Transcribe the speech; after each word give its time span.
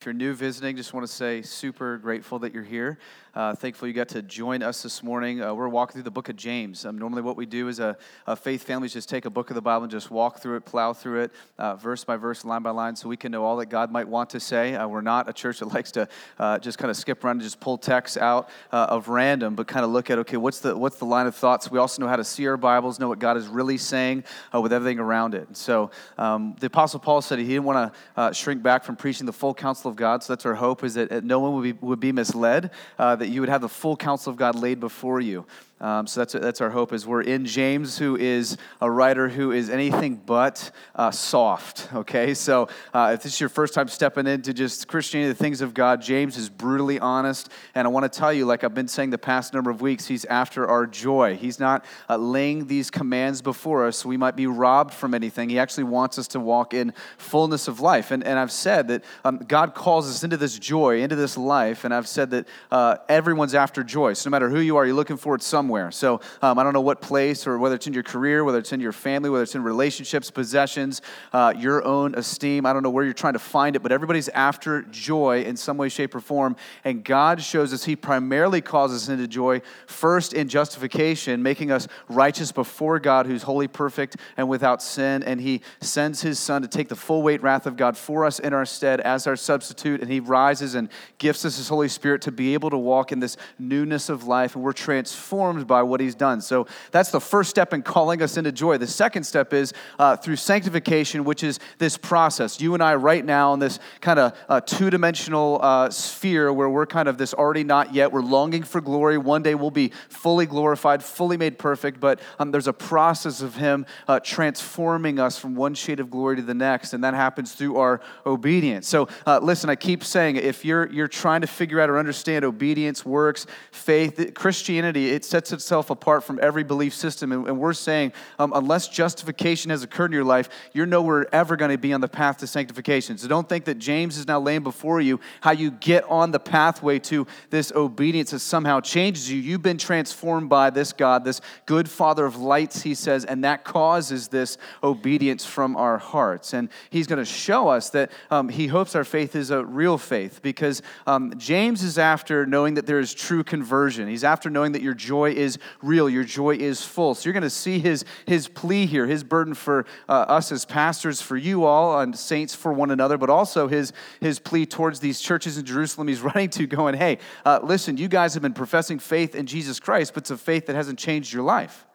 If 0.00 0.06
you're 0.06 0.14
new 0.14 0.32
visiting, 0.32 0.76
just 0.76 0.94
want 0.94 1.06
to 1.06 1.12
say 1.12 1.42
super 1.42 1.98
grateful 1.98 2.38
that 2.38 2.54
you're 2.54 2.64
here. 2.64 2.96
Uh, 3.32 3.54
thankful 3.54 3.86
you 3.86 3.94
got 3.94 4.08
to 4.08 4.22
join 4.22 4.60
us 4.60 4.82
this 4.82 5.04
morning. 5.04 5.40
Uh, 5.40 5.54
we're 5.54 5.68
walking 5.68 5.92
through 5.92 6.02
the 6.02 6.10
book 6.10 6.28
of 6.28 6.36
James. 6.36 6.84
Um, 6.84 6.98
normally, 6.98 7.22
what 7.22 7.36
we 7.36 7.46
do 7.46 7.68
is 7.68 7.78
a, 7.78 7.96
a, 8.26 8.34
faith 8.34 8.64
family 8.64 8.86
is 8.86 8.92
just 8.92 9.08
take 9.08 9.24
a 9.24 9.30
book 9.30 9.50
of 9.50 9.54
the 9.54 9.60
Bible 9.60 9.84
and 9.84 9.90
just 9.90 10.10
walk 10.10 10.40
through 10.40 10.56
it, 10.56 10.64
plow 10.64 10.92
through 10.92 11.20
it, 11.20 11.32
uh, 11.56 11.76
verse 11.76 12.02
by 12.02 12.16
verse, 12.16 12.44
line 12.44 12.62
by 12.62 12.70
line, 12.70 12.96
so 12.96 13.08
we 13.08 13.16
can 13.16 13.30
know 13.30 13.44
all 13.44 13.58
that 13.58 13.66
God 13.66 13.92
might 13.92 14.08
want 14.08 14.30
to 14.30 14.40
say. 14.40 14.74
Uh, 14.74 14.88
we're 14.88 15.00
not 15.00 15.28
a 15.28 15.32
church 15.32 15.60
that 15.60 15.66
likes 15.66 15.92
to 15.92 16.08
uh, 16.40 16.58
just 16.58 16.78
kind 16.78 16.90
of 16.90 16.96
skip 16.96 17.22
around 17.22 17.36
and 17.36 17.42
just 17.42 17.60
pull 17.60 17.78
texts 17.78 18.16
out 18.16 18.48
uh, 18.72 18.86
of 18.88 19.08
random, 19.08 19.54
but 19.54 19.68
kind 19.68 19.84
of 19.84 19.92
look 19.92 20.10
at 20.10 20.18
okay, 20.20 20.36
what's 20.36 20.58
the 20.58 20.76
what's 20.76 20.96
the 20.96 21.04
line 21.04 21.26
of 21.26 21.36
thoughts? 21.36 21.70
We 21.70 21.78
also 21.78 22.02
know 22.02 22.08
how 22.08 22.16
to 22.16 22.24
see 22.24 22.48
our 22.48 22.56
Bibles, 22.56 22.98
know 22.98 23.08
what 23.08 23.20
God 23.20 23.36
is 23.36 23.46
really 23.46 23.78
saying 23.78 24.24
with 24.52 24.72
everything 24.72 24.98
around 24.98 25.34
it. 25.34 25.46
And 25.46 25.56
so, 25.56 25.90
um, 26.18 26.56
the 26.58 26.66
Apostle 26.66 26.98
Paul 26.98 27.22
said 27.22 27.38
he 27.38 27.44
didn't 27.44 27.64
want 27.64 27.94
to 28.16 28.34
shrink 28.34 28.62
back 28.62 28.82
from 28.82 28.96
preaching 28.96 29.26
the 29.26 29.32
full 29.32 29.54
counsel 29.54 29.89
of 29.90 29.96
God. 29.96 30.22
So 30.22 30.32
that's 30.32 30.46
our 30.46 30.54
hope 30.54 30.82
is 30.82 30.94
that 30.94 31.24
no 31.24 31.38
one 31.40 31.54
would 31.54 31.62
be, 31.62 31.72
would 31.86 32.00
be 32.00 32.12
misled, 32.12 32.70
uh, 32.98 33.16
that 33.16 33.28
you 33.28 33.40
would 33.40 33.50
have 33.50 33.60
the 33.60 33.68
full 33.68 33.96
counsel 33.96 34.30
of 34.30 34.36
God 34.36 34.54
laid 34.54 34.80
before 34.80 35.20
you. 35.20 35.44
Um, 35.80 36.06
so 36.06 36.20
that's, 36.20 36.34
that's 36.34 36.60
our 36.60 36.68
hope 36.68 36.92
is 36.92 37.06
we're 37.06 37.22
in 37.22 37.46
James, 37.46 37.96
who 37.96 38.14
is 38.14 38.58
a 38.82 38.90
writer 38.90 39.30
who 39.30 39.50
is 39.50 39.70
anything 39.70 40.16
but 40.16 40.70
uh, 40.94 41.10
soft, 41.10 41.88
okay? 41.94 42.34
So 42.34 42.68
uh, 42.92 43.12
if 43.14 43.22
this 43.22 43.32
is 43.32 43.40
your 43.40 43.48
first 43.48 43.72
time 43.72 43.88
stepping 43.88 44.26
into 44.26 44.52
just 44.52 44.88
Christianity, 44.88 45.32
the 45.32 45.34
things 45.34 45.62
of 45.62 45.72
God, 45.72 46.02
James 46.02 46.36
is 46.36 46.50
brutally 46.50 47.00
honest. 47.00 47.48
And 47.74 47.86
I 47.86 47.90
want 47.90 48.10
to 48.12 48.18
tell 48.18 48.30
you, 48.30 48.44
like 48.44 48.62
I've 48.62 48.74
been 48.74 48.88
saying 48.88 49.08
the 49.08 49.16
past 49.16 49.54
number 49.54 49.70
of 49.70 49.80
weeks, 49.80 50.06
he's 50.06 50.26
after 50.26 50.68
our 50.68 50.86
joy. 50.86 51.36
He's 51.36 51.58
not 51.58 51.86
uh, 52.10 52.18
laying 52.18 52.66
these 52.66 52.90
commands 52.90 53.40
before 53.40 53.86
us 53.86 53.96
so 53.96 54.08
we 54.10 54.18
might 54.18 54.36
be 54.36 54.46
robbed 54.46 54.92
from 54.92 55.14
anything. 55.14 55.48
He 55.48 55.58
actually 55.58 55.84
wants 55.84 56.18
us 56.18 56.28
to 56.28 56.40
walk 56.40 56.74
in 56.74 56.92
fullness 57.16 57.68
of 57.68 57.80
life. 57.80 58.10
And, 58.10 58.22
and 58.22 58.38
I've 58.38 58.52
said 58.52 58.88
that 58.88 59.02
um, 59.24 59.38
God 59.38 59.74
calls 59.74 60.10
us 60.10 60.24
into 60.24 60.36
this 60.36 60.58
joy, 60.58 61.00
into 61.00 61.16
this 61.16 61.38
life. 61.38 61.84
And 61.84 61.94
I've 61.94 62.08
said 62.08 62.30
that 62.32 62.48
uh, 62.70 62.96
everyone's 63.08 63.54
after 63.54 63.82
joy. 63.82 64.12
So 64.12 64.28
no 64.28 64.32
matter 64.32 64.50
who 64.50 64.60
you 64.60 64.76
are, 64.76 64.84
you're 64.84 64.94
looking 64.94 65.16
for 65.16 65.34
it 65.34 65.42
somewhere 65.42 65.69
somewhere. 65.70 65.92
So 65.92 66.20
um, 66.42 66.58
I 66.58 66.64
don't 66.64 66.72
know 66.72 66.80
what 66.80 67.00
place 67.00 67.46
or 67.46 67.56
whether 67.56 67.76
it's 67.76 67.86
in 67.86 67.92
your 67.92 68.02
career, 68.02 68.42
whether 68.42 68.58
it's 68.58 68.72
in 68.72 68.80
your 68.80 68.90
family, 68.90 69.30
whether 69.30 69.44
it's 69.44 69.54
in 69.54 69.62
relationships, 69.62 70.28
possessions, 70.28 71.00
uh, 71.32 71.54
your 71.56 71.84
own 71.84 72.16
esteem. 72.16 72.66
I 72.66 72.72
don't 72.72 72.82
know 72.82 72.90
where 72.90 73.04
you're 73.04 73.14
trying 73.14 73.34
to 73.34 73.38
find 73.38 73.76
it, 73.76 73.82
but 73.84 73.92
everybody's 73.92 74.28
after 74.30 74.82
joy 74.82 75.42
in 75.42 75.56
some 75.56 75.76
way, 75.76 75.88
shape, 75.88 76.12
or 76.16 76.20
form. 76.20 76.56
And 76.82 77.04
God 77.04 77.40
shows 77.40 77.72
us 77.72 77.84
He 77.84 77.94
primarily 77.94 78.60
calls 78.60 78.92
us 78.92 79.08
into 79.08 79.28
joy 79.28 79.62
first 79.86 80.32
in 80.32 80.48
justification, 80.48 81.40
making 81.40 81.70
us 81.70 81.86
righteous 82.08 82.50
before 82.50 82.98
God, 82.98 83.26
who's 83.26 83.44
holy, 83.44 83.68
perfect, 83.68 84.16
and 84.36 84.48
without 84.48 84.82
sin. 84.82 85.22
And 85.22 85.40
He 85.40 85.60
sends 85.80 86.20
His 86.20 86.40
Son 86.40 86.62
to 86.62 86.68
take 86.68 86.88
the 86.88 86.96
full 86.96 87.22
weight 87.22 87.42
wrath 87.42 87.66
of 87.66 87.76
God 87.76 87.96
for 87.96 88.24
us 88.24 88.40
in 88.40 88.52
our 88.52 88.66
stead 88.66 89.00
as 89.02 89.28
our 89.28 89.36
substitute. 89.36 90.00
And 90.00 90.10
He 90.10 90.18
rises 90.18 90.74
and 90.74 90.88
gifts 91.18 91.44
us 91.44 91.58
His 91.58 91.68
Holy 91.68 91.88
Spirit 91.88 92.22
to 92.22 92.32
be 92.32 92.54
able 92.54 92.70
to 92.70 92.78
walk 92.78 93.12
in 93.12 93.20
this 93.20 93.36
newness 93.56 94.08
of 94.08 94.24
life. 94.24 94.56
And 94.56 94.64
we're 94.64 94.72
transformed 94.72 95.59
transformed 95.60 95.68
by 95.68 95.82
what 95.82 96.00
he's 96.00 96.14
done. 96.14 96.40
So 96.40 96.66
that's 96.90 97.10
the 97.10 97.20
first 97.20 97.50
step 97.50 97.72
in 97.72 97.82
calling 97.82 98.22
us 98.22 98.36
into 98.36 98.52
joy. 98.52 98.78
The 98.78 98.86
second 98.86 99.24
step 99.24 99.52
is 99.52 99.72
uh, 99.98 100.16
through 100.16 100.36
sanctification, 100.36 101.24
which 101.24 101.42
is 101.42 101.58
this 101.78 101.96
process. 101.96 102.60
You 102.60 102.74
and 102.74 102.82
I, 102.82 102.94
right 102.94 103.24
now, 103.24 103.54
in 103.54 103.60
this 103.60 103.78
kind 104.00 104.18
of 104.18 104.32
uh, 104.48 104.60
two 104.60 104.90
dimensional 104.90 105.58
uh, 105.62 105.90
sphere 105.90 106.52
where 106.52 106.68
we're 106.68 106.86
kind 106.86 107.08
of 107.08 107.16
this 107.16 107.34
already 107.34 107.64
not 107.64 107.94
yet, 107.94 108.12
we're 108.12 108.22
longing 108.22 108.64
for 108.64 108.80
glory. 108.80 109.18
One 109.18 109.42
day 109.42 109.54
we'll 109.54 109.70
be 109.70 109.92
fully 110.08 110.46
glorified, 110.46 111.02
fully 111.02 111.36
made 111.36 111.58
perfect, 111.58 112.00
but 112.00 112.20
um, 112.38 112.50
there's 112.50 112.68
a 112.68 112.72
process 112.72 113.42
of 113.42 113.54
him 113.54 113.86
uh, 114.08 114.20
transforming 114.20 115.18
us 115.18 115.38
from 115.38 115.54
one 115.54 115.74
shade 115.74 116.00
of 116.00 116.10
glory 116.10 116.36
to 116.36 116.42
the 116.42 116.54
next, 116.54 116.94
and 116.94 117.04
that 117.04 117.14
happens 117.14 117.52
through 117.52 117.76
our 117.76 118.00
obedience. 118.24 118.88
So 118.88 119.08
uh, 119.26 119.38
listen, 119.42 119.70
I 119.70 119.76
keep 119.76 120.04
saying 120.04 120.36
if 120.36 120.64
you're, 120.64 120.90
you're 120.90 121.08
trying 121.08 121.40
to 121.42 121.46
figure 121.46 121.80
out 121.80 121.90
or 121.90 121.98
understand 121.98 122.44
obedience, 122.44 123.04
works, 123.04 123.46
faith, 123.72 124.32
Christianity, 124.34 125.10
it 125.10 125.24
sets 125.24 125.49
sets 125.50 125.62
itself 125.64 125.90
apart 125.90 126.24
from 126.24 126.38
every 126.42 126.64
belief 126.64 126.94
system. 126.94 127.32
And, 127.32 127.46
and 127.46 127.58
we're 127.58 127.72
saying, 127.72 128.12
um, 128.38 128.52
unless 128.54 128.88
justification 128.88 129.70
has 129.70 129.82
occurred 129.82 130.06
in 130.06 130.12
your 130.12 130.24
life, 130.24 130.48
you're 130.72 130.86
nowhere 130.86 131.32
ever 131.34 131.56
going 131.56 131.70
to 131.70 131.78
be 131.78 131.92
on 131.92 132.00
the 132.00 132.08
path 132.08 132.38
to 132.38 132.46
sanctification. 132.46 133.18
So 133.18 133.28
don't 133.28 133.48
think 133.48 133.64
that 133.66 133.78
James 133.78 134.16
is 134.16 134.26
now 134.26 134.40
laying 134.40 134.62
before 134.62 135.00
you 135.00 135.20
how 135.40 135.52
you 135.52 135.70
get 135.70 136.04
on 136.04 136.30
the 136.30 136.40
pathway 136.40 136.98
to 137.00 137.26
this 137.50 137.72
obedience 137.72 138.30
that 138.30 138.40
somehow 138.40 138.80
changes 138.80 139.30
you. 139.30 139.38
You've 139.38 139.62
been 139.62 139.78
transformed 139.78 140.48
by 140.48 140.70
this 140.70 140.92
God, 140.92 141.24
this 141.24 141.40
good 141.66 141.88
Father 141.88 142.24
of 142.24 142.36
lights, 142.36 142.82
he 142.82 142.94
says, 142.94 143.24
and 143.24 143.44
that 143.44 143.64
causes 143.64 144.28
this 144.28 144.58
obedience 144.82 145.44
from 145.44 145.76
our 145.76 145.98
hearts. 145.98 146.54
And 146.54 146.68
he's 146.90 147.06
going 147.06 147.18
to 147.18 147.24
show 147.24 147.68
us 147.68 147.90
that 147.90 148.10
um, 148.30 148.48
he 148.48 148.66
hopes 148.66 148.94
our 148.94 149.04
faith 149.04 149.36
is 149.36 149.50
a 149.50 149.64
real 149.64 149.98
faith 149.98 150.40
because 150.42 150.82
um, 151.06 151.34
James 151.36 151.82
is 151.82 151.98
after 151.98 152.46
knowing 152.46 152.74
that 152.74 152.86
there 152.86 153.00
is 153.00 153.14
true 153.14 153.44
conversion. 153.44 154.08
He's 154.08 154.24
after 154.24 154.50
knowing 154.50 154.72
that 154.72 154.82
your 154.82 154.94
joy 154.94 155.29
is 155.30 155.58
real, 155.82 156.08
your 156.08 156.24
joy 156.24 156.56
is 156.56 156.84
full. 156.84 157.14
So 157.14 157.26
you're 157.26 157.32
going 157.32 157.42
to 157.42 157.50
see 157.50 157.78
his, 157.78 158.04
his 158.26 158.48
plea 158.48 158.86
here, 158.86 159.06
his 159.06 159.24
burden 159.24 159.54
for 159.54 159.86
uh, 160.08 160.12
us 160.12 160.52
as 160.52 160.64
pastors, 160.64 161.20
for 161.20 161.36
you 161.36 161.64
all, 161.64 162.00
and 162.00 162.16
saints 162.16 162.54
for 162.54 162.72
one 162.72 162.90
another, 162.90 163.18
but 163.18 163.30
also 163.30 163.68
his, 163.68 163.92
his 164.20 164.38
plea 164.38 164.66
towards 164.66 165.00
these 165.00 165.20
churches 165.20 165.58
in 165.58 165.64
Jerusalem 165.64 166.08
he's 166.08 166.20
running 166.22 166.50
to, 166.50 166.66
going, 166.66 166.94
hey, 166.94 167.18
uh, 167.44 167.60
listen, 167.62 167.96
you 167.96 168.08
guys 168.08 168.34
have 168.34 168.42
been 168.42 168.54
professing 168.54 168.98
faith 168.98 169.34
in 169.34 169.46
Jesus 169.46 169.80
Christ, 169.80 170.14
but 170.14 170.24
it's 170.24 170.30
a 170.30 170.36
faith 170.36 170.66
that 170.66 170.76
hasn't 170.76 170.98
changed 170.98 171.32
your 171.32 171.42
life. 171.42 171.86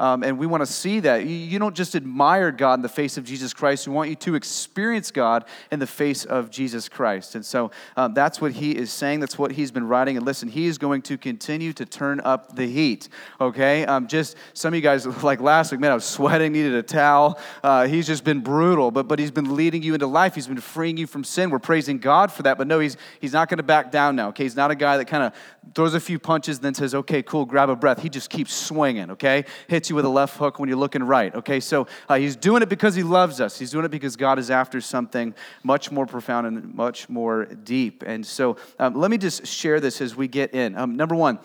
Um, 0.00 0.22
and 0.22 0.38
we 0.38 0.46
want 0.46 0.62
to 0.62 0.66
see 0.66 1.00
that. 1.00 1.26
You, 1.26 1.36
you 1.36 1.58
don't 1.58 1.76
just 1.76 1.94
admire 1.94 2.50
God 2.50 2.78
in 2.78 2.82
the 2.82 2.88
face 2.88 3.18
of 3.18 3.24
Jesus 3.24 3.52
Christ, 3.52 3.86
we 3.86 3.92
want 3.92 4.08
you 4.08 4.16
to 4.16 4.34
experience 4.34 5.10
God 5.10 5.44
in 5.70 5.78
the 5.78 5.86
face 5.86 6.24
of 6.24 6.50
Jesus 6.50 6.88
Christ. 6.88 7.34
And 7.34 7.44
so 7.44 7.70
um, 7.98 8.14
that's 8.14 8.40
what 8.40 8.52
he 8.52 8.74
is 8.74 8.90
saying. 8.90 9.20
That's 9.20 9.38
what 9.38 9.52
he's 9.52 9.70
been 9.70 9.86
writing. 9.86 10.16
And 10.16 10.24
listen, 10.24 10.48
he 10.48 10.66
is 10.66 10.78
going 10.78 11.02
to 11.02 11.18
continue 11.18 11.74
to 11.74 11.84
turn 11.84 12.20
up 12.20 12.56
the 12.56 12.66
heat, 12.66 13.10
okay? 13.42 13.84
Um, 13.84 14.08
just 14.08 14.38
some 14.54 14.72
of 14.72 14.76
you 14.76 14.80
guys, 14.80 15.06
like 15.22 15.40
last 15.40 15.70
week, 15.70 15.80
man, 15.80 15.90
I 15.90 15.94
was 15.94 16.06
sweating, 16.06 16.52
needed 16.52 16.74
a 16.74 16.82
towel. 16.82 17.38
Uh, 17.62 17.86
he's 17.86 18.06
just 18.06 18.24
been 18.24 18.40
brutal, 18.40 18.90
but, 18.90 19.06
but 19.06 19.18
he's 19.18 19.30
been 19.30 19.54
leading 19.54 19.82
you 19.82 19.92
into 19.92 20.06
life. 20.06 20.34
He's 20.34 20.46
been 20.46 20.60
freeing 20.60 20.96
you 20.96 21.06
from 21.06 21.24
sin. 21.24 21.50
We're 21.50 21.58
praising 21.58 21.98
God 21.98 22.32
for 22.32 22.42
that. 22.44 22.56
But 22.56 22.68
no, 22.68 22.78
he's, 22.78 22.96
he's 23.20 23.34
not 23.34 23.50
going 23.50 23.58
to 23.58 23.62
back 23.62 23.92
down 23.92 24.16
now, 24.16 24.28
okay? 24.28 24.44
He's 24.44 24.56
not 24.56 24.70
a 24.70 24.74
guy 24.74 24.96
that 24.96 25.08
kind 25.08 25.24
of 25.24 25.34
throws 25.74 25.92
a 25.92 26.00
few 26.00 26.18
punches, 26.18 26.58
then 26.58 26.72
says, 26.72 26.94
okay, 26.94 27.22
cool, 27.22 27.44
grab 27.44 27.68
a 27.68 27.76
breath. 27.76 28.00
He 28.00 28.08
just 28.08 28.30
keeps 28.30 28.54
swinging, 28.54 29.10
okay? 29.10 29.44
Hits 29.68 29.89
you 29.90 29.96
with 29.96 30.04
a 30.04 30.08
left 30.08 30.36
hook 30.36 30.58
when 30.58 30.68
you're 30.68 30.78
looking 30.78 31.02
right. 31.02 31.34
Okay, 31.34 31.60
so 31.60 31.86
uh, 32.08 32.16
he's 32.16 32.36
doing 32.36 32.62
it 32.62 32.68
because 32.68 32.94
he 32.94 33.02
loves 33.02 33.40
us. 33.40 33.58
He's 33.58 33.70
doing 33.70 33.84
it 33.84 33.90
because 33.90 34.16
God 34.16 34.38
is 34.38 34.50
after 34.50 34.80
something 34.80 35.34
much 35.62 35.90
more 35.90 36.06
profound 36.06 36.46
and 36.46 36.74
much 36.74 37.08
more 37.08 37.44
deep. 37.44 38.02
And 38.06 38.24
so 38.24 38.56
um, 38.78 38.94
let 38.94 39.10
me 39.10 39.18
just 39.18 39.46
share 39.46 39.80
this 39.80 40.00
as 40.00 40.16
we 40.16 40.28
get 40.28 40.54
in. 40.54 40.76
Um, 40.76 40.96
number 40.96 41.14
one, 41.14 41.38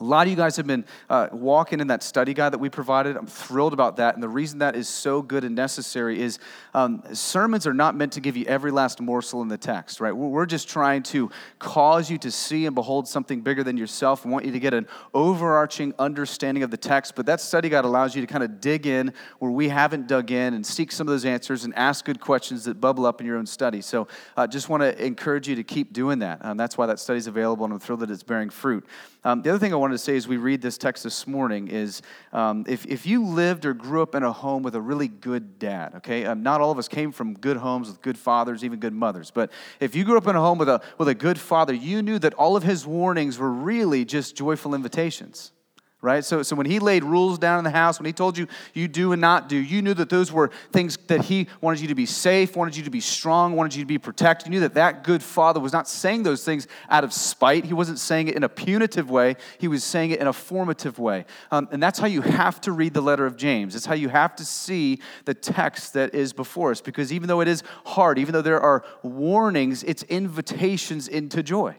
a 0.00 0.04
lot 0.04 0.26
of 0.26 0.30
you 0.30 0.36
guys 0.36 0.56
have 0.56 0.66
been 0.66 0.84
uh, 1.10 1.28
walking 1.32 1.80
in 1.80 1.88
that 1.88 2.02
study 2.02 2.32
guide 2.34 2.52
that 2.52 2.58
we 2.58 2.68
provided. 2.68 3.16
I'm 3.16 3.26
thrilled 3.26 3.72
about 3.72 3.96
that. 3.96 4.14
And 4.14 4.22
the 4.22 4.28
reason 4.28 4.60
that 4.60 4.76
is 4.76 4.88
so 4.88 5.22
good 5.22 5.44
and 5.44 5.56
necessary 5.56 6.20
is 6.20 6.38
um, 6.74 7.02
sermons 7.12 7.66
are 7.66 7.74
not 7.74 7.96
meant 7.96 8.12
to 8.12 8.20
give 8.20 8.36
you 8.36 8.44
every 8.46 8.70
last 8.70 9.00
morsel 9.00 9.42
in 9.42 9.48
the 9.48 9.58
text, 9.58 10.00
right? 10.00 10.12
We're 10.12 10.46
just 10.46 10.68
trying 10.68 11.02
to 11.04 11.30
cause 11.58 12.10
you 12.10 12.18
to 12.18 12.30
see 12.30 12.66
and 12.66 12.74
behold 12.74 13.08
something 13.08 13.40
bigger 13.40 13.64
than 13.64 13.76
yourself. 13.76 14.24
We 14.24 14.30
want 14.30 14.44
you 14.44 14.52
to 14.52 14.60
get 14.60 14.72
an 14.72 14.86
overarching 15.14 15.94
understanding 15.98 16.62
of 16.62 16.70
the 16.70 16.76
text. 16.76 17.16
But 17.16 17.26
that 17.26 17.40
study 17.40 17.68
guide 17.68 17.84
allows 17.84 18.14
you 18.14 18.20
to 18.20 18.26
kind 18.26 18.44
of 18.44 18.60
dig 18.60 18.86
in 18.86 19.12
where 19.40 19.50
we 19.50 19.68
haven't 19.68 20.06
dug 20.06 20.30
in 20.30 20.54
and 20.54 20.64
seek 20.64 20.92
some 20.92 21.08
of 21.08 21.12
those 21.12 21.24
answers 21.24 21.64
and 21.64 21.74
ask 21.74 22.04
good 22.04 22.20
questions 22.20 22.64
that 22.64 22.80
bubble 22.80 23.04
up 23.04 23.20
in 23.20 23.26
your 23.26 23.36
own 23.36 23.46
study. 23.46 23.80
So 23.80 24.06
I 24.36 24.44
uh, 24.44 24.46
just 24.46 24.68
want 24.68 24.82
to 24.82 25.04
encourage 25.04 25.48
you 25.48 25.56
to 25.56 25.64
keep 25.64 25.92
doing 25.92 26.20
that. 26.20 26.44
Um, 26.44 26.56
that's 26.56 26.78
why 26.78 26.86
that 26.86 27.00
study 27.00 27.18
is 27.18 27.26
available, 27.26 27.64
and 27.64 27.74
I'm 27.74 27.80
thrilled 27.80 28.00
that 28.00 28.10
it's 28.10 28.22
bearing 28.22 28.50
fruit. 28.50 28.86
Um, 29.24 29.42
the 29.42 29.50
other 29.50 29.58
thing 29.58 29.72
I 29.72 29.76
wanted 29.76 29.94
to 29.94 29.98
say 29.98 30.16
as 30.16 30.28
we 30.28 30.36
read 30.36 30.62
this 30.62 30.78
text 30.78 31.02
this 31.02 31.26
morning 31.26 31.68
is 31.68 32.02
um, 32.32 32.64
if, 32.68 32.86
if 32.86 33.04
you 33.04 33.24
lived 33.24 33.64
or 33.64 33.74
grew 33.74 34.00
up 34.00 34.14
in 34.14 34.22
a 34.22 34.32
home 34.32 34.62
with 34.62 34.76
a 34.76 34.80
really 34.80 35.08
good 35.08 35.58
dad, 35.58 35.94
okay, 35.96 36.24
um, 36.24 36.42
not 36.42 36.60
all 36.60 36.70
of 36.70 36.78
us 36.78 36.86
came 36.86 37.10
from 37.10 37.34
good 37.34 37.56
homes 37.56 37.88
with 37.88 38.00
good 38.00 38.16
fathers, 38.16 38.64
even 38.64 38.78
good 38.78 38.94
mothers, 38.94 39.30
but 39.32 39.50
if 39.80 39.96
you 39.96 40.04
grew 40.04 40.16
up 40.16 40.26
in 40.28 40.36
a 40.36 40.40
home 40.40 40.58
with 40.58 40.68
a, 40.68 40.80
with 40.98 41.08
a 41.08 41.14
good 41.14 41.38
father, 41.38 41.74
you 41.74 42.00
knew 42.00 42.18
that 42.20 42.32
all 42.34 42.56
of 42.56 42.62
his 42.62 42.86
warnings 42.86 43.38
were 43.38 43.52
really 43.52 44.04
just 44.04 44.36
joyful 44.36 44.74
invitations 44.74 45.52
right? 46.00 46.24
So, 46.24 46.44
so 46.44 46.54
when 46.54 46.66
he 46.66 46.78
laid 46.78 47.02
rules 47.02 47.38
down 47.38 47.58
in 47.58 47.64
the 47.64 47.70
house, 47.70 47.98
when 47.98 48.06
he 48.06 48.12
told 48.12 48.38
you 48.38 48.46
you 48.72 48.86
do 48.86 49.12
and 49.12 49.20
not 49.20 49.48
do, 49.48 49.56
you 49.56 49.82
knew 49.82 49.94
that 49.94 50.08
those 50.08 50.30
were 50.30 50.50
things 50.72 50.96
that 51.08 51.22
he 51.22 51.48
wanted 51.60 51.80
you 51.80 51.88
to 51.88 51.94
be 51.96 52.06
safe, 52.06 52.54
wanted 52.54 52.76
you 52.76 52.84
to 52.84 52.90
be 52.90 53.00
strong, 53.00 53.56
wanted 53.56 53.74
you 53.74 53.82
to 53.82 53.86
be 53.86 53.98
protected. 53.98 54.46
You 54.46 54.52
knew 54.52 54.60
that 54.60 54.74
that 54.74 55.02
good 55.02 55.22
father 55.22 55.58
was 55.58 55.72
not 55.72 55.88
saying 55.88 56.22
those 56.22 56.44
things 56.44 56.68
out 56.88 57.02
of 57.02 57.12
spite. 57.12 57.64
He 57.64 57.72
wasn't 57.72 57.98
saying 57.98 58.28
it 58.28 58.36
in 58.36 58.44
a 58.44 58.48
punitive 58.48 59.10
way. 59.10 59.36
He 59.58 59.66
was 59.66 59.82
saying 59.82 60.12
it 60.12 60.20
in 60.20 60.28
a 60.28 60.32
formative 60.32 61.00
way. 61.00 61.24
Um, 61.50 61.68
and 61.72 61.82
that's 61.82 61.98
how 61.98 62.06
you 62.06 62.22
have 62.22 62.60
to 62.62 62.72
read 62.72 62.94
the 62.94 63.00
letter 63.00 63.26
of 63.26 63.36
James. 63.36 63.74
It's 63.74 63.86
how 63.86 63.94
you 63.94 64.08
have 64.08 64.36
to 64.36 64.44
see 64.44 65.00
the 65.24 65.34
text 65.34 65.94
that 65.94 66.14
is 66.14 66.32
before 66.32 66.70
us. 66.70 66.80
Because 66.80 67.12
even 67.12 67.26
though 67.26 67.40
it 67.40 67.48
is 67.48 67.64
hard, 67.84 68.20
even 68.20 68.32
though 68.32 68.42
there 68.42 68.60
are 68.60 68.84
warnings, 69.02 69.82
it's 69.82 70.04
invitations 70.04 71.08
into 71.08 71.42
joy. 71.42 71.74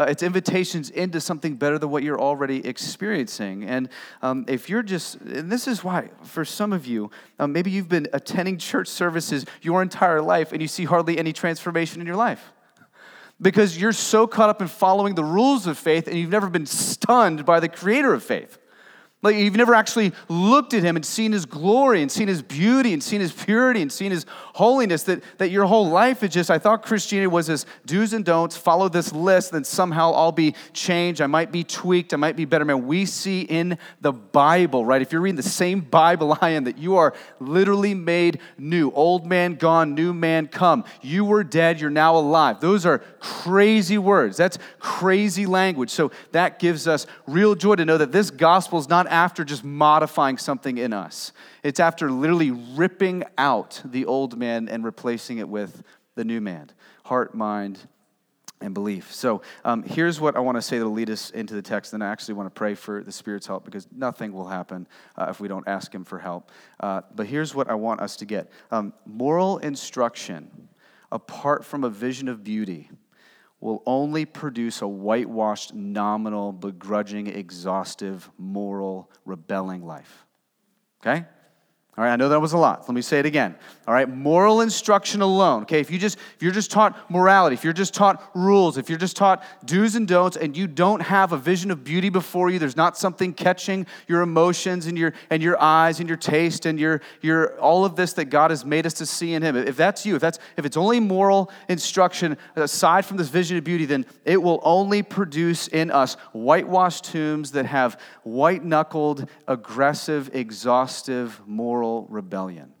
Uh, 0.00 0.06
it's 0.08 0.22
invitations 0.22 0.88
into 0.88 1.20
something 1.20 1.56
better 1.56 1.78
than 1.78 1.90
what 1.90 2.02
you're 2.02 2.18
already 2.18 2.66
experiencing. 2.66 3.64
And 3.64 3.90
um, 4.22 4.46
if 4.48 4.70
you're 4.70 4.82
just, 4.82 5.16
and 5.16 5.52
this 5.52 5.68
is 5.68 5.84
why, 5.84 6.08
for 6.22 6.42
some 6.42 6.72
of 6.72 6.86
you, 6.86 7.10
um, 7.38 7.52
maybe 7.52 7.70
you've 7.70 7.90
been 7.90 8.08
attending 8.14 8.56
church 8.56 8.88
services 8.88 9.44
your 9.60 9.82
entire 9.82 10.22
life 10.22 10.52
and 10.52 10.62
you 10.62 10.68
see 10.68 10.86
hardly 10.86 11.18
any 11.18 11.34
transformation 11.34 12.00
in 12.00 12.06
your 12.06 12.16
life. 12.16 12.50
because 13.42 13.78
you're 13.78 13.92
so 13.92 14.26
caught 14.26 14.48
up 14.48 14.62
in 14.62 14.68
following 14.68 15.14
the 15.14 15.24
rules 15.24 15.66
of 15.66 15.76
faith 15.76 16.08
and 16.08 16.16
you've 16.16 16.30
never 16.30 16.48
been 16.48 16.64
stunned 16.64 17.44
by 17.44 17.60
the 17.60 17.68
creator 17.68 18.14
of 18.14 18.22
faith. 18.22 18.58
Like 19.22 19.36
you've 19.36 19.56
never 19.56 19.74
actually 19.74 20.12
looked 20.28 20.72
at 20.72 20.82
him 20.82 20.96
and 20.96 21.04
seen 21.04 21.32
his 21.32 21.44
glory 21.44 22.00
and 22.00 22.10
seen 22.10 22.26
his 22.28 22.40
beauty 22.40 22.94
and 22.94 23.02
seen 23.02 23.20
his 23.20 23.32
purity 23.32 23.82
and 23.82 23.92
seen 23.92 24.10
his 24.10 24.24
holiness. 24.60 25.04
That, 25.04 25.22
that 25.38 25.50
your 25.50 25.64
whole 25.64 25.88
life 25.88 26.22
is 26.22 26.30
just, 26.30 26.50
I 26.50 26.58
thought 26.58 26.82
Christianity 26.84 27.26
was 27.26 27.46
this 27.46 27.64
do's 27.86 28.12
and 28.12 28.24
don'ts, 28.24 28.56
follow 28.56 28.90
this 28.90 29.10
list, 29.12 29.52
then 29.52 29.64
somehow 29.64 30.12
I'll 30.12 30.32
be 30.32 30.54
changed. 30.74 31.22
I 31.22 31.26
might 31.26 31.50
be 31.50 31.64
tweaked. 31.64 32.12
I 32.12 32.18
might 32.18 32.36
be 32.36 32.44
better. 32.44 32.66
Man, 32.66 32.86
we 32.86 33.06
see 33.06 33.40
in 33.40 33.78
the 34.02 34.12
Bible, 34.12 34.84
right? 34.84 35.00
If 35.00 35.12
you're 35.12 35.22
reading 35.22 35.36
the 35.36 35.42
same 35.42 35.80
Bible 35.80 36.36
I 36.42 36.50
am, 36.50 36.64
that 36.64 36.76
you 36.76 36.96
are 36.96 37.14
literally 37.40 37.94
made 37.94 38.38
new. 38.58 38.90
Old 38.90 39.26
man 39.26 39.54
gone, 39.54 39.94
new 39.94 40.12
man 40.12 40.46
come. 40.46 40.84
You 41.00 41.24
were 41.24 41.42
dead, 41.42 41.80
you're 41.80 41.88
now 41.88 42.16
alive. 42.16 42.60
Those 42.60 42.84
are 42.84 42.98
crazy 43.18 43.98
words. 43.98 44.36
That's 44.36 44.58
crazy 44.78 45.46
language. 45.46 45.90
So 45.90 46.12
that 46.32 46.58
gives 46.58 46.86
us 46.86 47.06
real 47.26 47.54
joy 47.54 47.76
to 47.76 47.84
know 47.86 47.96
that 47.96 48.12
this 48.12 48.30
gospel 48.30 48.78
is 48.78 48.88
not 48.88 49.06
after 49.06 49.42
just 49.44 49.64
modifying 49.64 50.36
something 50.38 50.76
in 50.78 50.92
us, 50.92 51.32
it's 51.62 51.80
after 51.80 52.10
literally 52.10 52.50
ripping 52.50 53.24
out 53.38 53.80
the 53.84 54.06
old 54.06 54.38
man 54.38 54.68
and 54.68 54.84
replacing 54.84 55.38
it 55.38 55.48
with 55.48 55.82
the 56.14 56.24
new 56.24 56.40
man 56.40 56.70
heart, 57.04 57.34
mind, 57.34 57.80
and 58.60 58.74
belief. 58.74 59.12
So 59.12 59.42
um, 59.64 59.82
here's 59.82 60.20
what 60.20 60.36
I 60.36 60.40
want 60.40 60.56
to 60.56 60.62
say 60.62 60.78
that'll 60.78 60.92
lead 60.92 61.10
us 61.10 61.30
into 61.30 61.54
the 61.54 61.62
text. 61.62 61.92
Then 61.92 62.02
I 62.02 62.10
actually 62.10 62.34
want 62.34 62.46
to 62.46 62.56
pray 62.56 62.74
for 62.74 63.02
the 63.02 63.12
Spirit's 63.12 63.46
help 63.46 63.64
because 63.64 63.88
nothing 63.90 64.32
will 64.32 64.46
happen 64.46 64.86
uh, 65.16 65.26
if 65.30 65.40
we 65.40 65.48
don't 65.48 65.66
ask 65.66 65.94
Him 65.94 66.04
for 66.04 66.18
help. 66.18 66.50
Uh, 66.78 67.00
but 67.14 67.26
here's 67.26 67.54
what 67.54 67.70
I 67.70 67.74
want 67.74 68.00
us 68.00 68.16
to 68.16 68.26
get 68.26 68.50
um, 68.70 68.92
moral 69.06 69.58
instruction, 69.58 70.68
apart 71.10 71.64
from 71.64 71.84
a 71.84 71.90
vision 71.90 72.28
of 72.28 72.44
beauty, 72.44 72.90
will 73.60 73.82
only 73.86 74.24
produce 74.24 74.82
a 74.82 74.88
whitewashed, 74.88 75.74
nominal, 75.74 76.52
begrudging, 76.52 77.26
exhaustive, 77.26 78.30
moral, 78.38 79.10
rebelling 79.24 79.84
life. 79.84 80.26
Okay? 81.02 81.24
All 82.00 82.06
right, 82.06 82.14
I 82.14 82.16
know 82.16 82.30
that 82.30 82.40
was 82.40 82.54
a 82.54 82.56
lot. 82.56 82.88
Let 82.88 82.94
me 82.94 83.02
say 83.02 83.18
it 83.18 83.26
again. 83.26 83.54
All 83.86 83.92
right, 83.92 84.08
moral 84.08 84.62
instruction 84.62 85.20
alone. 85.20 85.64
Okay, 85.64 85.80
if 85.80 85.90
you 85.90 85.98
just 85.98 86.16
if 86.34 86.42
you're 86.42 86.50
just 86.50 86.70
taught 86.70 87.10
morality, 87.10 87.52
if 87.52 87.62
you're 87.62 87.74
just 87.74 87.92
taught 87.92 88.30
rules, 88.34 88.78
if 88.78 88.88
you're 88.88 88.96
just 88.96 89.18
taught 89.18 89.44
do's 89.66 89.96
and 89.96 90.08
don'ts, 90.08 90.38
and 90.38 90.56
you 90.56 90.66
don't 90.66 91.00
have 91.00 91.32
a 91.32 91.36
vision 91.36 91.70
of 91.70 91.84
beauty 91.84 92.08
before 92.08 92.48
you, 92.48 92.58
there's 92.58 92.74
not 92.74 92.96
something 92.96 93.34
catching 93.34 93.84
your 94.08 94.22
emotions 94.22 94.86
and 94.86 94.96
your 94.96 95.12
and 95.28 95.42
your 95.42 95.60
eyes 95.60 96.00
and 96.00 96.08
your 96.08 96.16
taste 96.16 96.64
and 96.64 96.80
your 96.80 97.02
your 97.20 97.58
all 97.60 97.84
of 97.84 97.96
this 97.96 98.14
that 98.14 98.26
God 98.30 98.50
has 98.50 98.64
made 98.64 98.86
us 98.86 98.94
to 98.94 99.04
see 99.04 99.34
in 99.34 99.42
Him. 99.42 99.54
If 99.54 99.76
that's 99.76 100.06
you, 100.06 100.14
if 100.14 100.22
that's 100.22 100.38
if 100.56 100.64
it's 100.64 100.78
only 100.78 101.00
moral 101.00 101.52
instruction 101.68 102.38
aside 102.56 103.04
from 103.04 103.18
this 103.18 103.28
vision 103.28 103.58
of 103.58 103.64
beauty, 103.64 103.84
then 103.84 104.06
it 104.24 104.42
will 104.42 104.60
only 104.62 105.02
produce 105.02 105.68
in 105.68 105.90
us 105.90 106.14
whitewashed 106.32 107.04
tombs 107.04 107.50
that 107.50 107.66
have 107.66 108.00
white 108.22 108.64
knuckled, 108.64 109.28
aggressive, 109.46 110.30
exhaustive 110.32 111.38
moral 111.44 111.89
rebellion. 112.08 112.72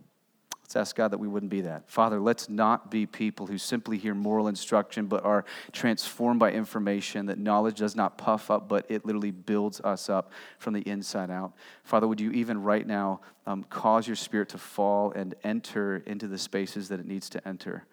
Let's 0.70 0.76
ask 0.88 0.94
God 0.94 1.10
that 1.10 1.18
we 1.18 1.26
wouldn't 1.26 1.50
be 1.50 1.62
that. 1.62 1.90
Father, 1.90 2.20
let's 2.20 2.48
not 2.48 2.92
be 2.92 3.04
people 3.04 3.48
who 3.48 3.58
simply 3.58 3.98
hear 3.98 4.14
moral 4.14 4.46
instruction 4.46 5.06
but 5.06 5.24
are 5.24 5.44
transformed 5.72 6.38
by 6.38 6.52
information, 6.52 7.26
that 7.26 7.38
knowledge 7.38 7.78
does 7.78 7.96
not 7.96 8.16
puff 8.16 8.52
up, 8.52 8.68
but 8.68 8.86
it 8.88 9.04
literally 9.04 9.32
builds 9.32 9.80
us 9.80 10.08
up 10.08 10.30
from 10.58 10.74
the 10.74 10.88
inside 10.88 11.28
out. 11.28 11.54
Father, 11.82 12.06
would 12.06 12.20
you 12.20 12.30
even 12.30 12.62
right 12.62 12.86
now 12.86 13.20
um, 13.48 13.64
cause 13.64 14.06
your 14.06 14.14
spirit 14.14 14.48
to 14.50 14.58
fall 14.58 15.10
and 15.10 15.34
enter 15.42 16.04
into 16.06 16.28
the 16.28 16.38
spaces 16.38 16.88
that 16.88 17.00
it 17.00 17.06
needs 17.06 17.28
to 17.30 17.48
enter? 17.48 17.84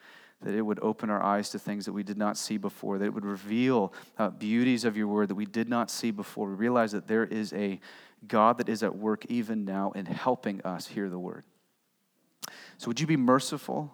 That 0.43 0.53
it 0.53 0.61
would 0.61 0.79
open 0.83 1.09
our 1.09 1.23
eyes 1.23 1.49
to 1.49 1.57
things 1.57 1.85
that 1.85 1.93
we 1.93 2.03
did 2.03 2.19
not 2.19 2.37
see 2.37 2.57
before, 2.57 2.99
that 2.99 3.05
it 3.05 3.13
would 3.15 3.25
reveal 3.25 3.91
uh, 4.19 4.29
beauties 4.29 4.85
of 4.85 4.95
your 4.95 5.07
word 5.07 5.29
that 5.29 5.35
we 5.35 5.47
did 5.47 5.67
not 5.67 5.89
see 5.89 6.11
before. 6.11 6.49
We 6.49 6.53
realize 6.53 6.91
that 6.91 7.07
there 7.07 7.25
is 7.25 7.53
a 7.53 7.79
God 8.25 8.57
that 8.57 8.69
is 8.69 8.83
at 8.83 8.95
work 8.95 9.25
even 9.25 9.65
now 9.65 9.91
in 9.91 10.05
helping 10.05 10.61
us 10.61 10.87
hear 10.87 11.09
the 11.09 11.19
word. 11.19 11.43
So, 12.77 12.87
would 12.87 12.99
you 12.99 13.07
be 13.07 13.17
merciful 13.17 13.91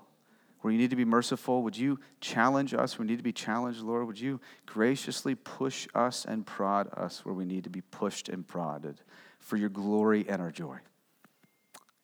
where 0.61 0.71
you 0.71 0.79
need 0.79 0.91
to 0.91 0.95
be 0.95 1.05
merciful? 1.05 1.63
Would 1.63 1.77
you 1.77 1.99
challenge 2.21 2.73
us 2.73 2.97
where 2.97 3.05
we 3.05 3.11
need 3.11 3.17
to 3.17 3.23
be 3.23 3.33
challenged, 3.33 3.81
Lord? 3.81 4.07
Would 4.07 4.19
you 4.19 4.39
graciously 4.65 5.35
push 5.35 5.87
us 5.93 6.25
and 6.25 6.45
prod 6.45 6.89
us 6.95 7.25
where 7.25 7.33
we 7.33 7.45
need 7.45 7.65
to 7.65 7.69
be 7.69 7.81
pushed 7.81 8.29
and 8.29 8.47
prodded 8.47 9.01
for 9.39 9.57
your 9.57 9.69
glory 9.69 10.25
and 10.27 10.41
our 10.41 10.51
joy? 10.51 10.77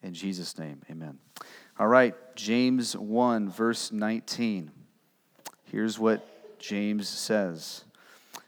In 0.01 0.13
Jesus' 0.13 0.57
name, 0.57 0.81
amen. 0.89 1.19
All 1.77 1.87
right, 1.87 2.15
James 2.35 2.95
1, 2.95 3.49
verse 3.49 3.91
19. 3.91 4.71
Here's 5.63 5.99
what 5.99 6.59
James 6.59 7.07
says. 7.07 7.83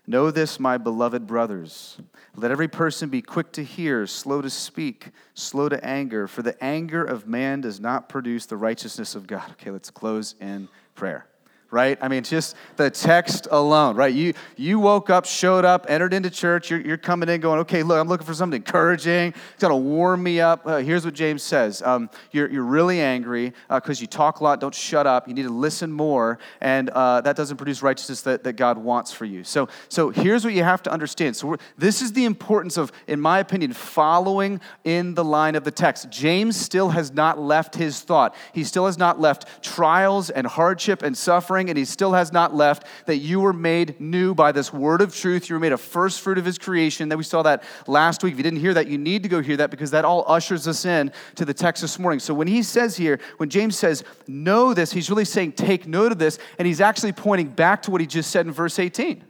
Know 0.07 0.31
this, 0.31 0.59
my 0.59 0.77
beloved 0.77 1.27
brothers. 1.27 1.99
Let 2.35 2.51
every 2.51 2.67
person 2.67 3.09
be 3.09 3.21
quick 3.21 3.51
to 3.53 3.63
hear, 3.63 4.07
slow 4.07 4.41
to 4.41 4.49
speak, 4.49 5.11
slow 5.33 5.69
to 5.69 5.83
anger, 5.85 6.27
for 6.27 6.41
the 6.41 6.61
anger 6.63 7.03
of 7.03 7.27
man 7.27 7.61
does 7.61 7.79
not 7.79 8.09
produce 8.09 8.45
the 8.45 8.57
righteousness 8.57 9.15
of 9.15 9.27
God. 9.27 9.51
Okay, 9.51 9.71
let's 9.71 9.91
close 9.91 10.35
in 10.41 10.67
prayer 10.95 11.27
right? 11.71 11.97
I 12.01 12.07
mean, 12.07 12.23
just 12.23 12.55
the 12.75 12.89
text 12.89 13.47
alone, 13.49 13.95
right? 13.95 14.13
You 14.13 14.33
you 14.57 14.79
woke 14.79 15.09
up, 15.09 15.25
showed 15.25 15.65
up, 15.65 15.85
entered 15.89 16.13
into 16.13 16.29
church. 16.29 16.69
You're, 16.69 16.81
you're 16.81 16.97
coming 16.97 17.29
in 17.29 17.41
going, 17.41 17.59
okay, 17.61 17.81
look, 17.81 17.99
I'm 17.99 18.07
looking 18.07 18.27
for 18.27 18.33
something 18.33 18.57
encouraging. 18.57 19.33
It's 19.53 19.63
to 19.71 19.75
warm 19.75 20.21
me 20.21 20.41
up. 20.41 20.65
Uh, 20.65 20.77
here's 20.77 21.05
what 21.05 21.13
James 21.13 21.43
says 21.43 21.81
um, 21.81 22.09
you're, 22.31 22.49
you're 22.49 22.63
really 22.63 22.99
angry 22.99 23.53
because 23.69 23.99
uh, 23.99 24.01
you 24.01 24.07
talk 24.07 24.39
a 24.39 24.43
lot. 24.43 24.59
Don't 24.59 24.75
shut 24.75 25.07
up. 25.07 25.27
You 25.27 25.33
need 25.33 25.43
to 25.43 25.49
listen 25.49 25.91
more. 25.91 26.39
And 26.59 26.89
uh, 26.89 27.21
that 27.21 27.35
doesn't 27.35 27.57
produce 27.57 27.81
righteousness 27.81 28.21
that, 28.23 28.43
that 28.43 28.53
God 28.53 28.77
wants 28.77 29.11
for 29.11 29.25
you. 29.25 29.43
So, 29.43 29.69
so 29.89 30.09
here's 30.09 30.43
what 30.43 30.53
you 30.53 30.63
have 30.63 30.83
to 30.83 30.91
understand. 30.91 31.35
So, 31.35 31.55
this 31.77 32.01
is 32.01 32.13
the 32.13 32.25
importance 32.25 32.77
of, 32.77 32.91
in 33.07 33.19
my 33.21 33.39
opinion, 33.39 33.73
following 33.73 34.59
in 34.83 35.13
the 35.13 35.23
line 35.23 35.55
of 35.55 35.63
the 35.63 35.71
text. 35.71 36.09
James 36.09 36.57
still 36.57 36.89
has 36.89 37.11
not 37.13 37.39
left 37.39 37.75
his 37.75 38.01
thought, 38.01 38.35
he 38.53 38.63
still 38.63 38.85
has 38.85 38.97
not 38.97 39.19
left 39.19 39.63
trials 39.63 40.29
and 40.29 40.45
hardship 40.45 41.01
and 41.01 41.17
suffering 41.17 41.60
and 41.69 41.77
he 41.77 41.85
still 41.85 42.13
has 42.13 42.31
not 42.31 42.55
left, 42.55 42.85
that 43.05 43.17
you 43.17 43.39
were 43.39 43.53
made 43.53 43.99
new 43.99 44.33
by 44.33 44.51
this 44.51 44.73
word 44.73 45.01
of 45.01 45.15
truth. 45.15 45.49
You 45.49 45.55
were 45.55 45.59
made 45.59 45.73
a 45.73 45.77
first 45.77 46.21
fruit 46.21 46.37
of 46.37 46.45
his 46.45 46.57
creation. 46.57 47.09
That 47.09 47.17
we 47.17 47.23
saw 47.23 47.41
that 47.43 47.63
last 47.87 48.23
week. 48.23 48.33
If 48.33 48.37
you 48.37 48.43
didn't 48.43 48.59
hear 48.59 48.73
that, 48.73 48.87
you 48.87 48.97
need 48.97 49.23
to 49.23 49.29
go 49.29 49.41
hear 49.41 49.57
that 49.57 49.71
because 49.71 49.91
that 49.91 50.05
all 50.05 50.25
ushers 50.27 50.67
us 50.67 50.85
in 50.85 51.11
to 51.35 51.45
the 51.45 51.53
text 51.53 51.81
this 51.81 51.99
morning. 51.99 52.19
So 52.19 52.33
when 52.33 52.47
he 52.47 52.63
says 52.63 52.97
here, 52.97 53.19
when 53.37 53.49
James 53.49 53.77
says, 53.77 54.03
know 54.27 54.73
this, 54.73 54.91
he's 54.91 55.09
really 55.09 55.25
saying, 55.25 55.53
take 55.53 55.87
note 55.87 56.11
of 56.11 56.19
this, 56.19 56.39
and 56.57 56.67
he's 56.67 56.81
actually 56.81 57.11
pointing 57.11 57.47
back 57.47 57.81
to 57.83 57.91
what 57.91 58.01
he 58.01 58.07
just 58.07 58.31
said 58.31 58.45
in 58.45 58.51
verse 58.51 58.79
18. 58.79 59.23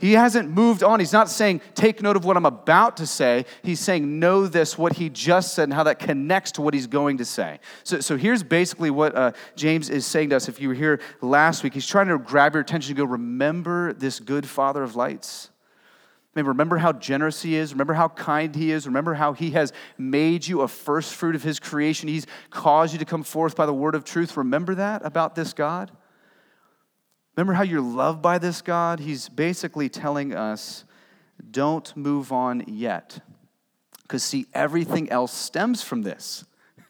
He 0.00 0.12
hasn't 0.12 0.48
moved 0.48 0.84
on. 0.84 1.00
He's 1.00 1.12
not 1.12 1.28
saying, 1.28 1.60
take 1.74 2.00
note 2.02 2.16
of 2.16 2.24
what 2.24 2.36
I'm 2.36 2.46
about 2.46 2.98
to 2.98 3.06
say. 3.06 3.46
He's 3.64 3.80
saying, 3.80 4.20
know 4.20 4.46
this, 4.46 4.78
what 4.78 4.92
he 4.92 5.08
just 5.08 5.54
said, 5.54 5.64
and 5.64 5.74
how 5.74 5.82
that 5.82 5.98
connects 5.98 6.52
to 6.52 6.62
what 6.62 6.72
he's 6.72 6.86
going 6.86 7.18
to 7.18 7.24
say. 7.24 7.58
So, 7.82 7.98
so 7.98 8.16
here's 8.16 8.44
basically 8.44 8.90
what 8.90 9.16
uh, 9.16 9.32
James 9.56 9.90
is 9.90 10.06
saying 10.06 10.30
to 10.30 10.36
us. 10.36 10.48
If 10.48 10.60
you 10.60 10.68
were 10.68 10.74
here 10.74 11.00
last 11.20 11.64
week, 11.64 11.74
he's 11.74 11.86
trying 11.86 12.06
to 12.08 12.18
grab 12.18 12.54
your 12.54 12.60
attention 12.60 12.94
to 12.94 12.96
go, 12.96 13.04
remember 13.04 13.92
this 13.92 14.20
good 14.20 14.46
Father 14.46 14.84
of 14.84 14.94
lights? 14.94 15.50
I 16.32 16.38
mean, 16.38 16.46
remember 16.46 16.78
how 16.78 16.92
generous 16.92 17.42
he 17.42 17.56
is. 17.56 17.72
Remember 17.72 17.94
how 17.94 18.06
kind 18.06 18.54
he 18.54 18.70
is. 18.70 18.86
Remember 18.86 19.14
how 19.14 19.32
he 19.32 19.50
has 19.52 19.72
made 19.96 20.46
you 20.46 20.60
a 20.60 20.68
first 20.68 21.14
fruit 21.14 21.34
of 21.34 21.42
his 21.42 21.58
creation. 21.58 22.08
He's 22.08 22.26
caused 22.50 22.92
you 22.92 23.00
to 23.00 23.04
come 23.04 23.24
forth 23.24 23.56
by 23.56 23.66
the 23.66 23.74
word 23.74 23.96
of 23.96 24.04
truth. 24.04 24.36
Remember 24.36 24.76
that 24.76 25.04
about 25.04 25.34
this 25.34 25.52
God? 25.52 25.90
Remember 27.38 27.52
how 27.52 27.62
you're 27.62 27.80
loved 27.80 28.20
by 28.20 28.38
this 28.38 28.62
God? 28.62 28.98
He's 28.98 29.28
basically 29.28 29.88
telling 29.88 30.34
us 30.34 30.84
don't 31.52 31.96
move 31.96 32.32
on 32.32 32.64
yet. 32.66 33.20
Because, 34.02 34.24
see, 34.24 34.46
everything 34.54 35.08
else 35.08 35.32
stems 35.32 35.80
from 35.80 36.02
this. 36.02 36.44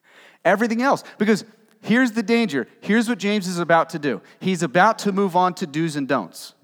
Everything 0.46 0.80
else. 0.80 1.04
Because 1.18 1.44
here's 1.82 2.12
the 2.12 2.22
danger. 2.22 2.66
Here's 2.80 3.10
what 3.10 3.18
James 3.18 3.46
is 3.46 3.58
about 3.58 3.90
to 3.90 3.98
do 3.98 4.22
he's 4.40 4.62
about 4.62 4.98
to 5.00 5.12
move 5.12 5.36
on 5.36 5.52
to 5.52 5.66
do's 5.66 5.96
and 5.96 6.08
don'ts. 6.08 6.54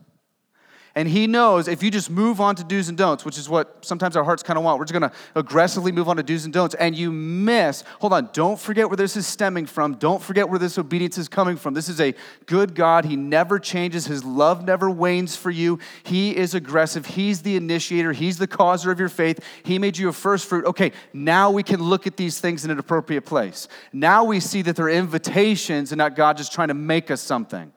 And 0.96 1.08
he 1.08 1.26
knows 1.26 1.66
if 1.66 1.82
you 1.82 1.90
just 1.90 2.08
move 2.08 2.40
on 2.40 2.54
to 2.54 2.64
do's 2.64 2.88
and 2.88 2.96
don'ts, 2.96 3.24
which 3.24 3.36
is 3.36 3.48
what 3.48 3.84
sometimes 3.84 4.16
our 4.16 4.22
hearts 4.22 4.44
kind 4.44 4.56
of 4.56 4.64
want, 4.64 4.78
we're 4.78 4.84
just 4.84 4.98
going 4.98 5.10
to 5.10 5.16
aggressively 5.34 5.90
move 5.90 6.08
on 6.08 6.16
to 6.16 6.22
do's 6.22 6.44
and 6.44 6.54
don'ts, 6.54 6.76
and 6.76 6.96
you 6.96 7.10
miss, 7.10 7.82
hold 7.98 8.12
on, 8.12 8.30
don't 8.32 8.60
forget 8.60 8.88
where 8.88 8.96
this 8.96 9.16
is 9.16 9.26
stemming 9.26 9.66
from. 9.66 9.94
Don't 9.94 10.22
forget 10.22 10.48
where 10.48 10.58
this 10.58 10.78
obedience 10.78 11.18
is 11.18 11.28
coming 11.28 11.56
from. 11.56 11.74
This 11.74 11.88
is 11.88 12.00
a 12.00 12.14
good 12.46 12.76
God. 12.76 13.04
He 13.04 13.16
never 13.16 13.58
changes, 13.58 14.06
His 14.06 14.24
love 14.24 14.64
never 14.64 14.88
wanes 14.88 15.34
for 15.34 15.50
you. 15.50 15.80
He 16.04 16.36
is 16.36 16.54
aggressive. 16.54 17.06
He's 17.06 17.42
the 17.42 17.56
initiator, 17.56 18.12
He's 18.12 18.38
the 18.38 18.46
causer 18.46 18.92
of 18.92 19.00
your 19.00 19.08
faith. 19.08 19.40
He 19.64 19.80
made 19.80 19.98
you 19.98 20.08
a 20.08 20.12
first 20.12 20.48
fruit. 20.48 20.64
Okay, 20.64 20.92
now 21.12 21.50
we 21.50 21.64
can 21.64 21.82
look 21.82 22.06
at 22.06 22.16
these 22.16 22.38
things 22.38 22.64
in 22.64 22.70
an 22.70 22.78
appropriate 22.78 23.22
place. 23.22 23.66
Now 23.92 24.22
we 24.22 24.38
see 24.38 24.62
that 24.62 24.76
they're 24.76 24.88
invitations 24.88 25.90
and 25.90 25.98
not 25.98 26.14
God 26.14 26.36
just 26.36 26.52
trying 26.52 26.68
to 26.68 26.74
make 26.74 27.10
us 27.10 27.20
something. 27.20 27.73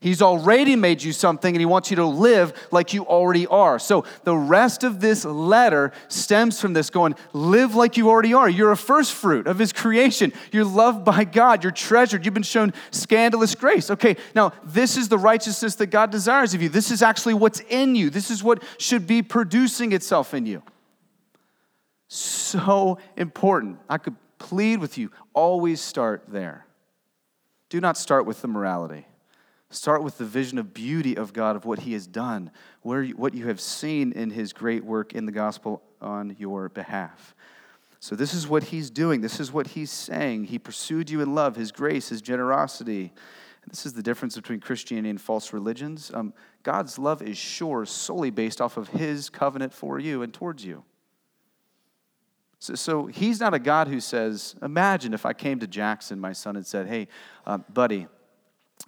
He's 0.00 0.20
already 0.20 0.76
made 0.76 1.02
you 1.02 1.12
something 1.12 1.54
and 1.54 1.60
he 1.60 1.66
wants 1.66 1.90
you 1.90 1.96
to 1.96 2.04
live 2.04 2.68
like 2.70 2.92
you 2.92 3.06
already 3.06 3.46
are. 3.46 3.78
So 3.78 4.04
the 4.24 4.36
rest 4.36 4.84
of 4.84 5.00
this 5.00 5.24
letter 5.24 5.92
stems 6.08 6.60
from 6.60 6.74
this 6.74 6.90
going, 6.90 7.14
live 7.32 7.74
like 7.74 7.96
you 7.96 8.10
already 8.10 8.34
are. 8.34 8.48
You're 8.48 8.72
a 8.72 8.76
first 8.76 9.14
fruit 9.14 9.46
of 9.46 9.58
his 9.58 9.72
creation. 9.72 10.32
You're 10.52 10.64
loved 10.64 11.04
by 11.04 11.24
God. 11.24 11.64
You're 11.64 11.72
treasured. 11.72 12.24
You've 12.24 12.34
been 12.34 12.42
shown 12.42 12.74
scandalous 12.90 13.54
grace. 13.54 13.90
Okay, 13.90 14.16
now 14.34 14.52
this 14.64 14.96
is 14.96 15.08
the 15.08 15.18
righteousness 15.18 15.76
that 15.76 15.86
God 15.86 16.10
desires 16.10 16.52
of 16.52 16.60
you. 16.60 16.68
This 16.68 16.90
is 16.90 17.02
actually 17.02 17.34
what's 17.34 17.60
in 17.60 17.94
you. 17.94 18.10
This 18.10 18.30
is 18.30 18.42
what 18.44 18.62
should 18.78 19.06
be 19.06 19.22
producing 19.22 19.92
itself 19.92 20.34
in 20.34 20.44
you. 20.44 20.62
So 22.08 22.98
important. 23.16 23.78
I 23.88 23.98
could 23.98 24.16
plead 24.38 24.78
with 24.80 24.98
you 24.98 25.10
always 25.32 25.80
start 25.80 26.24
there. 26.28 26.66
Do 27.68 27.80
not 27.80 27.96
start 27.96 28.26
with 28.26 28.42
the 28.42 28.48
morality. 28.48 29.06
Start 29.76 30.02
with 30.02 30.16
the 30.16 30.24
vision 30.24 30.56
of 30.56 30.72
beauty 30.72 31.18
of 31.18 31.34
God, 31.34 31.54
of 31.54 31.66
what 31.66 31.80
He 31.80 31.92
has 31.92 32.06
done, 32.06 32.50
where 32.80 33.02
you, 33.02 33.14
what 33.14 33.34
you 33.34 33.48
have 33.48 33.60
seen 33.60 34.10
in 34.12 34.30
His 34.30 34.54
great 34.54 34.82
work 34.82 35.12
in 35.12 35.26
the 35.26 35.32
gospel 35.32 35.82
on 36.00 36.34
your 36.38 36.70
behalf. 36.70 37.34
So, 38.00 38.16
this 38.16 38.32
is 38.32 38.48
what 38.48 38.64
He's 38.64 38.88
doing. 38.88 39.20
This 39.20 39.38
is 39.38 39.52
what 39.52 39.66
He's 39.66 39.90
saying. 39.90 40.44
He 40.44 40.58
pursued 40.58 41.10
you 41.10 41.20
in 41.20 41.34
love, 41.34 41.56
His 41.56 41.72
grace, 41.72 42.08
His 42.08 42.22
generosity. 42.22 43.12
This 43.68 43.84
is 43.84 43.92
the 43.92 44.02
difference 44.02 44.34
between 44.34 44.60
Christianity 44.60 45.10
and 45.10 45.20
false 45.20 45.52
religions. 45.52 46.10
Um, 46.14 46.32
God's 46.62 46.98
love 46.98 47.20
is 47.20 47.36
sure 47.36 47.84
solely 47.84 48.30
based 48.30 48.62
off 48.62 48.78
of 48.78 48.88
His 48.88 49.28
covenant 49.28 49.74
for 49.74 49.98
you 49.98 50.22
and 50.22 50.32
towards 50.32 50.64
you. 50.64 50.84
So, 52.60 52.74
so, 52.74 53.06
he's 53.06 53.40
not 53.40 53.52
a 53.52 53.58
God 53.58 53.88
who 53.88 54.00
says, 54.00 54.54
Imagine 54.62 55.12
if 55.12 55.26
I 55.26 55.34
came 55.34 55.58
to 55.58 55.66
Jackson, 55.66 56.18
my 56.18 56.32
son, 56.32 56.56
and 56.56 56.66
said, 56.66 56.86
Hey, 56.86 57.08
uh, 57.44 57.58
buddy, 57.58 58.06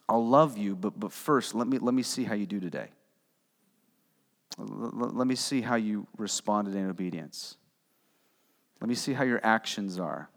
I'll 0.09 0.27
love 0.27 0.57
you, 0.57 0.75
but, 0.75 0.99
but 0.99 1.13
first, 1.13 1.55
let 1.55 1.67
me, 1.69 1.79
let 1.79 1.95
me 1.95 2.03
see 2.03 2.25
how 2.25 2.35
you 2.35 2.47
do 2.47 2.61
today. 2.61 2.89
Let, 4.57 5.15
let 5.15 5.27
me 5.27 5.35
see 5.35 5.61
how 5.61 5.77
you 5.77 6.07
responded 6.17 6.75
in 6.75 6.89
obedience. 6.89 7.57
Let 8.81 8.89
me 8.89 8.95
see 8.95 9.13
how 9.13 9.25
your 9.25 9.41
actions 9.45 9.99
are. 9.99 10.31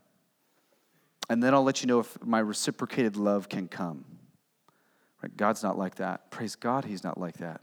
And 1.30 1.42
then 1.42 1.54
I'll 1.54 1.63
let 1.63 1.82
you 1.82 1.88
know 1.88 2.00
if 2.00 2.22
my 2.24 2.40
reciprocated 2.40 3.16
love 3.16 3.48
can 3.48 3.68
come. 3.68 4.04
Right? 5.24 5.36
God's 5.38 5.63
not 5.63 5.78
like 5.78 5.96
that. 5.96 6.30
Praise 6.32 6.56
God, 6.56 6.86
He's 6.86 7.04
not 7.04 7.18
like 7.18 7.38
that. 7.38 7.62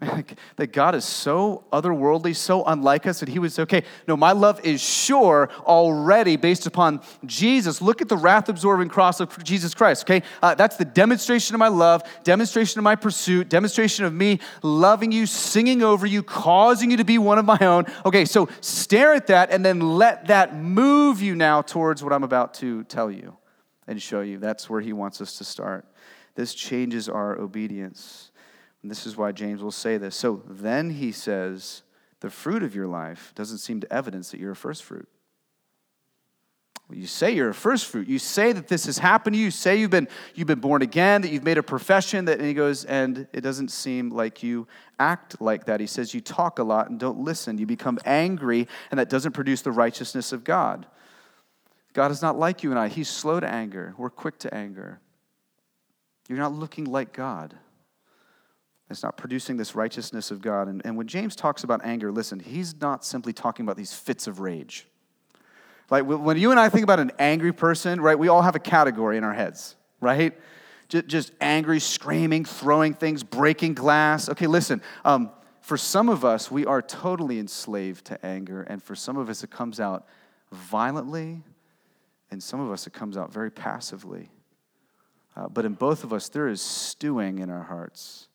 that 0.56 0.72
God 0.72 0.94
is 0.94 1.04
so 1.04 1.64
otherworldly, 1.72 2.36
so 2.36 2.64
unlike 2.64 3.04
us 3.06 3.18
that 3.18 3.28
He 3.28 3.48
say, 3.48 3.62
okay, 3.62 3.82
no, 4.06 4.16
my 4.16 4.30
love 4.30 4.60
is 4.64 4.80
sure 4.80 5.50
already 5.64 6.36
based 6.36 6.66
upon 6.66 7.00
Jesus. 7.26 7.82
Look 7.82 8.00
at 8.00 8.08
the 8.08 8.16
wrath 8.16 8.48
absorbing 8.48 8.90
cross 8.90 9.18
of 9.18 9.42
Jesus 9.42 9.74
Christ, 9.74 10.04
okay? 10.04 10.22
Uh, 10.40 10.54
that's 10.54 10.76
the 10.76 10.84
demonstration 10.84 11.56
of 11.56 11.58
my 11.58 11.66
love, 11.66 12.04
demonstration 12.22 12.78
of 12.78 12.84
my 12.84 12.94
pursuit, 12.94 13.48
demonstration 13.48 14.04
of 14.04 14.12
me 14.12 14.38
loving 14.62 15.10
you, 15.10 15.26
singing 15.26 15.82
over 15.82 16.06
you, 16.06 16.22
causing 16.22 16.92
you 16.92 16.98
to 16.98 17.04
be 17.04 17.18
one 17.18 17.38
of 17.38 17.44
my 17.44 17.58
own. 17.60 17.84
Okay, 18.06 18.24
so 18.24 18.48
stare 18.60 19.14
at 19.14 19.26
that 19.26 19.50
and 19.50 19.64
then 19.64 19.80
let 19.80 20.28
that 20.28 20.54
move 20.54 21.20
you 21.20 21.34
now 21.34 21.60
towards 21.60 22.04
what 22.04 22.12
I'm 22.12 22.24
about 22.24 22.54
to 22.54 22.84
tell 22.84 23.10
you 23.10 23.36
and 23.88 24.00
show 24.00 24.20
you. 24.20 24.38
That's 24.38 24.70
where 24.70 24.80
He 24.80 24.92
wants 24.92 25.20
us 25.20 25.38
to 25.38 25.44
start. 25.44 25.86
This 26.36 26.54
changes 26.54 27.08
our 27.08 27.36
obedience. 27.36 28.27
And 28.88 28.90
this 28.90 29.06
is 29.06 29.18
why 29.18 29.32
James 29.32 29.62
will 29.62 29.70
say 29.70 29.98
this. 29.98 30.16
So 30.16 30.42
then 30.48 30.88
he 30.88 31.12
says, 31.12 31.82
the 32.20 32.30
fruit 32.30 32.62
of 32.62 32.74
your 32.74 32.86
life 32.86 33.34
doesn't 33.34 33.58
seem 33.58 33.80
to 33.80 33.92
evidence 33.92 34.30
that 34.30 34.40
you're 34.40 34.52
a 34.52 34.56
first 34.56 34.82
fruit. 34.82 35.06
Well, 36.88 36.96
you 36.96 37.06
say 37.06 37.32
you're 37.32 37.50
a 37.50 37.54
first 37.54 37.84
fruit. 37.84 38.08
You 38.08 38.18
say 38.18 38.50
that 38.52 38.66
this 38.66 38.86
has 38.86 38.96
happened 38.96 39.34
to 39.34 39.38
you. 39.38 39.44
You 39.44 39.50
say 39.50 39.78
you've 39.78 39.90
been, 39.90 40.08
you've 40.34 40.46
been 40.46 40.60
born 40.60 40.80
again, 40.80 41.20
that 41.20 41.30
you've 41.30 41.44
made 41.44 41.58
a 41.58 41.62
profession. 41.62 42.24
That, 42.24 42.38
and 42.38 42.48
he 42.48 42.54
goes, 42.54 42.86
and 42.86 43.26
it 43.34 43.42
doesn't 43.42 43.70
seem 43.70 44.08
like 44.08 44.42
you 44.42 44.66
act 44.98 45.38
like 45.38 45.66
that. 45.66 45.80
He 45.80 45.86
says 45.86 46.14
you 46.14 46.22
talk 46.22 46.58
a 46.58 46.64
lot 46.64 46.88
and 46.88 46.98
don't 46.98 47.18
listen. 47.18 47.58
You 47.58 47.66
become 47.66 47.98
angry, 48.06 48.68
and 48.90 48.98
that 48.98 49.10
doesn't 49.10 49.32
produce 49.32 49.60
the 49.60 49.70
righteousness 49.70 50.32
of 50.32 50.44
God. 50.44 50.86
God 51.92 52.10
is 52.10 52.22
not 52.22 52.38
like 52.38 52.62
you 52.62 52.70
and 52.70 52.78
I. 52.78 52.88
He's 52.88 53.10
slow 53.10 53.38
to 53.38 53.46
anger. 53.46 53.94
We're 53.98 54.08
quick 54.08 54.38
to 54.38 54.54
anger. 54.54 54.98
You're 56.26 56.38
not 56.38 56.54
looking 56.54 56.86
like 56.86 57.12
God. 57.12 57.54
It's 58.90 59.02
not 59.02 59.16
producing 59.16 59.56
this 59.56 59.74
righteousness 59.74 60.30
of 60.30 60.40
God. 60.40 60.68
And, 60.68 60.80
and 60.84 60.96
when 60.96 61.06
James 61.06 61.36
talks 61.36 61.62
about 61.62 61.84
anger, 61.84 62.10
listen, 62.10 62.40
he's 62.40 62.80
not 62.80 63.04
simply 63.04 63.32
talking 63.32 63.64
about 63.64 63.76
these 63.76 63.92
fits 63.92 64.26
of 64.26 64.40
rage. 64.40 64.86
Like 65.90 66.04
when 66.04 66.36
you 66.36 66.50
and 66.50 66.60
I 66.60 66.68
think 66.68 66.84
about 66.84 67.00
an 67.00 67.12
angry 67.18 67.52
person, 67.52 68.00
right, 68.00 68.18
we 68.18 68.28
all 68.28 68.42
have 68.42 68.54
a 68.54 68.60
category 68.60 69.16
in 69.16 69.24
our 69.24 69.32
heads, 69.32 69.74
right? 70.00 70.38
Just, 70.88 71.32
angry, 71.40 71.80
screaming, 71.80 72.46
throwing 72.46 72.94
things, 72.94 73.22
breaking 73.22 73.74
glass. 73.74 74.30
Okay, 74.30 74.46
listen, 74.46 74.80
um, 75.04 75.30
for 75.60 75.76
some 75.76 76.08
of 76.08 76.24
us, 76.24 76.50
we 76.50 76.64
are 76.64 76.80
totally 76.80 77.38
enslaved 77.38 78.06
to 78.06 78.24
anger. 78.24 78.62
And 78.62 78.82
for 78.82 78.94
some 78.94 79.18
of 79.18 79.28
us, 79.28 79.44
it 79.44 79.50
comes 79.50 79.80
out 79.80 80.06
violently, 80.50 81.42
and 82.30 82.42
some 82.42 82.58
of 82.60 82.70
us, 82.70 82.86
it 82.86 82.94
comes 82.94 83.18
out 83.18 83.30
very 83.30 83.50
passively. 83.50 84.30
Uh, 85.36 85.46
but 85.48 85.66
in 85.66 85.74
both 85.74 86.04
of 86.04 86.12
us, 86.12 86.30
there 86.30 86.48
is 86.48 86.62
stewing 86.62 87.38
in 87.38 87.50
our 87.50 87.64
hearts. 87.64 88.27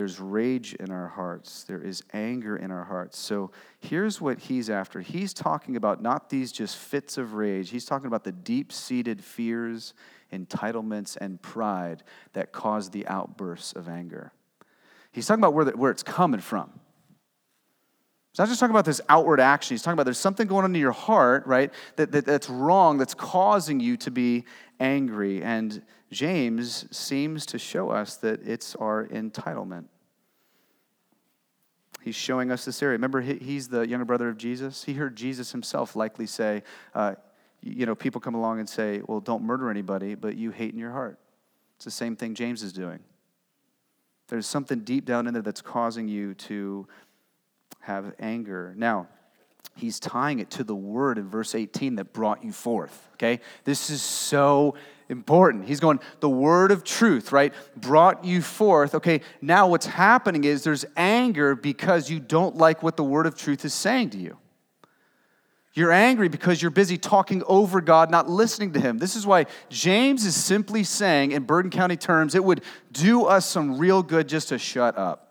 There's 0.00 0.18
rage 0.18 0.72
in 0.72 0.90
our 0.90 1.08
hearts. 1.08 1.64
There 1.64 1.82
is 1.82 2.02
anger 2.14 2.56
in 2.56 2.70
our 2.70 2.84
hearts. 2.84 3.18
So 3.18 3.50
here's 3.80 4.18
what 4.18 4.38
he's 4.38 4.70
after. 4.70 5.02
He's 5.02 5.34
talking 5.34 5.76
about 5.76 6.00
not 6.00 6.30
these 6.30 6.52
just 6.52 6.78
fits 6.78 7.18
of 7.18 7.34
rage, 7.34 7.68
he's 7.68 7.84
talking 7.84 8.06
about 8.06 8.24
the 8.24 8.32
deep 8.32 8.72
seated 8.72 9.22
fears, 9.22 9.92
entitlements, 10.32 11.18
and 11.20 11.42
pride 11.42 12.02
that 12.32 12.50
cause 12.50 12.88
the 12.88 13.06
outbursts 13.08 13.74
of 13.74 13.90
anger. 13.90 14.32
He's 15.12 15.26
talking 15.26 15.42
about 15.42 15.52
where, 15.52 15.66
the, 15.66 15.72
where 15.72 15.90
it's 15.90 16.02
coming 16.02 16.40
from. 16.40 16.70
He's 18.32 18.38
not 18.38 18.48
just 18.48 18.58
talking 18.58 18.74
about 18.74 18.86
this 18.86 19.02
outward 19.10 19.38
action. 19.38 19.74
He's 19.74 19.82
talking 19.82 19.96
about 19.96 20.04
there's 20.04 20.16
something 20.16 20.46
going 20.46 20.64
on 20.64 20.74
in 20.74 20.80
your 20.80 20.92
heart, 20.92 21.46
right, 21.46 21.70
that, 21.96 22.10
that, 22.12 22.24
that's 22.24 22.48
wrong, 22.48 22.96
that's 22.96 23.12
causing 23.12 23.80
you 23.80 23.98
to 23.98 24.10
be 24.10 24.46
angry. 24.80 25.42
And 25.42 25.82
James 26.10 26.86
seems 26.90 27.46
to 27.46 27.58
show 27.58 27.90
us 27.90 28.16
that 28.16 28.46
it's 28.46 28.74
our 28.76 29.06
entitlement. 29.06 29.84
He's 32.02 32.16
showing 32.16 32.50
us 32.50 32.64
this 32.64 32.82
area. 32.82 32.92
Remember, 32.92 33.20
he's 33.20 33.68
the 33.68 33.86
younger 33.86 34.06
brother 34.06 34.28
of 34.28 34.38
Jesus. 34.38 34.84
He 34.84 34.94
heard 34.94 35.16
Jesus 35.16 35.52
himself 35.52 35.94
likely 35.94 36.26
say, 36.26 36.62
uh, 36.94 37.14
you 37.62 37.84
know, 37.84 37.94
people 37.94 38.20
come 38.20 38.34
along 38.34 38.58
and 38.58 38.68
say, 38.68 39.02
well, 39.06 39.20
don't 39.20 39.42
murder 39.42 39.70
anybody, 39.70 40.14
but 40.14 40.36
you 40.36 40.50
hate 40.50 40.72
in 40.72 40.78
your 40.78 40.92
heart. 40.92 41.18
It's 41.76 41.84
the 41.84 41.90
same 41.90 42.16
thing 42.16 42.34
James 42.34 42.62
is 42.62 42.72
doing. 42.72 43.00
There's 44.28 44.46
something 44.46 44.80
deep 44.80 45.04
down 45.04 45.26
in 45.26 45.34
there 45.34 45.42
that's 45.42 45.60
causing 45.60 46.08
you 46.08 46.34
to 46.34 46.88
have 47.80 48.14
anger. 48.18 48.74
Now, 48.76 49.08
he's 49.76 50.00
tying 50.00 50.38
it 50.38 50.50
to 50.50 50.64
the 50.64 50.74
word 50.74 51.18
in 51.18 51.28
verse 51.28 51.54
18 51.54 51.96
that 51.96 52.12
brought 52.12 52.44
you 52.44 52.52
forth. 52.52 53.08
Okay? 53.14 53.40
This 53.64 53.90
is 53.90 54.02
so 54.02 54.74
important. 55.10 55.66
He's 55.66 55.80
going, 55.80 56.00
the 56.20 56.28
word 56.28 56.70
of 56.70 56.84
truth, 56.84 57.32
right, 57.32 57.52
brought 57.76 58.24
you 58.24 58.40
forth. 58.40 58.94
Okay, 58.94 59.20
now 59.42 59.68
what's 59.68 59.86
happening 59.86 60.44
is 60.44 60.64
there's 60.64 60.84
anger 60.96 61.54
because 61.54 62.08
you 62.08 62.20
don't 62.20 62.56
like 62.56 62.82
what 62.82 62.96
the 62.96 63.04
word 63.04 63.26
of 63.26 63.36
truth 63.36 63.64
is 63.64 63.74
saying 63.74 64.10
to 64.10 64.18
you. 64.18 64.38
You're 65.72 65.92
angry 65.92 66.28
because 66.28 66.60
you're 66.60 66.72
busy 66.72 66.98
talking 66.98 67.44
over 67.46 67.80
God, 67.80 68.10
not 68.10 68.28
listening 68.28 68.72
to 68.72 68.80
Him. 68.80 68.98
This 68.98 69.14
is 69.14 69.24
why 69.24 69.46
James 69.68 70.24
is 70.24 70.34
simply 70.34 70.82
saying, 70.82 71.32
in 71.32 71.44
Bergen 71.44 71.70
County 71.70 71.96
terms, 71.96 72.34
it 72.34 72.42
would 72.42 72.62
do 72.90 73.24
us 73.24 73.46
some 73.46 73.78
real 73.78 74.02
good 74.02 74.28
just 74.28 74.48
to 74.48 74.58
shut 74.58 74.98
up. 74.98 75.28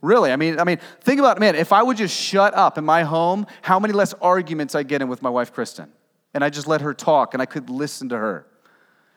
Really, 0.00 0.32
I 0.32 0.36
mean, 0.36 0.58
I 0.58 0.64
mean, 0.64 0.78
think 1.00 1.18
about 1.18 1.36
it, 1.36 1.40
man. 1.40 1.56
If 1.56 1.72
I 1.72 1.82
would 1.82 1.96
just 1.96 2.16
shut 2.16 2.54
up 2.54 2.78
in 2.78 2.84
my 2.84 3.02
home, 3.02 3.46
how 3.62 3.78
many 3.78 3.92
less 3.92 4.14
arguments 4.14 4.74
I 4.74 4.82
get 4.82 5.02
in 5.02 5.08
with 5.08 5.22
my 5.22 5.28
wife, 5.28 5.52
Kristen? 5.52 5.92
And 6.32 6.44
I 6.44 6.50
just 6.50 6.66
let 6.66 6.80
her 6.80 6.94
talk, 6.94 7.34
and 7.34 7.42
I 7.42 7.46
could 7.46 7.70
listen 7.70 8.08
to 8.10 8.16
her 8.16 8.46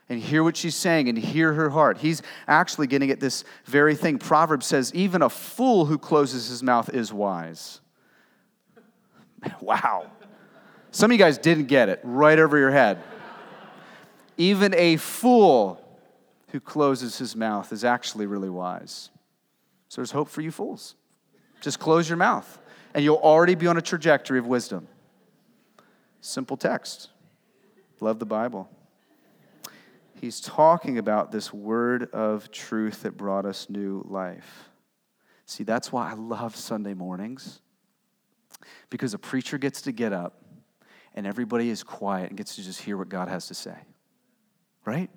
and 0.09 0.19
hear 0.19 0.43
what 0.43 0.57
she's 0.57 0.75
saying 0.75 1.09
and 1.09 1.17
hear 1.17 1.53
her 1.53 1.69
heart. 1.69 1.97
He's 1.97 2.21
actually 2.47 2.87
getting 2.87 3.11
at 3.11 3.19
this 3.19 3.43
very 3.65 3.95
thing. 3.95 4.17
Proverbs 4.17 4.65
says, 4.65 4.93
"Even 4.93 5.21
a 5.21 5.29
fool 5.29 5.85
who 5.85 5.97
closes 5.97 6.47
his 6.47 6.63
mouth 6.63 6.89
is 6.89 7.13
wise." 7.13 7.81
wow. 9.61 10.09
Some 10.91 11.09
of 11.09 11.13
you 11.13 11.17
guys 11.17 11.37
didn't 11.37 11.65
get 11.65 11.89
it 11.89 11.99
right 12.03 12.37
over 12.37 12.57
your 12.57 12.71
head. 12.71 13.01
Even 14.37 14.73
a 14.75 14.97
fool 14.97 15.79
who 16.49 16.59
closes 16.59 17.17
his 17.17 17.35
mouth 17.35 17.71
is 17.71 17.83
actually 17.83 18.25
really 18.25 18.49
wise. 18.49 19.09
So 19.89 20.01
there's 20.01 20.11
hope 20.11 20.29
for 20.29 20.41
you 20.41 20.51
fools. 20.51 20.95
Just 21.61 21.79
close 21.79 22.09
your 22.09 22.17
mouth, 22.17 22.59
and 22.93 23.03
you'll 23.03 23.17
already 23.17 23.55
be 23.55 23.67
on 23.67 23.77
a 23.77 23.81
trajectory 23.81 24.37
of 24.37 24.45
wisdom. 24.45 24.87
Simple 26.25 26.55
text. 26.55 27.09
Love 27.99 28.17
the 28.17 28.25
Bible. 28.25 28.69
He's 30.21 30.39
talking 30.39 30.97
about 30.97 31.33
this 31.33 31.51
word 31.51 32.09
of 32.13 32.49
truth 32.49 33.03
that 33.03 33.17
brought 33.17 33.45
us 33.45 33.69
new 33.69 34.05
life. 34.07 34.69
See, 35.45 35.65
that's 35.65 35.91
why 35.91 36.09
I 36.09 36.13
love 36.13 36.55
Sunday 36.55 36.93
mornings, 36.93 37.59
because 38.89 39.13
a 39.13 39.19
preacher 39.19 39.57
gets 39.57 39.81
to 39.81 39.91
get 39.91 40.13
up 40.13 40.41
and 41.13 41.27
everybody 41.27 41.69
is 41.69 41.83
quiet 41.83 42.29
and 42.29 42.37
gets 42.37 42.55
to 42.55 42.63
just 42.63 42.81
hear 42.81 42.95
what 42.95 43.09
God 43.09 43.27
has 43.27 43.47
to 43.47 43.53
say. 43.53 43.75
Right? 44.85 45.09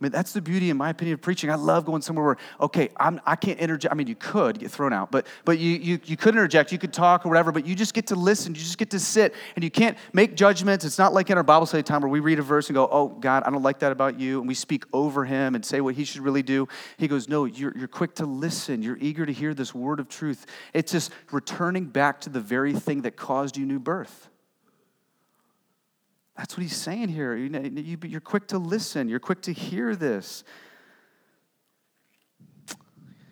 I 0.00 0.04
mean, 0.04 0.12
that's 0.12 0.32
the 0.32 0.40
beauty, 0.40 0.70
in 0.70 0.78
my 0.78 0.88
opinion, 0.88 1.12
of 1.14 1.20
preaching. 1.20 1.50
I 1.50 1.56
love 1.56 1.84
going 1.84 2.00
somewhere 2.00 2.24
where, 2.24 2.36
okay, 2.58 2.88
I'm, 2.96 3.20
I 3.26 3.36
can 3.36 3.50
not 3.50 3.58
interject. 3.58 3.92
I 3.92 3.94
mean, 3.94 4.06
you 4.06 4.14
could 4.14 4.58
get 4.58 4.70
thrown 4.70 4.94
out, 4.94 5.10
but, 5.10 5.26
but 5.44 5.58
you, 5.58 5.76
you, 5.76 6.00
you 6.06 6.16
could 6.16 6.34
interject, 6.34 6.72
you 6.72 6.78
could 6.78 6.94
talk 6.94 7.26
or 7.26 7.28
whatever, 7.28 7.52
but 7.52 7.66
you 7.66 7.74
just 7.74 7.92
get 7.92 8.06
to 8.06 8.14
listen. 8.14 8.54
You 8.54 8.62
just 8.62 8.78
get 8.78 8.88
to 8.90 8.98
sit, 8.98 9.34
and 9.56 9.62
you 9.62 9.70
can't 9.70 9.98
make 10.14 10.36
judgments. 10.36 10.86
It's 10.86 10.96
not 10.96 11.12
like 11.12 11.28
in 11.28 11.36
our 11.36 11.42
Bible 11.42 11.66
study 11.66 11.82
time 11.82 12.00
where 12.00 12.08
we 12.08 12.20
read 12.20 12.38
a 12.38 12.42
verse 12.42 12.70
and 12.70 12.74
go, 12.74 12.88
oh, 12.90 13.08
God, 13.08 13.42
I 13.42 13.50
don't 13.50 13.62
like 13.62 13.80
that 13.80 13.92
about 13.92 14.18
you, 14.18 14.38
and 14.38 14.48
we 14.48 14.54
speak 14.54 14.84
over 14.94 15.26
him 15.26 15.54
and 15.54 15.62
say 15.62 15.82
what 15.82 15.94
he 15.94 16.04
should 16.04 16.22
really 16.22 16.42
do. 16.42 16.66
He 16.96 17.06
goes, 17.06 17.28
no, 17.28 17.44
you're, 17.44 17.76
you're 17.76 17.86
quick 17.86 18.14
to 18.14 18.24
listen. 18.24 18.82
You're 18.82 18.98
eager 19.02 19.26
to 19.26 19.32
hear 19.32 19.52
this 19.52 19.74
word 19.74 20.00
of 20.00 20.08
truth. 20.08 20.46
It's 20.72 20.92
just 20.92 21.12
returning 21.30 21.84
back 21.84 22.22
to 22.22 22.30
the 22.30 22.40
very 22.40 22.72
thing 22.72 23.02
that 23.02 23.16
caused 23.16 23.58
you 23.58 23.66
new 23.66 23.78
birth. 23.78 24.30
That's 26.40 26.56
what 26.56 26.62
he's 26.62 26.74
saying 26.74 27.10
here. 27.10 27.36
You're 27.36 28.20
quick 28.22 28.48
to 28.48 28.56
listen, 28.56 29.10
you're 29.10 29.20
quick 29.20 29.42
to 29.42 29.52
hear 29.52 29.94
this. 29.94 30.42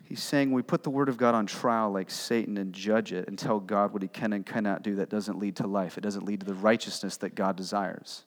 He's 0.03 0.21
saying 0.21 0.51
we 0.51 0.61
put 0.61 0.83
the 0.83 0.91
word 0.91 1.09
of 1.09 1.17
God 1.17 1.33
on 1.33 1.47
trial 1.47 1.89
like 1.89 2.11
Satan 2.11 2.55
and 2.57 2.71
judge 2.71 3.11
it 3.11 3.27
and 3.27 3.37
tell 3.37 3.59
God 3.59 3.93
what 3.93 4.03
he 4.03 4.07
can 4.07 4.31
and 4.33 4.45
cannot 4.45 4.83
do. 4.83 4.97
That 4.97 5.09
doesn't 5.09 5.39
lead 5.39 5.55
to 5.55 5.65
life, 5.65 5.97
it 5.97 6.01
doesn't 6.01 6.23
lead 6.23 6.41
to 6.41 6.45
the 6.45 6.53
righteousness 6.53 7.17
that 7.17 7.33
God 7.33 7.55
desires. 7.55 8.25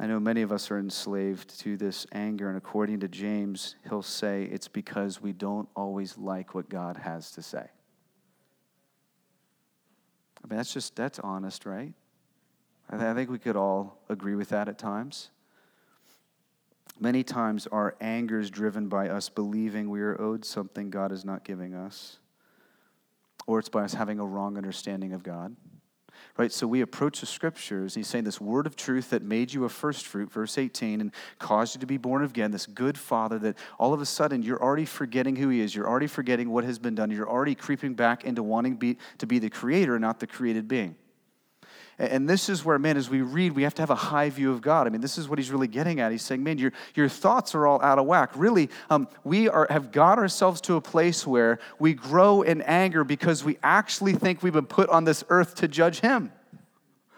I 0.00 0.06
know 0.06 0.18
many 0.18 0.40
of 0.40 0.50
us 0.50 0.70
are 0.70 0.78
enslaved 0.78 1.60
to 1.60 1.76
this 1.76 2.06
anger, 2.12 2.48
and 2.48 2.56
according 2.56 3.00
to 3.00 3.08
James, 3.08 3.76
he'll 3.86 4.00
say 4.00 4.44
it's 4.44 4.68
because 4.68 5.20
we 5.20 5.34
don't 5.34 5.68
always 5.76 6.16
like 6.16 6.54
what 6.54 6.70
God 6.70 6.96
has 6.96 7.32
to 7.32 7.42
say. 7.42 7.66
I 10.42 10.48
mean, 10.48 10.56
that's 10.56 10.72
just, 10.72 10.96
that's 10.96 11.18
honest, 11.18 11.66
right? 11.66 11.92
I 12.90 13.14
think 13.14 13.30
we 13.30 13.38
could 13.38 13.56
all 13.56 13.98
agree 14.08 14.34
with 14.34 14.50
that 14.50 14.68
at 14.68 14.78
times. 14.78 15.30
Many 17.00 17.24
times, 17.24 17.66
our 17.66 17.96
anger 18.00 18.38
is 18.38 18.50
driven 18.50 18.88
by 18.88 19.08
us 19.08 19.28
believing 19.28 19.90
we 19.90 20.02
are 20.02 20.20
owed 20.20 20.44
something 20.44 20.90
God 20.90 21.10
is 21.10 21.24
not 21.24 21.42
giving 21.42 21.74
us, 21.74 22.18
or 23.46 23.58
it's 23.58 23.68
by 23.68 23.82
us 23.82 23.94
having 23.94 24.20
a 24.20 24.26
wrong 24.26 24.56
understanding 24.56 25.12
of 25.12 25.22
God. 25.22 25.56
Right? 26.36 26.52
So 26.52 26.66
we 26.66 26.80
approach 26.80 27.20
the 27.20 27.26
scriptures, 27.26 27.96
and 27.96 28.02
he's 28.02 28.08
saying 28.08 28.24
this 28.24 28.40
word 28.40 28.66
of 28.66 28.76
truth 28.76 29.10
that 29.10 29.22
made 29.22 29.52
you 29.52 29.64
a 29.64 29.68
first 29.68 30.06
fruit, 30.06 30.30
verse 30.30 30.56
18, 30.56 31.00
and 31.00 31.12
caused 31.38 31.74
you 31.74 31.80
to 31.80 31.86
be 31.86 31.96
born 31.96 32.22
again, 32.24 32.50
this 32.50 32.66
good 32.66 32.96
father 32.96 33.38
that 33.40 33.56
all 33.78 33.92
of 33.92 34.00
a 34.00 34.06
sudden 34.06 34.42
you're 34.42 34.62
already 34.62 34.84
forgetting 34.84 35.36
who 35.36 35.48
he 35.48 35.60
is. 35.60 35.74
You're 35.74 35.88
already 35.88 36.06
forgetting 36.06 36.50
what 36.50 36.64
has 36.64 36.78
been 36.78 36.94
done. 36.94 37.10
You're 37.10 37.28
already 37.28 37.54
creeping 37.54 37.94
back 37.94 38.24
into 38.24 38.42
wanting 38.42 38.76
be, 38.76 38.96
to 39.18 39.26
be 39.26 39.38
the 39.38 39.50
creator, 39.50 39.98
not 39.98 40.20
the 40.20 40.26
created 40.26 40.68
being. 40.68 40.94
And 41.98 42.28
this 42.28 42.48
is 42.48 42.64
where, 42.64 42.78
man, 42.78 42.96
as 42.96 43.10
we 43.10 43.20
read, 43.20 43.52
we 43.52 43.62
have 43.64 43.74
to 43.74 43.82
have 43.82 43.90
a 43.90 43.94
high 43.94 44.30
view 44.30 44.50
of 44.50 44.60
God. 44.62 44.86
I 44.86 44.90
mean, 44.90 45.00
this 45.00 45.18
is 45.18 45.28
what 45.28 45.38
he's 45.38 45.50
really 45.50 45.68
getting 45.68 46.00
at. 46.00 46.10
He's 46.10 46.22
saying, 46.22 46.42
man, 46.42 46.58
your, 46.58 46.72
your 46.94 47.08
thoughts 47.08 47.54
are 47.54 47.66
all 47.66 47.82
out 47.82 47.98
of 47.98 48.06
whack. 48.06 48.30
Really, 48.34 48.70
um, 48.90 49.08
we 49.24 49.48
are, 49.48 49.66
have 49.70 49.92
got 49.92 50.18
ourselves 50.18 50.60
to 50.62 50.76
a 50.76 50.80
place 50.80 51.26
where 51.26 51.58
we 51.78 51.92
grow 51.92 52.42
in 52.42 52.62
anger 52.62 53.04
because 53.04 53.44
we 53.44 53.58
actually 53.62 54.14
think 54.14 54.42
we've 54.42 54.52
been 54.52 54.66
put 54.66 54.88
on 54.88 55.04
this 55.04 55.22
earth 55.28 55.54
to 55.56 55.68
judge 55.68 56.00
him. 56.00 56.32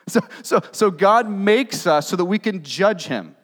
So, 0.06 0.20
so, 0.42 0.60
so 0.72 0.90
God 0.90 1.30
makes 1.30 1.86
us 1.86 2.08
so 2.08 2.16
that 2.16 2.24
we 2.24 2.38
can 2.38 2.62
judge 2.62 3.06
him 3.06 3.36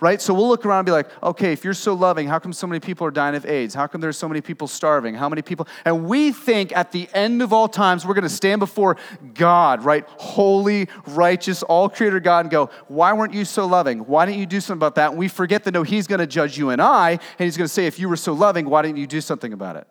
right? 0.00 0.20
So 0.20 0.34
we'll 0.34 0.48
look 0.48 0.64
around 0.66 0.80
and 0.80 0.86
be 0.86 0.92
like, 0.92 1.08
okay, 1.22 1.52
if 1.52 1.64
you're 1.64 1.74
so 1.74 1.94
loving, 1.94 2.26
how 2.26 2.38
come 2.38 2.52
so 2.52 2.66
many 2.66 2.80
people 2.80 3.06
are 3.06 3.10
dying 3.10 3.34
of 3.34 3.46
AIDS? 3.46 3.74
How 3.74 3.86
come 3.86 4.00
there's 4.00 4.16
so 4.16 4.28
many 4.28 4.40
people 4.40 4.66
starving? 4.66 5.14
How 5.14 5.28
many 5.28 5.42
people? 5.42 5.68
And 5.84 6.06
we 6.06 6.32
think 6.32 6.74
at 6.76 6.92
the 6.92 7.08
end 7.12 7.42
of 7.42 7.52
all 7.52 7.68
times, 7.68 8.04
we're 8.06 8.14
going 8.14 8.22
to 8.22 8.28
stand 8.28 8.60
before 8.60 8.96
God, 9.34 9.84
right? 9.84 10.04
Holy, 10.08 10.88
righteous, 11.06 11.62
all 11.62 11.88
creator 11.88 12.20
God, 12.20 12.46
and 12.46 12.50
go, 12.50 12.70
why 12.88 13.12
weren't 13.12 13.34
you 13.34 13.44
so 13.44 13.66
loving? 13.66 14.00
Why 14.00 14.26
didn't 14.26 14.38
you 14.38 14.46
do 14.46 14.60
something 14.60 14.78
about 14.78 14.94
that? 14.96 15.10
And 15.10 15.18
we 15.18 15.28
forget 15.28 15.64
that 15.64 15.72
no, 15.72 15.82
He's 15.82 16.06
going 16.06 16.20
to 16.20 16.26
judge 16.26 16.56
you 16.56 16.70
and 16.70 16.80
I, 16.80 17.10
and 17.10 17.20
He's 17.38 17.56
going 17.56 17.68
to 17.68 17.72
say, 17.72 17.86
if 17.86 17.98
you 17.98 18.08
were 18.08 18.16
so 18.16 18.32
loving, 18.32 18.68
why 18.68 18.82
didn't 18.82 18.98
you 18.98 19.06
do 19.06 19.20
something 19.20 19.52
about 19.52 19.76
it? 19.76 19.86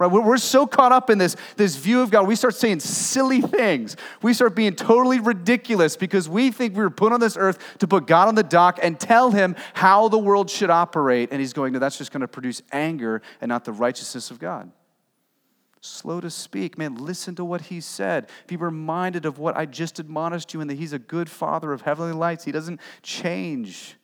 Right? 0.00 0.10
We're 0.10 0.38
so 0.38 0.66
caught 0.66 0.92
up 0.92 1.10
in 1.10 1.18
this, 1.18 1.36
this 1.56 1.76
view 1.76 2.00
of 2.00 2.10
God, 2.10 2.26
we 2.26 2.34
start 2.34 2.54
saying 2.54 2.80
silly 2.80 3.42
things. 3.42 3.96
We 4.22 4.32
start 4.32 4.56
being 4.56 4.74
totally 4.74 5.20
ridiculous 5.20 5.94
because 5.94 6.26
we 6.26 6.50
think 6.50 6.74
we 6.74 6.82
were 6.82 6.88
put 6.88 7.12
on 7.12 7.20
this 7.20 7.36
earth 7.36 7.58
to 7.80 7.86
put 7.86 8.06
God 8.06 8.26
on 8.26 8.34
the 8.34 8.42
dock 8.42 8.78
and 8.82 8.98
tell 8.98 9.30
him 9.30 9.54
how 9.74 10.08
the 10.08 10.16
world 10.16 10.48
should 10.48 10.70
operate. 10.70 11.28
And 11.30 11.38
he's 11.38 11.52
going, 11.52 11.74
no, 11.74 11.78
that's 11.78 11.98
just 11.98 12.12
going 12.12 12.22
to 12.22 12.28
produce 12.28 12.62
anger 12.72 13.20
and 13.42 13.50
not 13.50 13.66
the 13.66 13.72
righteousness 13.72 14.30
of 14.30 14.38
God. 14.38 14.72
Slow 15.82 16.18
to 16.22 16.30
speak. 16.30 16.78
Man, 16.78 16.94
listen 16.94 17.34
to 17.34 17.44
what 17.44 17.60
he 17.60 17.82
said. 17.82 18.30
Be 18.46 18.56
reminded 18.56 19.26
of 19.26 19.38
what 19.38 19.54
I 19.54 19.66
just 19.66 19.98
admonished 19.98 20.54
you 20.54 20.62
and 20.62 20.70
that 20.70 20.78
he's 20.78 20.94
a 20.94 20.98
good 20.98 21.28
father 21.28 21.74
of 21.74 21.82
heavenly 21.82 22.12
lights. 22.12 22.44
He 22.44 22.52
doesn't 22.52 22.80
change. 23.02 23.96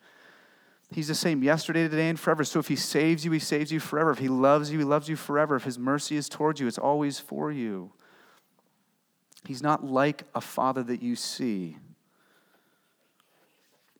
He's 0.91 1.09
the 1.09 1.15
same 1.15 1.43
yesterday, 1.43 1.83
today, 1.87 2.09
and 2.09 2.19
forever. 2.19 2.43
So 2.43 2.59
if 2.59 2.67
He 2.67 2.75
saves 2.75 3.25
you, 3.25 3.31
He 3.31 3.39
saves 3.39 3.71
you 3.71 3.79
forever. 3.79 4.11
If 4.11 4.19
He 4.19 4.29
loves 4.29 4.71
you, 4.71 4.79
He 4.79 4.85
loves 4.85 5.09
you 5.09 5.15
forever. 5.15 5.55
If 5.55 5.63
His 5.63 5.77
mercy 5.77 6.15
is 6.15 6.29
towards 6.29 6.59
you, 6.59 6.67
it's 6.67 6.77
always 6.77 7.19
for 7.19 7.51
you. 7.51 7.91
He's 9.45 9.61
not 9.61 9.85
like 9.85 10.23
a 10.33 10.41
father 10.41 10.83
that 10.83 11.01
you 11.01 11.15
see. 11.15 11.77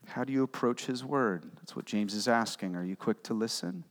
How 0.07 0.23
do 0.23 0.31
you 0.31 0.43
approach 0.43 0.85
His 0.85 1.03
word? 1.03 1.51
That's 1.55 1.75
what 1.75 1.85
James 1.85 2.13
is 2.13 2.27
asking. 2.27 2.75
Are 2.75 2.85
you 2.85 2.95
quick 2.95 3.21
to 3.23 3.33
listen? 3.33 3.83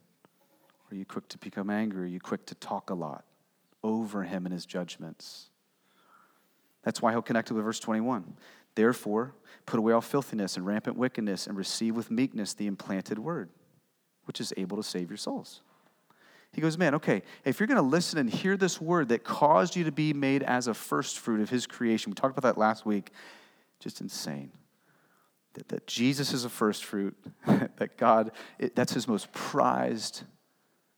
Are 0.91 0.95
you 0.95 1.05
quick 1.05 1.29
to 1.29 1.39
become 1.39 1.69
angry? 1.69 2.05
Are 2.05 2.07
you 2.07 2.21
quick 2.21 2.47
to 2.47 2.55
talk 2.55 2.91
a 2.91 2.95
lot 2.95 3.25
over 3.83 4.23
Him 4.23 4.47
and 4.47 4.53
His 4.53 4.65
judgments? 4.65 5.51
That's 6.87 7.03
why 7.03 7.11
he'll 7.11 7.21
connect 7.21 7.51
it 7.51 7.55
with 7.55 7.65
verse 7.65 7.81
21. 7.81 8.37
Therefore, 8.77 9.35
put 9.65 9.79
away 9.79 9.93
all 9.93 10.01
filthiness 10.01 10.57
and 10.57 10.65
rampant 10.65 10.97
wickedness 10.97 11.49
and 11.49 11.57
receive 11.57 11.97
with 11.97 12.11
meekness 12.11 12.55
the 12.55 12.69
implanted 12.69 13.19
word, 13.19 13.49
which 14.27 14.41
is 14.41 14.53
able 14.57 14.77
to 14.77 14.83
save 14.83 15.11
your 15.11 15.17
souls. 15.17 15.63
He 16.53 16.61
goes, 16.61 16.79
Man, 16.79 16.95
okay, 16.95 17.23
if 17.45 17.59
you're 17.59 17.67
going 17.67 17.77
to 17.77 17.83
listen 17.83 18.19
and 18.19 18.31
hear 18.31 18.57
this 18.57 18.81
word 18.81 19.09
that 19.09 19.25
caused 19.25 19.77
you 19.77 19.85
to 19.85 19.93
be 19.93 20.13
made 20.13 20.43
as 20.43 20.69
a 20.69 20.75
first 20.75 21.19
fruit 21.19 21.41
of 21.41 21.51
his 21.51 21.67
creation, 21.67 22.11
we 22.11 22.15
talked 22.15 22.39
about 22.39 22.49
that 22.49 22.59
last 22.59 22.87
week, 22.87 23.11
just 23.81 24.01
insane. 24.01 24.53
That, 25.55 25.69
that 25.69 25.87
Jesus 25.87 26.33
is 26.33 26.45
a 26.45 26.51
first 26.51 26.85
fruit, 26.85 27.17
that 27.47 27.97
God, 27.97 28.31
it, 28.59 28.77
that's 28.77 28.93
his 28.93 29.09
most 29.09 29.33
prized 29.33 30.23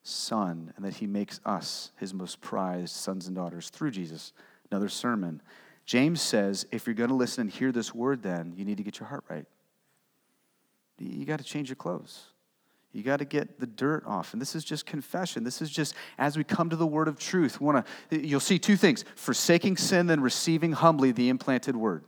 son, 0.02 0.72
and 0.76 0.84
that 0.84 0.94
he 0.94 1.06
makes 1.06 1.40
us 1.44 1.92
his 1.96 2.12
most 2.12 2.40
prized 2.40 2.94
sons 2.94 3.28
and 3.28 3.36
daughters 3.36 3.70
through 3.70 3.92
Jesus. 3.92 4.32
Another 4.70 4.88
sermon. 4.88 5.40
James 5.88 6.20
says 6.20 6.66
if 6.70 6.86
you're 6.86 6.92
going 6.92 7.08
to 7.08 7.16
listen 7.16 7.40
and 7.40 7.50
hear 7.50 7.72
this 7.72 7.94
word, 7.94 8.22
then 8.22 8.52
you 8.54 8.66
need 8.66 8.76
to 8.76 8.82
get 8.82 9.00
your 9.00 9.08
heart 9.08 9.24
right. 9.30 9.46
You 10.98 11.24
got 11.24 11.38
to 11.38 11.44
change 11.44 11.70
your 11.70 11.76
clothes. 11.76 12.26
You 12.92 13.02
got 13.02 13.20
to 13.20 13.24
get 13.24 13.58
the 13.58 13.66
dirt 13.66 14.04
off. 14.06 14.34
And 14.34 14.42
this 14.42 14.54
is 14.54 14.64
just 14.64 14.84
confession. 14.84 15.44
This 15.44 15.62
is 15.62 15.70
just 15.70 15.94
as 16.18 16.36
we 16.36 16.44
come 16.44 16.68
to 16.68 16.76
the 16.76 16.86
word 16.86 17.08
of 17.08 17.18
truth. 17.18 17.58
Want 17.58 17.86
to 18.10 18.20
you'll 18.20 18.38
see 18.38 18.58
two 18.58 18.76
things: 18.76 19.02
forsaking 19.16 19.78
sin 19.78 20.10
and 20.10 20.22
receiving 20.22 20.72
humbly 20.72 21.10
the 21.10 21.30
implanted 21.30 21.74
word. 21.74 22.04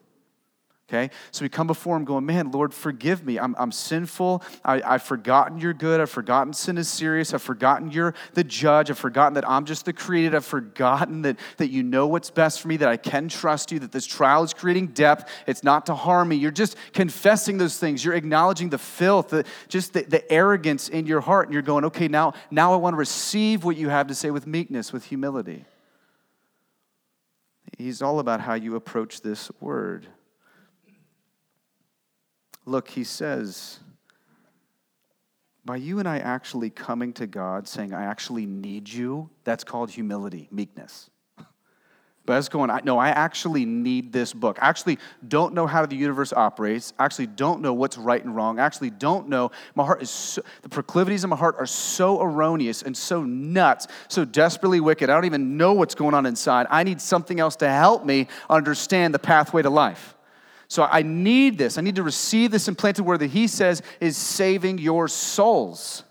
Okay? 0.90 1.11
So 1.31 1.44
we 1.44 1.48
come 1.48 1.68
before 1.68 1.96
him 1.96 2.05
going, 2.05 2.26
Man, 2.26 2.50
Lord, 2.50 2.74
forgive 2.74 3.24
me. 3.24 3.38
I'm, 3.38 3.55
I'm 3.59 3.70
sinful. 3.70 4.42
I, 4.64 4.83
I've 4.83 5.05
forgotten 5.05 5.59
you're 5.59 5.72
good. 5.72 6.00
I've 6.00 6.11
forgotten 6.11 6.53
sin 6.53 6.79
is 6.79 6.88
serious. 6.88 7.33
I've 7.33 7.42
forgotten 7.42 7.92
you're 7.92 8.12
the 8.35 8.42
judge. 8.42 8.90
I've 8.90 8.98
forgotten 8.98 9.35
that 9.35 9.48
I'm 9.48 9.66
just 9.66 9.85
the 9.85 9.92
created. 9.92 10.35
I've 10.35 10.44
forgotten 10.44 11.22
that, 11.22 11.38
that 11.59 11.70
you 11.70 11.85
know 11.85 12.09
what's 12.09 12.31
best 12.31 12.61
for 12.61 12.66
me, 12.66 12.76
that 12.79 12.88
I 12.88 12.96
can 12.96 13.29
trust 13.29 13.70
you, 13.70 13.79
that 13.79 13.92
this 13.92 14.05
trial 14.05 14.42
is 14.42 14.53
creating 14.53 14.88
depth. 14.88 15.31
It's 15.46 15.62
not 15.62 15.87
to 15.87 15.94
harm 15.94 16.29
me. 16.29 16.37
You're 16.37 16.50
just 16.50 16.76
confessing 16.92 17.59
those 17.59 17.79
things. 17.79 18.05
You're 18.05 18.14
acknowledging 18.14 18.70
the 18.70 18.79
filth, 18.79 19.29
the, 19.29 19.44
just 19.68 19.92
the, 19.92 20.03
the 20.03 20.31
arrogance 20.33 20.88
in 20.88 21.07
your 21.07 21.20
heart. 21.20 21.46
And 21.46 21.53
you're 21.53 21.62
going, 21.62 21.85
Okay, 21.85 22.09
now, 22.09 22.35
now 22.50 22.72
I 22.72 22.76
want 22.76 22.94
to 22.94 22.98
receive 22.98 23.62
what 23.62 23.76
you 23.76 23.90
have 23.90 24.09
to 24.09 24.14
say 24.14 24.33
with 24.33 24.46
meekness, 24.48 24.92
with 24.92 25.05
humility. 25.05 25.66
He's 27.79 28.03
all 28.03 28.18
about 28.18 28.40
how 28.40 28.55
you 28.55 28.74
approach 28.74 29.20
this 29.20 29.53
word. 29.61 30.09
Look, 32.70 32.87
he 32.87 33.02
says, 33.02 33.80
by 35.64 35.74
you 35.74 35.98
and 35.98 36.09
I 36.09 36.18
actually 36.18 36.70
coming 36.70 37.12
to 37.14 37.26
God 37.26 37.66
saying, 37.66 37.92
I 37.92 38.04
actually 38.04 38.46
need 38.46 38.88
you, 38.88 39.28
that's 39.42 39.64
called 39.64 39.90
humility, 39.90 40.48
meekness. 40.52 41.11
But 42.26 42.35
that's 42.35 42.48
going, 42.48 42.70
no, 42.85 42.96
I 42.96 43.09
actually 43.09 43.64
need 43.64 44.12
this 44.12 44.33
book. 44.33 44.59
I 44.62 44.68
actually 44.68 44.98
don't 45.26 45.52
know 45.52 45.66
how 45.66 45.85
the 45.85 45.96
universe 45.96 46.33
operates. 46.33 46.92
I 46.96 47.06
actually 47.06 47.26
don't 47.26 47.61
know 47.61 47.72
what's 47.72 47.98
right 47.98 48.22
and 48.22 48.37
wrong. 48.37 48.61
I 48.61 48.66
actually 48.66 48.90
don't 48.90 49.28
know. 49.28 49.50
My 49.74 49.85
heart 49.85 50.02
is, 50.02 50.11
so, 50.11 50.42
the 50.62 50.68
proclivities 50.68 51.24
of 51.24 51.30
my 51.30 51.37
heart 51.37 51.56
are 51.59 51.66
so 51.66 52.22
erroneous 52.22 52.83
and 52.83 52.96
so 52.96 53.24
nuts, 53.24 53.88
so 54.06 54.24
desperately 54.24 54.78
wicked. 54.78 55.11
I 55.11 55.14
don't 55.14 55.24
even 55.24 55.56
know 55.56 55.72
what's 55.72 55.96
going 55.96 56.14
on 56.14 56.24
inside. 56.24 56.68
I 56.70 56.85
need 56.85 57.00
something 57.00 57.40
else 57.40 57.56
to 57.56 57.68
help 57.68 58.04
me 58.04 58.28
understand 58.48 59.12
the 59.12 59.18
pathway 59.18 59.62
to 59.62 59.70
life. 59.70 60.14
So 60.70 60.85
I 60.85 61.02
need 61.02 61.59
this. 61.59 61.78
I 61.78 61.80
need 61.80 61.96
to 61.96 62.04
receive 62.04 62.52
this 62.52 62.68
implanted 62.68 63.04
word 63.04 63.18
that 63.18 63.30
he 63.30 63.48
says 63.48 63.83
is 63.98 64.16
saving 64.16 64.78
your 64.78 65.09
souls. 65.09 66.04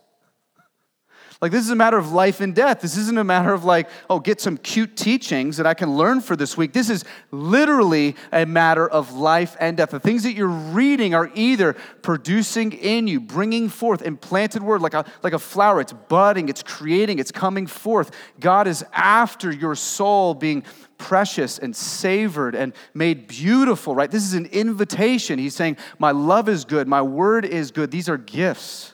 Like, 1.42 1.54
this 1.54 1.64
is 1.64 1.70
a 1.70 1.76
matter 1.76 1.98
of 1.98 2.12
life 2.12 2.42
and 2.42 2.54
death. 2.54 2.82
This 2.82 2.98
isn't 2.98 3.18
a 3.18 3.24
matter 3.24 3.54
of, 3.54 3.64
like, 3.64 3.90
oh, 4.10 4.20
get 4.20 4.42
some 4.42 4.58
cute 4.58 4.98
teachings 4.98 5.56
that 5.56 5.66
I 5.66 5.74
can 5.74 5.96
learn 5.96 6.20
for 6.20 6.36
this 6.36 6.58
week. 6.58 6.74
This 6.74 6.90
is 6.90 7.06
literally 7.32 8.18
a 8.34 8.46
matter 8.46 8.86
of 8.86 9.14
life 9.14 9.56
and 9.58 9.78
death. 9.78 9.92
The 9.92 10.02
things 10.02 10.24
that 10.24 10.34
you're 10.34 10.48
reading 10.48 11.14
are 11.14 11.32
either 11.36 11.78
producing 12.02 12.74
in 12.74 13.08
you, 13.08 13.22
bringing 13.22 13.70
forth, 13.70 14.02
implanted 14.02 14.62
word, 14.62 14.82
like 14.82 14.94
a, 14.94 15.06
like 15.24 15.32
a 15.32 15.40
flower. 15.40 15.80
It's 15.80 15.94
budding, 15.94 16.50
it's 16.50 16.62
creating, 16.62 17.20
it's 17.20 17.32
coming 17.32 17.68
forth. 17.68 18.12
God 18.42 18.68
is 18.68 18.84
after 18.92 19.50
your 19.50 19.76
soul 19.76 20.34
being 20.34 20.66
precious 20.98 21.58
and 21.58 21.74
savored 21.74 22.54
and 22.54 22.74
made 22.94 23.28
beautiful, 23.28 23.96
right? 23.96 24.12
This 24.12 24.24
is 24.24 24.34
an 24.34 24.48
invitation. 24.48 25.40
He's 25.40 25.56
saying, 25.56 25.78
My 26.00 26.12
love 26.12 26.50
is 26.50 26.66
good, 26.66 26.86
my 26.86 27.02
word 27.02 27.46
is 27.46 27.72
good. 27.72 27.92
These 27.92 28.10
are 28.10 28.18
gifts. 28.18 28.94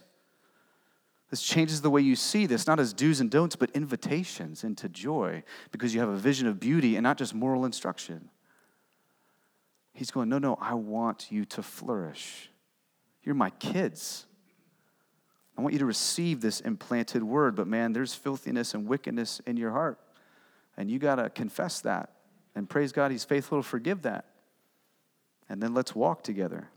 This 1.29 1.41
changes 1.41 1.81
the 1.81 1.89
way 1.89 2.01
you 2.01 2.15
see 2.15 2.45
this, 2.45 2.67
not 2.67 2.79
as 2.79 2.93
do's 2.93 3.19
and 3.19 3.31
don'ts, 3.31 3.55
but 3.55 3.71
invitations 3.71 4.63
into 4.63 4.87
joy 4.87 5.43
because 5.71 5.93
you 5.93 5.99
have 5.99 6.09
a 6.09 6.17
vision 6.17 6.47
of 6.47 6.59
beauty 6.59 6.95
and 6.95 7.03
not 7.03 7.17
just 7.17 7.33
moral 7.33 7.65
instruction. 7.65 8.29
He's 9.93 10.11
going, 10.11 10.29
No, 10.29 10.37
no, 10.37 10.57
I 10.61 10.75
want 10.75 11.31
you 11.31 11.45
to 11.45 11.63
flourish. 11.63 12.51
You're 13.23 13.35
my 13.35 13.49
kids. 13.49 14.27
I 15.57 15.61
want 15.61 15.73
you 15.73 15.79
to 15.79 15.85
receive 15.85 16.41
this 16.41 16.59
implanted 16.59 17.23
word, 17.23 17.55
but 17.55 17.65
man, 17.65 17.93
there's 17.93 18.13
filthiness 18.13 18.73
and 18.73 18.87
wickedness 18.87 19.39
in 19.47 19.57
your 19.57 19.71
heart. 19.71 19.99
And 20.77 20.91
you 20.91 20.99
got 20.99 21.15
to 21.15 21.29
confess 21.29 21.81
that. 21.81 22.11
And 22.55 22.69
praise 22.69 22.91
God, 22.91 23.11
He's 23.11 23.23
faithful 23.23 23.59
to 23.59 23.63
forgive 23.63 24.01
that. 24.03 24.25
And 25.47 25.63
then 25.63 25.73
let's 25.73 25.95
walk 25.95 26.23
together. 26.23 26.69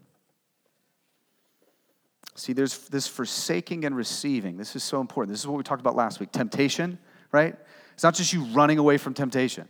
See, 2.38 2.52
there's 2.52 2.78
this 2.88 3.08
forsaking 3.08 3.84
and 3.84 3.96
receiving. 3.96 4.56
This 4.56 4.76
is 4.76 4.84
so 4.84 5.00
important. 5.00 5.32
This 5.32 5.40
is 5.40 5.48
what 5.48 5.56
we 5.56 5.64
talked 5.64 5.80
about 5.80 5.96
last 5.96 6.20
week. 6.20 6.30
Temptation, 6.30 6.98
right? 7.32 7.56
It's 7.94 8.04
not 8.04 8.14
just 8.14 8.32
you 8.32 8.44
running 8.44 8.78
away 8.78 8.96
from 8.96 9.12
temptation, 9.12 9.66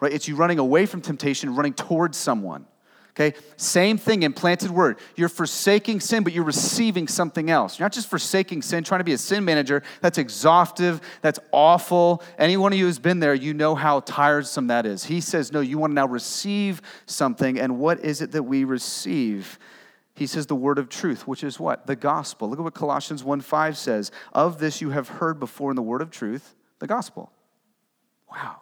right? 0.00 0.12
It's 0.12 0.26
you 0.26 0.34
running 0.34 0.58
away 0.58 0.84
from 0.86 1.00
temptation, 1.00 1.54
running 1.54 1.74
towards 1.74 2.18
someone. 2.18 2.66
Okay? 3.10 3.38
Same 3.56 3.98
thing, 3.98 4.24
implanted 4.24 4.72
word. 4.72 4.98
You're 5.14 5.28
forsaking 5.28 6.00
sin, 6.00 6.24
but 6.24 6.32
you're 6.32 6.42
receiving 6.42 7.06
something 7.06 7.50
else. 7.50 7.78
You're 7.78 7.84
not 7.84 7.92
just 7.92 8.10
forsaking 8.10 8.62
sin, 8.62 8.82
trying 8.82 9.00
to 9.00 9.04
be 9.04 9.12
a 9.12 9.18
sin 9.18 9.44
manager. 9.44 9.84
That's 10.00 10.18
exhaustive. 10.18 11.00
That's 11.20 11.38
awful. 11.52 12.22
Any 12.36 12.56
one 12.56 12.72
of 12.72 12.80
you 12.80 12.86
who's 12.86 12.98
been 12.98 13.20
there, 13.20 13.34
you 13.34 13.54
know 13.54 13.76
how 13.76 14.00
tiresome 14.00 14.66
that 14.68 14.86
is. 14.86 15.04
He 15.04 15.20
says, 15.20 15.52
No, 15.52 15.60
you 15.60 15.78
want 15.78 15.92
to 15.92 15.94
now 15.94 16.08
receive 16.08 16.82
something. 17.06 17.60
And 17.60 17.78
what 17.78 18.00
is 18.00 18.22
it 18.22 18.32
that 18.32 18.42
we 18.42 18.64
receive? 18.64 19.58
He 20.14 20.26
says 20.26 20.46
the 20.46 20.54
word 20.54 20.78
of 20.78 20.88
truth, 20.88 21.26
which 21.26 21.42
is 21.42 21.58
what? 21.58 21.86
The 21.86 21.96
gospel. 21.96 22.48
Look 22.48 22.58
at 22.58 22.62
what 22.62 22.74
Colossians 22.74 23.24
1 23.24 23.40
5 23.40 23.76
says. 23.76 24.10
Of 24.32 24.58
this 24.58 24.80
you 24.80 24.90
have 24.90 25.08
heard 25.08 25.38
before 25.38 25.70
in 25.70 25.76
the 25.76 25.82
word 25.82 26.02
of 26.02 26.10
truth, 26.10 26.54
the 26.78 26.86
gospel. 26.86 27.32
Wow. 28.30 28.61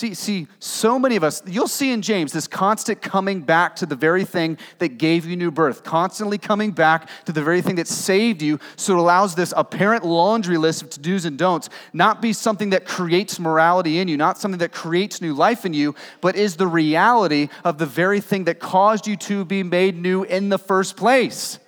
See, 0.00 0.14
see, 0.14 0.46
so 0.60 0.98
many 0.98 1.16
of 1.16 1.22
us, 1.22 1.42
you'll 1.44 1.68
see 1.68 1.92
in 1.92 2.00
James 2.00 2.32
this 2.32 2.46
constant 2.46 3.02
coming 3.02 3.42
back 3.42 3.76
to 3.76 3.84
the 3.84 3.94
very 3.94 4.24
thing 4.24 4.56
that 4.78 4.96
gave 4.96 5.26
you 5.26 5.36
new 5.36 5.50
birth, 5.50 5.84
constantly 5.84 6.38
coming 6.38 6.70
back 6.70 7.06
to 7.26 7.32
the 7.32 7.42
very 7.42 7.60
thing 7.60 7.74
that 7.74 7.86
saved 7.86 8.40
you. 8.40 8.58
So 8.76 8.94
it 8.94 8.98
allows 8.98 9.34
this 9.34 9.52
apparent 9.54 10.06
laundry 10.06 10.56
list 10.56 10.80
of 10.80 10.88
to 10.88 11.00
do's 11.00 11.26
and 11.26 11.36
don'ts 11.36 11.68
not 11.92 12.22
be 12.22 12.32
something 12.32 12.70
that 12.70 12.86
creates 12.86 13.38
morality 13.38 13.98
in 13.98 14.08
you, 14.08 14.16
not 14.16 14.38
something 14.38 14.60
that 14.60 14.72
creates 14.72 15.20
new 15.20 15.34
life 15.34 15.66
in 15.66 15.74
you, 15.74 15.94
but 16.22 16.34
is 16.34 16.56
the 16.56 16.66
reality 16.66 17.50
of 17.62 17.76
the 17.76 17.84
very 17.84 18.22
thing 18.22 18.44
that 18.44 18.58
caused 18.58 19.06
you 19.06 19.16
to 19.16 19.44
be 19.44 19.62
made 19.62 19.98
new 19.98 20.22
in 20.22 20.48
the 20.48 20.58
first 20.58 20.96
place. 20.96 21.58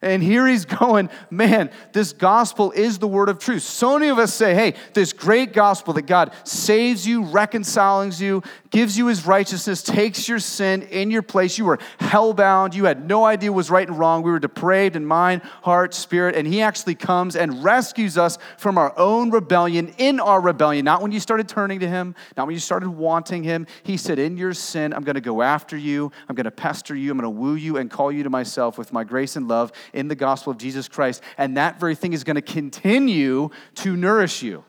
And 0.00 0.22
here 0.22 0.46
he's 0.46 0.64
going, 0.64 1.10
man, 1.28 1.70
this 1.92 2.12
gospel 2.12 2.70
is 2.70 2.98
the 2.98 3.08
word 3.08 3.28
of 3.28 3.38
truth. 3.38 3.62
So 3.62 3.98
many 3.98 4.10
of 4.10 4.18
us 4.18 4.32
say, 4.32 4.54
hey, 4.54 4.74
this 4.94 5.12
great 5.12 5.52
gospel 5.52 5.94
that 5.94 6.02
God 6.02 6.32
saves 6.44 7.06
you, 7.06 7.24
reconciles 7.24 8.20
you, 8.20 8.42
gives 8.70 8.96
you 8.96 9.06
his 9.06 9.26
righteousness, 9.26 9.82
takes 9.82 10.28
your 10.28 10.38
sin 10.38 10.82
in 10.82 11.10
your 11.10 11.22
place. 11.22 11.58
You 11.58 11.64
were 11.64 11.78
hellbound. 11.98 12.74
You 12.74 12.84
had 12.84 13.08
no 13.08 13.24
idea 13.24 13.50
what 13.50 13.56
was 13.56 13.70
right 13.70 13.88
and 13.88 13.98
wrong. 13.98 14.22
We 14.22 14.30
were 14.30 14.38
depraved 14.38 14.94
in 14.94 15.04
mind, 15.04 15.42
heart, 15.62 15.94
spirit. 15.94 16.36
And 16.36 16.46
he 16.46 16.62
actually 16.62 16.94
comes 16.94 17.34
and 17.34 17.64
rescues 17.64 18.16
us 18.16 18.38
from 18.56 18.78
our 18.78 18.96
own 18.96 19.30
rebellion, 19.30 19.94
in 19.98 20.20
our 20.20 20.40
rebellion. 20.40 20.84
Not 20.84 21.02
when 21.02 21.10
you 21.10 21.18
started 21.18 21.48
turning 21.48 21.80
to 21.80 21.88
him, 21.88 22.14
not 22.36 22.46
when 22.46 22.54
you 22.54 22.60
started 22.60 22.90
wanting 22.90 23.42
him. 23.42 23.66
He 23.82 23.96
said, 23.96 24.18
in 24.18 24.36
your 24.36 24.54
sin, 24.54 24.92
I'm 24.92 25.02
going 25.02 25.14
to 25.16 25.20
go 25.20 25.42
after 25.42 25.76
you. 25.76 26.12
I'm 26.28 26.36
going 26.36 26.44
to 26.44 26.50
pester 26.50 26.94
you. 26.94 27.10
I'm 27.10 27.18
going 27.18 27.34
to 27.34 27.36
woo 27.40 27.54
you 27.54 27.78
and 27.78 27.90
call 27.90 28.12
you 28.12 28.22
to 28.22 28.30
myself 28.30 28.78
with 28.78 28.92
my 28.92 29.02
grace 29.02 29.34
and 29.34 29.48
love 29.48 29.72
in 29.92 30.08
the 30.08 30.14
gospel 30.14 30.50
of 30.50 30.58
Jesus 30.58 30.88
Christ. 30.88 31.22
And 31.36 31.56
that 31.56 31.80
very 31.80 31.94
thing 31.94 32.12
is 32.12 32.24
going 32.24 32.36
to 32.36 32.42
continue 32.42 33.50
to 33.76 33.96
nourish 33.96 34.42
you. 34.42 34.64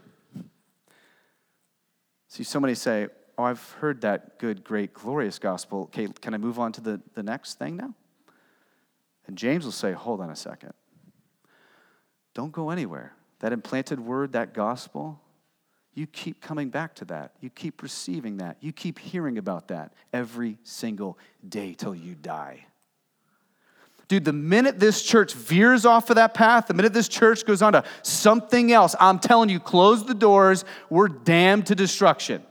See, 2.27 2.43
so 2.43 2.60
many 2.60 2.75
say, 2.75 3.08
Oh, 3.38 3.43
I've 3.43 3.71
heard 3.79 4.01
that 4.01 4.38
good, 4.38 4.65
great, 4.65 4.93
glorious 4.93 5.39
gospel. 5.39 5.84
Okay, 5.84 6.08
can 6.21 6.34
I 6.34 6.38
move 6.38 6.60
on 6.60 6.73
to 6.73 6.82
the, 6.82 7.01
the 7.13 7.23
next 7.23 7.58
thing 7.58 7.77
now? 7.77 7.95
And 9.27 9.38
James 9.38 9.63
will 9.63 9.71
say, 9.71 9.93
Hold 9.93 10.19
on 10.19 10.29
a 10.29 10.36
second. 10.36 10.73
Don't 12.34 12.51
go 12.51 12.69
anywhere. 12.69 13.13
That 13.39 13.53
implanted 13.53 13.99
word, 13.99 14.34
that 14.34 14.53
gospel, 14.53 15.21
you 15.93 16.08
keep 16.08 16.41
coming 16.41 16.69
back 16.69 16.95
to 16.95 17.05
that. 17.05 17.34
You 17.41 17.49
keep 17.49 17.82
receiving 17.82 18.38
that. 18.38 18.58
You 18.62 18.71
keep 18.71 18.99
hearing 18.99 19.38
about 19.38 19.69
that 19.69 19.93
every 20.13 20.58
single 20.63 21.17
day 21.47 21.73
till 21.73 21.95
you 21.95 22.15
die. 22.15 22.65
Dude, 24.10 24.26
the 24.26 24.34
minute 24.34 24.80
this 24.80 25.04
church 25.04 25.34
veers 25.34 25.86
off 25.86 26.10
of 26.10 26.15
that 26.15 26.34
path, 26.34 26.65
the 26.65 26.74
minute 26.74 26.93
this 26.93 27.08
church 27.08 27.45
goes 27.45 27.62
on 27.62 27.74
to 27.74 27.84
something 28.02 28.72
else, 28.72 28.95
I'm 29.00 29.19
telling 29.19 29.50
you, 29.50 29.60
close 29.60 30.04
the 30.04 30.15
doors, 30.15 30.65
we're 30.89 31.10
damned 31.10 31.67
to 31.67 31.76
destruction. 31.76 32.41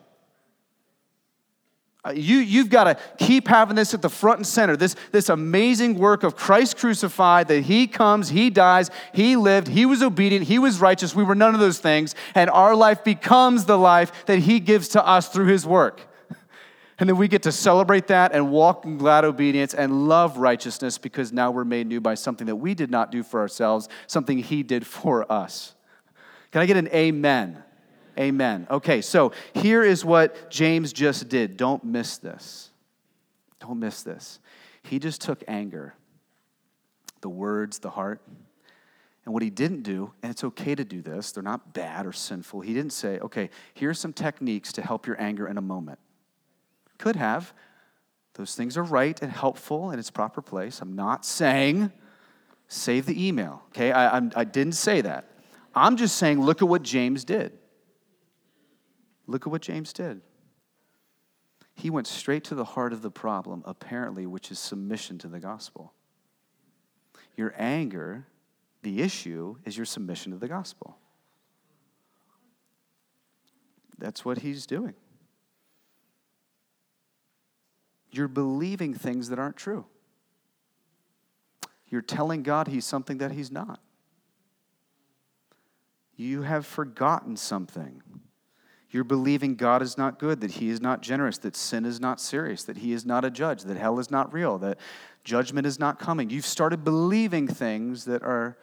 Uh, 2.04 2.12
you, 2.12 2.36
you've 2.36 2.70
got 2.70 2.84
to 2.84 2.96
keep 3.18 3.48
having 3.48 3.74
this 3.74 3.92
at 3.92 4.02
the 4.02 4.08
front 4.08 4.38
and 4.38 4.46
center. 4.46 4.76
This, 4.76 4.94
this 5.10 5.28
amazing 5.28 5.98
work 5.98 6.22
of 6.22 6.36
Christ 6.36 6.76
crucified, 6.76 7.48
that 7.48 7.62
He 7.62 7.88
comes, 7.88 8.28
He 8.28 8.50
dies, 8.50 8.88
He 9.12 9.34
lived, 9.34 9.66
He 9.66 9.84
was 9.84 10.00
obedient, 10.00 10.46
He 10.46 10.60
was 10.60 10.80
righteous. 10.80 11.12
We 11.12 11.24
were 11.24 11.34
none 11.34 11.54
of 11.54 11.60
those 11.60 11.80
things. 11.80 12.14
And 12.36 12.48
our 12.50 12.76
life 12.76 13.02
becomes 13.02 13.64
the 13.64 13.76
life 13.76 14.26
that 14.26 14.38
He 14.38 14.60
gives 14.60 14.86
to 14.90 15.04
us 15.04 15.28
through 15.28 15.46
His 15.46 15.66
work. 15.66 16.07
And 16.98 17.08
then 17.08 17.16
we 17.16 17.28
get 17.28 17.42
to 17.44 17.52
celebrate 17.52 18.08
that 18.08 18.32
and 18.32 18.50
walk 18.50 18.84
in 18.84 18.98
glad 18.98 19.24
obedience 19.24 19.72
and 19.72 20.08
love 20.08 20.38
righteousness 20.38 20.98
because 20.98 21.32
now 21.32 21.50
we're 21.50 21.64
made 21.64 21.86
new 21.86 22.00
by 22.00 22.14
something 22.14 22.46
that 22.48 22.56
we 22.56 22.74
did 22.74 22.90
not 22.90 23.12
do 23.12 23.22
for 23.22 23.40
ourselves, 23.40 23.88
something 24.08 24.38
He 24.38 24.64
did 24.64 24.84
for 24.84 25.30
us. 25.30 25.74
Can 26.50 26.60
I 26.60 26.66
get 26.66 26.76
an 26.76 26.88
amen? 26.88 27.62
Amen. 28.18 28.66
Okay, 28.68 29.00
so 29.00 29.32
here 29.54 29.84
is 29.84 30.04
what 30.04 30.50
James 30.50 30.92
just 30.92 31.28
did. 31.28 31.56
Don't 31.56 31.84
miss 31.84 32.18
this. 32.18 32.70
Don't 33.60 33.78
miss 33.78 34.02
this. 34.02 34.40
He 34.82 34.98
just 34.98 35.20
took 35.20 35.44
anger, 35.46 35.94
the 37.20 37.28
words, 37.28 37.78
the 37.78 37.90
heart, 37.90 38.20
and 39.24 39.32
what 39.34 39.42
he 39.42 39.50
didn't 39.50 39.82
do, 39.82 40.12
and 40.22 40.30
it's 40.30 40.42
okay 40.42 40.74
to 40.74 40.84
do 40.84 41.02
this, 41.02 41.32
they're 41.32 41.42
not 41.42 41.74
bad 41.74 42.06
or 42.06 42.12
sinful. 42.12 42.62
He 42.62 42.72
didn't 42.72 42.94
say, 42.94 43.18
okay, 43.18 43.50
here's 43.74 44.00
some 44.00 44.12
techniques 44.12 44.72
to 44.72 44.82
help 44.82 45.06
your 45.06 45.20
anger 45.20 45.46
in 45.46 45.58
a 45.58 45.62
moment. 45.62 45.98
Could 46.98 47.16
have. 47.16 47.52
Those 48.34 48.54
things 48.54 48.76
are 48.76 48.84
right 48.84 49.20
and 49.20 49.32
helpful 49.32 49.90
in 49.90 49.98
its 49.98 50.10
proper 50.10 50.42
place. 50.42 50.80
I'm 50.80 50.94
not 50.94 51.24
saying 51.24 51.92
save 52.68 53.06
the 53.06 53.26
email, 53.26 53.62
okay? 53.68 53.90
I, 53.90 54.16
I'm, 54.16 54.30
I 54.36 54.44
didn't 54.44 54.74
say 54.74 55.00
that. 55.00 55.30
I'm 55.74 55.96
just 55.96 56.16
saying 56.16 56.40
look 56.40 56.62
at 56.62 56.68
what 56.68 56.82
James 56.82 57.24
did. 57.24 57.52
Look 59.26 59.46
at 59.46 59.50
what 59.50 59.62
James 59.62 59.92
did. 59.92 60.20
He 61.74 61.90
went 61.90 62.06
straight 62.06 62.44
to 62.44 62.54
the 62.54 62.64
heart 62.64 62.92
of 62.92 63.02
the 63.02 63.10
problem, 63.10 63.62
apparently, 63.64 64.26
which 64.26 64.50
is 64.50 64.58
submission 64.58 65.18
to 65.18 65.28
the 65.28 65.38
gospel. 65.38 65.92
Your 67.36 67.54
anger, 67.56 68.26
the 68.82 69.00
issue, 69.00 69.56
is 69.64 69.76
your 69.76 69.86
submission 69.86 70.32
to 70.32 70.38
the 70.38 70.48
gospel. 70.48 70.98
That's 73.98 74.24
what 74.24 74.38
he's 74.38 74.66
doing. 74.66 74.94
You're 78.10 78.28
believing 78.28 78.94
things 78.94 79.28
that 79.28 79.38
aren't 79.38 79.56
true. 79.56 79.86
You're 81.88 82.02
telling 82.02 82.42
God 82.42 82.68
He's 82.68 82.84
something 82.84 83.18
that 83.18 83.32
He's 83.32 83.50
not. 83.50 83.80
You 86.16 86.42
have 86.42 86.66
forgotten 86.66 87.36
something. 87.36 88.02
You're 88.90 89.04
believing 89.04 89.54
God 89.54 89.82
is 89.82 89.98
not 89.98 90.18
good, 90.18 90.40
that 90.40 90.52
He 90.52 90.70
is 90.70 90.80
not 90.80 91.02
generous, 91.02 91.38
that 91.38 91.54
sin 91.54 91.84
is 91.84 92.00
not 92.00 92.20
serious, 92.20 92.64
that 92.64 92.78
He 92.78 92.92
is 92.92 93.04
not 93.04 93.24
a 93.24 93.30
judge, 93.30 93.62
that 93.64 93.76
hell 93.76 93.98
is 93.98 94.10
not 94.10 94.32
real, 94.32 94.58
that 94.58 94.78
judgment 95.24 95.66
is 95.66 95.78
not 95.78 95.98
coming. 95.98 96.30
You've 96.30 96.46
started 96.46 96.84
believing 96.84 97.46
things 97.46 98.06
that 98.06 98.22
are 98.22 98.56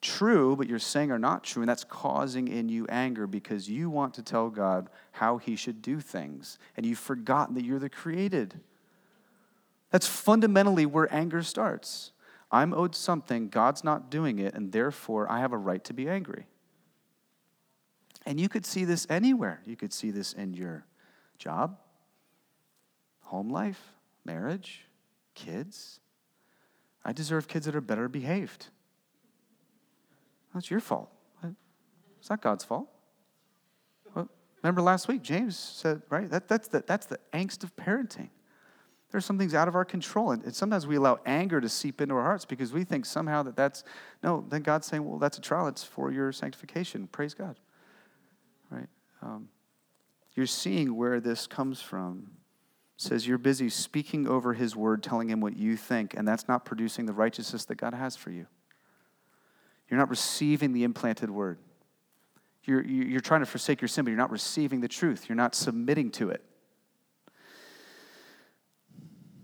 true, 0.00 0.56
but 0.56 0.68
you're 0.68 0.78
saying 0.78 1.10
are 1.10 1.18
not 1.18 1.44
true, 1.44 1.62
and 1.62 1.68
that's 1.68 1.84
causing 1.84 2.48
in 2.48 2.68
you 2.68 2.86
anger 2.88 3.26
because 3.26 3.68
you 3.68 3.90
want 3.90 4.14
to 4.14 4.22
tell 4.22 4.50
God 4.50 4.88
how 5.12 5.38
He 5.38 5.56
should 5.56 5.82
do 5.82 6.00
things, 6.00 6.58
and 6.76 6.86
you've 6.86 6.98
forgotten 6.98 7.54
that 7.54 7.64
you're 7.64 7.78
the 7.78 7.90
created. 7.90 8.60
That's 9.90 10.06
fundamentally 10.06 10.86
where 10.86 11.12
anger 11.12 11.42
starts. 11.42 12.12
I'm 12.50 12.72
owed 12.72 12.94
something, 12.94 13.48
God's 13.48 13.84
not 13.84 14.10
doing 14.10 14.38
it, 14.38 14.54
and 14.54 14.72
therefore 14.72 15.30
I 15.30 15.40
have 15.40 15.52
a 15.52 15.58
right 15.58 15.82
to 15.84 15.92
be 15.92 16.08
angry. 16.08 16.46
And 18.24 18.38
you 18.38 18.48
could 18.48 18.66
see 18.66 18.84
this 18.84 19.06
anywhere. 19.08 19.60
You 19.64 19.76
could 19.76 19.92
see 19.92 20.10
this 20.10 20.32
in 20.32 20.54
your 20.54 20.84
job, 21.38 21.78
home 23.22 23.50
life, 23.50 23.94
marriage, 24.24 24.84
kids. 25.34 26.00
I 27.04 27.12
deserve 27.12 27.48
kids 27.48 27.66
that 27.66 27.76
are 27.76 27.80
better 27.80 28.08
behaved. 28.08 28.68
That's 30.58 30.72
your 30.72 30.80
fault. 30.80 31.08
It's 32.18 32.28
not 32.28 32.42
God's 32.42 32.64
fault. 32.64 32.88
Well, 34.12 34.28
remember 34.60 34.82
last 34.82 35.06
week, 35.06 35.22
James 35.22 35.56
said, 35.56 36.02
right? 36.10 36.28
That, 36.28 36.48
that's, 36.48 36.66
the, 36.66 36.82
that's 36.84 37.06
the 37.06 37.20
angst 37.32 37.62
of 37.62 37.76
parenting. 37.76 38.30
There's 39.12 39.24
some 39.24 39.38
things 39.38 39.54
out 39.54 39.68
of 39.68 39.76
our 39.76 39.84
control. 39.84 40.32
And 40.32 40.52
sometimes 40.52 40.84
we 40.84 40.96
allow 40.96 41.20
anger 41.24 41.60
to 41.60 41.68
seep 41.68 42.00
into 42.00 42.16
our 42.16 42.24
hearts 42.24 42.44
because 42.44 42.72
we 42.72 42.82
think 42.82 43.06
somehow 43.06 43.44
that 43.44 43.54
that's, 43.54 43.84
no, 44.20 44.44
then 44.48 44.62
God's 44.62 44.88
saying, 44.88 45.08
well, 45.08 45.20
that's 45.20 45.38
a 45.38 45.40
trial. 45.40 45.68
It's 45.68 45.84
for 45.84 46.10
your 46.10 46.32
sanctification. 46.32 47.06
Praise 47.06 47.34
God. 47.34 47.56
Right? 48.68 48.88
Um, 49.22 49.50
you're 50.34 50.46
seeing 50.46 50.96
where 50.96 51.20
this 51.20 51.46
comes 51.46 51.80
from. 51.80 52.32
Says 52.96 53.28
you're 53.28 53.38
busy 53.38 53.68
speaking 53.68 54.26
over 54.26 54.54
his 54.54 54.74
word, 54.74 55.04
telling 55.04 55.30
him 55.30 55.40
what 55.40 55.56
you 55.56 55.76
think, 55.76 56.14
and 56.14 56.26
that's 56.26 56.48
not 56.48 56.64
producing 56.64 57.06
the 57.06 57.12
righteousness 57.12 57.64
that 57.66 57.76
God 57.76 57.94
has 57.94 58.16
for 58.16 58.32
you. 58.32 58.48
You're 59.88 59.98
not 59.98 60.10
receiving 60.10 60.72
the 60.72 60.84
implanted 60.84 61.30
word. 61.30 61.58
You're, 62.64 62.84
you're 62.84 63.20
trying 63.20 63.40
to 63.40 63.46
forsake 63.46 63.80
your 63.80 63.88
sin, 63.88 64.04
but 64.04 64.10
you're 64.10 64.18
not 64.18 64.30
receiving 64.30 64.80
the 64.80 64.88
truth. 64.88 65.28
You're 65.28 65.36
not 65.36 65.54
submitting 65.54 66.10
to 66.12 66.30
it. 66.30 66.44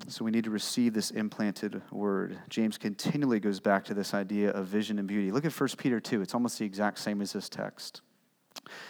So 0.09 0.25
we 0.25 0.31
need 0.31 0.45
to 0.45 0.51
receive 0.51 0.93
this 0.93 1.11
implanted 1.11 1.81
word. 1.91 2.39
James 2.51 2.77
continually 2.77 3.41
goes 3.41 3.61
back 3.61 3.85
to 3.87 3.95
this 3.95 4.13
idea 4.13 4.51
of 4.51 4.67
vision 4.67 4.99
and 4.99 5.09
beauty. 5.09 5.31
Look 5.31 5.47
at 5.47 5.59
1 5.59 5.69
Peter 5.79 6.01
2. 6.01 6.21
It's 6.21 6.35
almost 6.35 6.59
the 6.59 6.67
exact 6.67 6.99
same 6.99 7.23
as 7.23 7.33
this 7.33 7.49
text. 7.49 8.03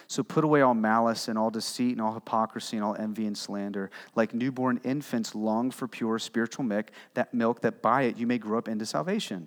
So 0.09 0.23
put 0.23 0.45
away 0.45 0.61
all 0.63 0.75
malice 0.75 1.29
and 1.29 1.39
all 1.39 1.51
deceit 1.51 1.93
and 1.93 2.01
all 2.01 2.15
hypocrisy 2.15 2.77
and 2.77 2.85
all 2.85 2.97
envy 2.97 3.27
and 3.27 3.39
slander. 3.39 3.91
Like 4.17 4.35
newborn 4.35 4.81
infants, 4.83 5.35
long 5.35 5.71
for 5.71 5.87
pure 5.87 6.19
spiritual 6.19 6.65
milk, 6.65 6.91
that 7.15 7.33
milk 7.33 7.61
that 7.61 7.81
by 7.81 8.03
it 8.03 8.17
you 8.17 8.27
may 8.27 8.39
grow 8.39 8.59
up 8.59 8.69
into 8.69 8.85
salvation. 8.85 9.47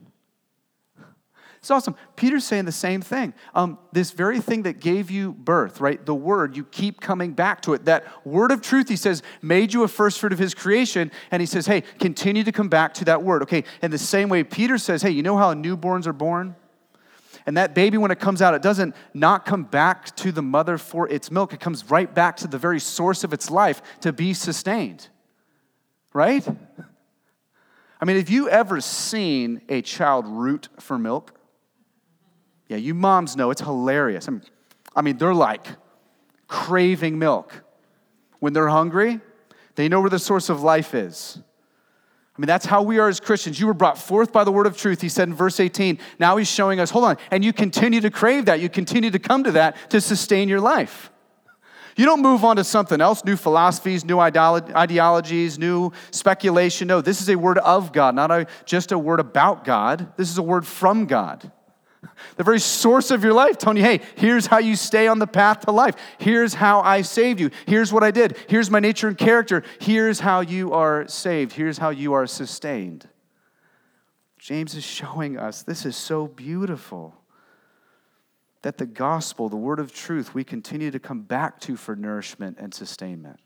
It's 1.60 1.72
awesome. 1.72 1.96
Peter's 2.16 2.46
saying 2.46 2.66
the 2.66 2.72
same 2.72 3.02
thing. 3.02 3.34
Um, 3.54 3.80
this 3.92 4.12
very 4.12 4.40
thing 4.40 4.64
that 4.64 4.80
gave 4.80 5.12
you 5.12 5.34
birth, 5.34 5.82
right? 5.82 6.04
The 6.06 6.16
word, 6.16 6.56
you 6.56 6.64
keep 6.64 7.02
coming 7.02 7.34
back 7.34 7.62
to 7.64 7.74
it. 7.74 7.86
That 7.86 8.06
word 8.26 8.52
of 8.52 8.62
truth, 8.62 8.88
he 8.90 8.96
says, 8.96 9.24
made 9.42 9.74
you 9.74 9.84
a 9.84 9.88
first 9.88 10.20
fruit 10.20 10.32
of 10.34 10.40
his 10.40 10.54
creation. 10.54 11.12
And 11.32 11.42
he 11.42 11.46
says, 11.46 11.66
hey, 11.66 11.82
continue 12.00 12.44
to 12.44 12.52
come 12.52 12.70
back 12.70 12.94
to 12.96 13.06
that 13.06 13.24
word. 13.24 13.42
Okay, 13.44 13.64
in 13.82 13.92
the 13.92 13.98
same 13.98 14.30
way, 14.30 14.44
Peter 14.44 14.78
says, 14.78 15.02
hey, 15.02 15.10
you 15.10 15.24
know 15.24 15.36
how 15.36 15.54
newborns 15.54 16.08
are 16.08 16.14
born? 16.14 16.56
And 17.46 17.58
that 17.58 17.74
baby, 17.74 17.98
when 17.98 18.12
it 18.12 18.20
comes 18.20 18.42
out, 18.42 18.54
it 18.54 18.62
doesn't 18.62 18.94
not 19.14 19.46
come 19.46 19.64
back 19.64 20.16
to 20.18 20.32
the 20.32 20.42
mother 20.42 20.78
for 20.78 21.08
its 21.10 21.32
milk. 21.32 21.54
It 21.54 21.60
comes 21.60 21.90
right 21.90 22.14
back 22.14 22.38
to 22.38 22.48
the 22.48 22.58
very 22.58 22.80
source 22.80 23.24
of 23.24 23.34
its 23.34 23.50
life 23.50 23.82
to 24.02 24.14
be 24.14 24.34
sustained. 24.34 25.08
Right? 26.14 26.46
I 28.00 28.06
mean, 28.06 28.18
have 28.18 28.30
you 28.30 28.50
ever 28.50 28.82
seen 28.82 29.62
a 29.70 29.82
child 29.82 30.28
root 30.28 30.68
for 30.80 30.98
milk? 30.98 31.37
Yeah, 32.68 32.78
you 32.78 32.94
moms 32.94 33.36
know 33.36 33.52
it's 33.52 33.62
hilarious. 33.62 34.28
I 34.28 34.32
mean, 34.32 34.42
I 34.96 35.02
mean, 35.02 35.18
they're 35.18 35.34
like 35.34 35.68
craving 36.48 37.20
milk. 37.20 37.64
When 38.40 38.54
they're 38.54 38.68
hungry, 38.68 39.20
they 39.76 39.90
know 39.90 40.02
where 40.02 40.10
the 40.10 40.20
source 40.20 40.50
of 40.50 40.62
life 40.62 40.94
is. 40.94 41.40
I 42.38 42.42
mean, 42.42 42.48
that's 42.48 42.68
how 42.68 42.84
we 42.84 43.00
are 43.00 43.08
as 43.08 43.20
Christians. 43.20 43.60
You 43.60 43.66
were 43.66 43.74
brought 43.74 43.98
forth 43.98 44.32
by 44.32 44.44
the 44.44 44.52
word 44.52 44.68
of 44.68 44.78
truth, 44.78 45.02
he 45.02 45.10
said 45.10 45.28
in 45.28 45.34
verse 45.34 45.60
18. 45.60 45.98
Now 46.20 46.38
he's 46.38 46.48
showing 46.48 46.80
us, 46.80 46.92
hold 46.92 47.06
on, 47.06 47.18
and 47.32 47.44
you 47.44 47.52
continue 47.52 48.00
to 48.02 48.12
crave 48.12 48.46
that. 48.46 48.60
You 48.60 48.70
continue 48.70 49.10
to 49.10 49.20
come 49.20 49.44
to 49.44 49.52
that 49.54 49.90
to 49.90 50.00
sustain 50.00 50.48
your 50.48 50.62
life. 50.62 51.10
You 51.96 52.06
don't 52.06 52.22
move 52.22 52.46
on 52.46 52.58
to 52.58 52.64
something 52.64 53.02
else, 53.02 53.26
new 53.26 53.36
philosophies, 53.36 54.06
new 54.06 54.20
ideologies, 54.20 55.58
new 55.58 55.92
speculation. 56.12 56.88
No, 56.88 57.02
this 57.02 57.22
is 57.22 57.30
a 57.30 57.36
word 57.36 57.58
of 57.58 57.92
God, 57.92 58.14
not 58.14 58.30
a, 58.30 58.46
just 58.66 58.92
a 58.92 59.00
word 59.00 59.20
about 59.20 59.64
God. 59.64 60.14
This 60.16 60.30
is 60.30 60.38
a 60.38 60.44
word 60.44 60.68
from 60.68 61.08
God. 61.08 61.52
The 62.38 62.44
very 62.44 62.60
source 62.60 63.10
of 63.12 63.24
your 63.24 63.34
life 63.34 63.58
you, 63.66 63.84
hey, 63.84 64.02
here's 64.16 64.46
how 64.46 64.60
you 64.60 64.76
stay 64.76 65.08
on 65.08 65.20
the 65.20 65.28
path 65.28 65.62
to 65.62 65.72
life. 65.72 65.96
Here's 66.20 66.54
how 66.54 66.82
I 66.82 67.02
saved 67.02 67.40
you. 67.40 67.50
Here's 67.66 67.92
what 67.92 68.04
I 68.04 68.12
did. 68.12 68.38
Here's 68.48 68.70
my 68.70 68.80
nature 68.80 69.08
and 69.08 69.18
character. 69.18 69.64
Here's 69.80 70.20
how 70.20 70.42
you 70.42 70.74
are 70.74 71.08
saved. 71.08 71.54
Here's 71.54 71.80
how 71.80 71.90
you 71.90 72.14
are 72.14 72.28
sustained. 72.28 73.10
James 74.38 74.76
is 74.76 74.84
showing 74.84 75.38
us 75.38 75.64
this 75.64 75.86
is 75.86 75.96
so 75.96 76.28
beautiful 76.28 77.16
that 78.62 78.78
the 78.78 78.86
gospel, 78.86 79.50
the 79.50 79.56
word 79.56 79.80
of 79.80 79.94
truth, 79.94 80.34
we 80.34 80.44
continue 80.44 80.92
to 80.92 81.00
come 81.00 81.22
back 81.22 81.60
to 81.62 81.76
for 81.76 81.96
nourishment 81.96 82.58
and 82.60 82.74
sustainment. 82.74 83.40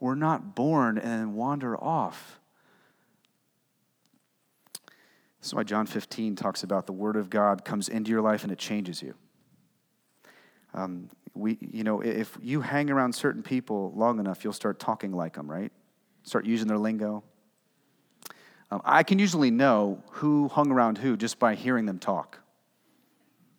We're 0.00 0.14
not 0.14 0.54
born 0.54 0.98
and 0.98 1.34
wander 1.34 1.76
off. 1.76 2.40
This 5.42 5.48
is 5.48 5.54
why 5.54 5.64
John 5.64 5.86
15 5.86 6.36
talks 6.36 6.62
about 6.62 6.86
the 6.86 6.92
Word 6.92 7.16
of 7.16 7.28
God 7.28 7.64
comes 7.64 7.88
into 7.88 8.12
your 8.12 8.20
life 8.20 8.44
and 8.44 8.52
it 8.52 8.60
changes 8.60 9.02
you. 9.02 9.14
Um, 10.72 11.08
we, 11.34 11.58
you 11.60 11.82
know, 11.82 12.00
if 12.00 12.38
you 12.40 12.60
hang 12.60 12.90
around 12.90 13.12
certain 13.12 13.42
people 13.42 13.92
long 13.96 14.20
enough, 14.20 14.44
you'll 14.44 14.52
start 14.52 14.78
talking 14.78 15.10
like 15.10 15.34
them, 15.34 15.50
right? 15.50 15.72
Start 16.22 16.46
using 16.46 16.68
their 16.68 16.78
lingo. 16.78 17.24
Um, 18.70 18.82
I 18.84 19.02
can 19.02 19.18
usually 19.18 19.50
know 19.50 20.04
who 20.12 20.46
hung 20.46 20.70
around 20.70 20.98
who 20.98 21.16
just 21.16 21.40
by 21.40 21.56
hearing 21.56 21.86
them 21.86 21.98
talk, 21.98 22.38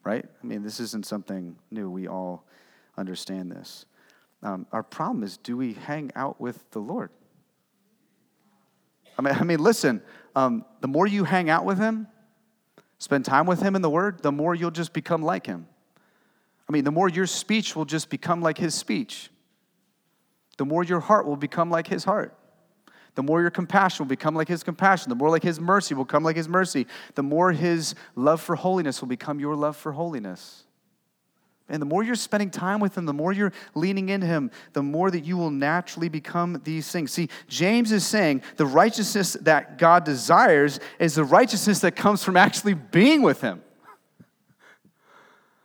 right? 0.05 0.23
I 0.25 0.47
mean, 0.47 0.63
this 0.63 0.79
isn't 0.79 1.05
something 1.05 1.57
new. 1.69 1.89
We 1.89 2.07
all 2.07 2.45
understand 2.97 3.51
this. 3.51 3.85
Um, 4.41 4.67
our 4.71 4.83
problem 4.83 5.21
is 5.21 5.35
do 5.35 5.57
we 5.57 5.73
hang 5.73 6.11
out 6.15 6.39
with 6.39 6.63
the 6.71 6.79
Lord? 6.79 7.09
I 9.19 9.21
mean, 9.21 9.35
I 9.35 9.43
mean 9.43 9.59
listen, 9.59 10.01
um, 10.35 10.65
the 10.81 10.87
more 10.87 11.07
you 11.07 11.23
hang 11.23 11.49
out 11.49 11.65
with 11.65 11.77
him, 11.77 12.07
spend 12.97 13.25
time 13.25 13.45
with 13.45 13.61
him 13.61 13.75
in 13.75 13.81
the 13.81 13.89
word, 13.89 14.23
the 14.23 14.31
more 14.31 14.55
you'll 14.55 14.71
just 14.71 14.93
become 14.93 15.21
like 15.21 15.45
him. 15.45 15.67
I 16.67 16.71
mean, 16.71 16.83
the 16.83 16.91
more 16.91 17.09
your 17.09 17.27
speech 17.27 17.75
will 17.75 17.85
just 17.85 18.09
become 18.09 18.41
like 18.41 18.57
his 18.57 18.73
speech, 18.73 19.29
the 20.57 20.65
more 20.65 20.83
your 20.83 20.99
heart 20.99 21.25
will 21.25 21.35
become 21.35 21.69
like 21.69 21.87
his 21.87 22.03
heart. 22.03 22.35
The 23.15 23.23
more 23.23 23.41
your 23.41 23.51
compassion 23.51 24.05
will 24.05 24.09
become 24.09 24.35
like 24.35 24.47
his 24.47 24.63
compassion. 24.63 25.09
The 25.09 25.15
more 25.15 25.29
like 25.29 25.43
his 25.43 25.59
mercy 25.59 25.93
will 25.93 26.05
come 26.05 26.23
like 26.23 26.35
his 26.35 26.49
mercy. 26.49 26.87
The 27.13 27.23
more 27.23 27.51
his 27.51 27.93
love 28.15 28.41
for 28.41 28.55
holiness 28.55 29.01
will 29.01 29.07
become 29.07 29.39
your 29.39 29.55
love 29.55 29.77
for 29.77 29.91
holiness. 29.91 30.63
And 31.69 31.81
the 31.81 31.85
more 31.85 32.03
you're 32.03 32.15
spending 32.15 32.49
time 32.49 32.79
with 32.79 32.97
him, 32.97 33.05
the 33.05 33.13
more 33.13 33.31
you're 33.31 33.53
leaning 33.73 34.09
into 34.09 34.27
him, 34.27 34.51
the 34.73 34.83
more 34.83 35.09
that 35.09 35.21
you 35.21 35.37
will 35.37 35.49
naturally 35.49 36.09
become 36.09 36.61
these 36.65 36.91
things. 36.91 37.11
See, 37.11 37.29
James 37.47 37.91
is 37.91 38.05
saying 38.05 38.43
the 38.57 38.65
righteousness 38.65 39.33
that 39.41 39.77
God 39.77 40.03
desires 40.03 40.79
is 40.99 41.15
the 41.15 41.23
righteousness 41.23 41.79
that 41.79 41.95
comes 41.95 42.23
from 42.23 42.35
actually 42.35 42.73
being 42.73 43.21
with 43.21 43.41
him. 43.41 43.61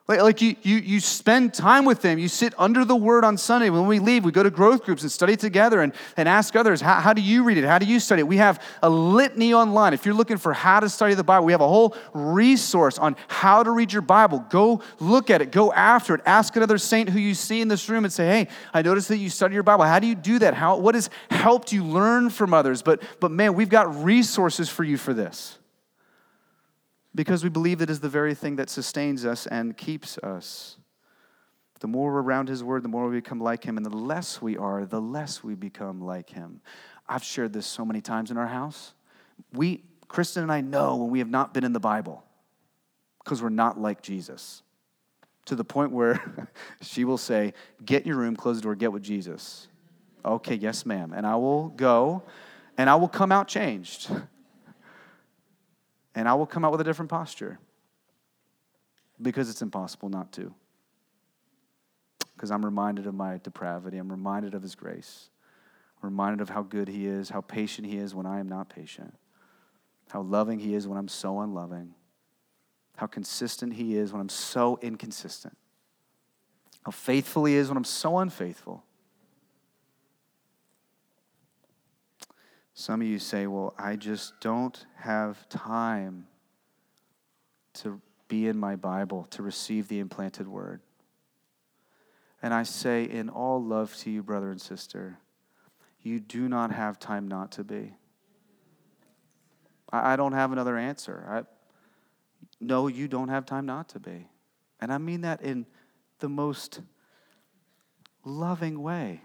Like, 0.09 0.23
like 0.23 0.41
you, 0.41 0.57
you, 0.63 0.77
you 0.77 1.01
spend 1.01 1.53
time 1.53 1.85
with 1.85 2.01
them. 2.01 2.19
You 2.19 2.29
sit 2.29 2.55
under 2.57 2.83
the 2.87 2.97
word 2.97 3.25
on 3.25 3.37
Sunday. 3.37 3.69
When 3.69 3.87
we 3.87 3.99
leave, 3.99 4.25
we 4.25 4.33
go 4.33 4.43
to 4.43 4.51
growth 4.51 4.83
groups 4.83 5.03
and 5.03 5.13
study 5.13 5.37
together 5.37 5.83
and, 5.83 5.93
and 6.17 6.27
ask 6.27 6.57
others, 6.57 6.81
how, 6.81 6.95
how 6.95 7.13
do 7.13 7.21
you 7.21 7.45
read 7.45 7.59
it? 7.59 7.65
How 7.65 7.79
do 7.79 7.85
you 7.85 8.01
study 8.01 8.21
it? 8.21 8.25
We 8.25 8.39
have 8.39 8.63
a 8.83 8.89
litany 8.89 9.53
online. 9.53 9.93
If 9.93 10.07
you're 10.07 10.15
looking 10.15 10.39
for 10.39 10.55
how 10.55 10.81
to 10.81 10.89
study 10.89 11.13
the 11.13 11.23
Bible, 11.23 11.45
we 11.45 11.53
have 11.53 11.61
a 11.61 11.69
whole 11.69 11.95
resource 12.15 12.99
on 12.99 13.17
how 13.29 13.63
to 13.63 13.71
read 13.71 13.93
your 13.93 14.01
Bible. 14.01 14.47
Go 14.49 14.81
look 14.99 15.29
at 15.29 15.43
it, 15.43 15.53
go 15.53 15.75
after 15.75 16.15
it. 16.15 16.23
Ask 16.25 16.57
another 16.57 16.79
saint 16.79 17.11
who 17.11 17.19
you 17.19 17.35
see 17.35 17.61
in 17.61 17.69
this 17.69 17.87
room 17.91 18.05
and 18.05 18.13
say, 18.13 18.27
hey, 18.27 18.49
I 18.73 18.81
noticed 18.81 19.09
that 19.09 19.19
you 19.19 19.29
study 19.29 19.53
your 19.53 19.63
Bible. 19.63 19.85
How 19.85 19.99
do 19.99 20.07
you 20.07 20.15
do 20.15 20.39
that? 20.39 20.55
How, 20.55 20.79
what 20.79 20.95
has 20.95 21.11
helped 21.31 21.71
you 21.71 21.85
learn 21.85 22.31
from 22.31 22.55
others? 22.55 22.81
But, 22.81 23.03
but 23.21 23.31
man, 23.31 23.53
we've 23.53 23.69
got 23.69 24.03
resources 24.03 24.71
for 24.71 24.85
you 24.85 24.97
for 24.97 25.13
this 25.13 25.59
because 27.19 27.43
we 27.43 27.51
believe 27.51 27.83
it 27.83 27.91
is 27.91 27.99
the 27.99 28.09
very 28.09 28.33
thing 28.33 28.55
that 28.55 28.71
sustains 28.71 29.27
us 29.27 29.49
and 29.49 29.77
keeps 29.77 30.19
us. 30.19 30.77
The 31.81 31.89
more 31.89 32.13
we're 32.13 32.23
around 32.23 32.49
His 32.49 32.63
Word, 32.63 32.85
the 32.85 32.89
more 32.89 33.09
we 33.09 33.17
become 33.17 33.41
like 33.41 33.65
Him, 33.65 33.77
and 33.77 33.85
the 33.85 33.91
less 33.91 34.41
we 34.41 34.57
are, 34.57 34.87
the 34.87 35.01
less 35.01 35.43
we 35.43 35.57
become 35.57 36.01
like 36.01 36.31
Him. 36.31 36.61
I've 37.09 37.25
shared 37.25 37.53
this 37.53 37.67
so 37.67 37.85
many 37.85 38.01
times 38.01 38.31
in 38.31 38.37
our 38.37 38.47
house. 38.47 38.95
We, 39.53 39.83
Kristen 40.07 40.45
and 40.45 40.53
I, 40.53 40.61
know 40.61 40.95
when 40.95 41.11
we 41.11 41.19
have 41.19 41.29
not 41.29 41.53
been 41.53 41.65
in 41.65 41.73
the 41.73 41.81
Bible 41.81 42.23
because 43.25 43.43
we're 43.43 43.49
not 43.49 43.81
like 43.81 44.01
Jesus. 44.01 44.63
To 45.47 45.57
the 45.57 45.65
point 45.65 45.91
where 45.91 46.49
she 46.83 47.05
will 47.05 47.19
say, 47.19 47.53
Get 47.85 48.03
in 48.03 48.09
your 48.11 48.19
room, 48.19 48.37
close 48.37 48.59
the 48.59 48.63
door, 48.63 48.77
get 48.77 48.93
with 48.93 49.03
Jesus. 49.03 49.67
Okay, 50.25 50.55
yes, 50.55 50.87
ma'am. 50.87 51.13
And 51.13 51.27
I 51.27 51.35
will 51.35 51.71
go 51.71 52.23
and 52.77 52.89
I 52.89 52.95
will 52.95 53.09
come 53.09 53.33
out 53.33 53.49
changed. 53.49 54.09
And 56.19 56.29
I 56.29 56.35
will 56.35 56.47
come 56.47 56.65
out 56.65 56.73
with 56.73 56.81
a 56.81 56.85
different 56.85 57.13
posture 57.13 57.61
because 59.23 59.49
it's 59.49 59.63
impossible 59.63 60.09
not 60.09 60.33
to. 60.33 60.53
Because 62.35 62.51
I'm 62.51 62.65
reminded 62.65 63.07
of 63.07 63.15
my 63.15 63.39
depravity, 63.39 63.99
I'm 63.99 64.11
reminded 64.11 64.53
of 64.53 64.63
His 64.63 64.75
grace, 64.75 65.31
I'm 66.03 66.11
reminded 66.11 66.41
of 66.41 66.49
how 66.49 66.63
good 66.63 66.89
He 66.89 67.07
is, 67.07 67.29
how 67.29 67.41
patient 67.41 67.87
He 67.87 67.99
is 67.99 68.17
when 68.17 68.27
I 68.27 68.41
am 68.41 68.49
not 68.49 68.69
patient. 68.69 69.15
how 70.09 70.23
loving 70.23 70.59
He 70.59 70.75
is 70.75 70.89
when 70.89 70.99
I'm 70.99 71.07
so 71.07 71.39
unloving, 71.39 71.95
how 72.97 73.07
consistent 73.07 73.75
He 73.75 73.97
is 73.97 74.13
when 74.13 74.21
I'm 74.21 74.29
so 74.29 74.77
inconsistent, 74.83 75.57
how 76.85 76.91
faithful 76.91 77.45
He 77.45 77.55
is 77.55 77.69
when 77.69 77.77
I'm 77.77 77.85
so 77.85 78.19
unfaithful. 78.19 78.83
Some 82.79 83.01
of 83.01 83.09
you 83.09 83.19
say, 83.19 83.49
Well, 83.49 83.75
I 83.77 83.97
just 83.97 84.41
don't 84.41 84.87
have 84.99 85.49
time 85.49 86.29
to 87.75 88.01
be 88.29 88.47
in 88.47 88.57
my 88.57 88.77
Bible, 88.77 89.25
to 89.31 89.43
receive 89.43 89.89
the 89.89 89.99
implanted 89.99 90.47
word. 90.47 90.81
And 92.41 92.55
I 92.55 92.63
say, 92.63 93.03
in 93.03 93.31
all 93.31 93.61
love 93.61 93.97
to 93.97 94.11
you, 94.11 94.23
brother 94.23 94.53
and 94.53 94.61
sister, 94.61 95.19
you 96.03 96.21
do 96.21 96.49
not 96.49 96.71
have 96.71 97.01
time 97.01 97.27
not 97.27 97.51
to 97.53 97.65
be. 97.65 97.97
I, 99.93 100.15
don't 100.15 100.35
have 100.35 100.53
another 100.53 100.79
answer. 100.79 101.27
I, 101.29 101.43
no, 102.61 102.87
you 102.87 103.09
don't 103.09 103.29
have 103.29 103.45
time 103.45 103.67
not 103.67 103.89
to 103.89 103.99
be. 103.99 104.29
And 104.81 104.93
I 104.93 104.99
mean 104.99 105.23
that 105.23 105.43
in 105.43 105.67
the 106.21 106.29
most 106.29 106.81
loving 108.25 108.81
way. 108.81 109.23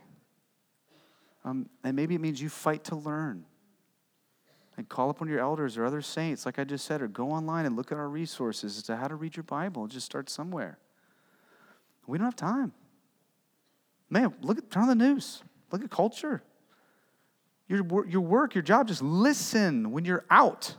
Um, 1.45 1.69
and 1.83 1.95
maybe 1.95 2.15
it 2.15 2.21
means 2.21 2.41
you 2.41 2.49
fight 2.49 2.85
to 2.85 2.95
learn. 2.95 3.45
And 4.75 4.89
call 4.89 5.11
upon 5.11 5.27
your 5.27 5.39
elders 5.39 5.77
or 5.77 5.85
other 5.85 6.01
saints, 6.01 6.47
like 6.47 6.57
I 6.57 6.63
just 6.63 6.85
said, 6.85 7.01
or 7.01 7.07
go 7.07 7.29
online 7.29 7.67
and 7.67 7.75
look 7.75 7.91
at 7.91 7.97
our 7.97 8.09
resources 8.09 8.77
as 8.77 8.83
to 8.83 8.95
how 8.95 9.07
to 9.07 9.15
read 9.15 9.35
your 9.35 9.43
Bible. 9.43 9.87
Just 9.87 10.05
start 10.05 10.29
somewhere. 10.29 10.79
We 12.07 12.17
don't 12.17 12.25
have 12.25 12.35
time. 12.35 12.73
Man, 14.09 14.33
look 14.41 14.57
at 14.57 14.71
turn 14.71 14.83
on 14.83 14.89
the 14.89 14.95
news. 14.95 15.43
Look 15.71 15.83
at 15.83 15.91
culture. 15.91 16.41
Your, 17.67 18.07
your 18.07 18.21
work, 18.21 18.55
your 18.55 18.61
job, 18.61 18.87
just 18.87 19.01
listen 19.01 19.91
when 19.91 20.05
you're 20.05 20.25
out. 20.29 20.75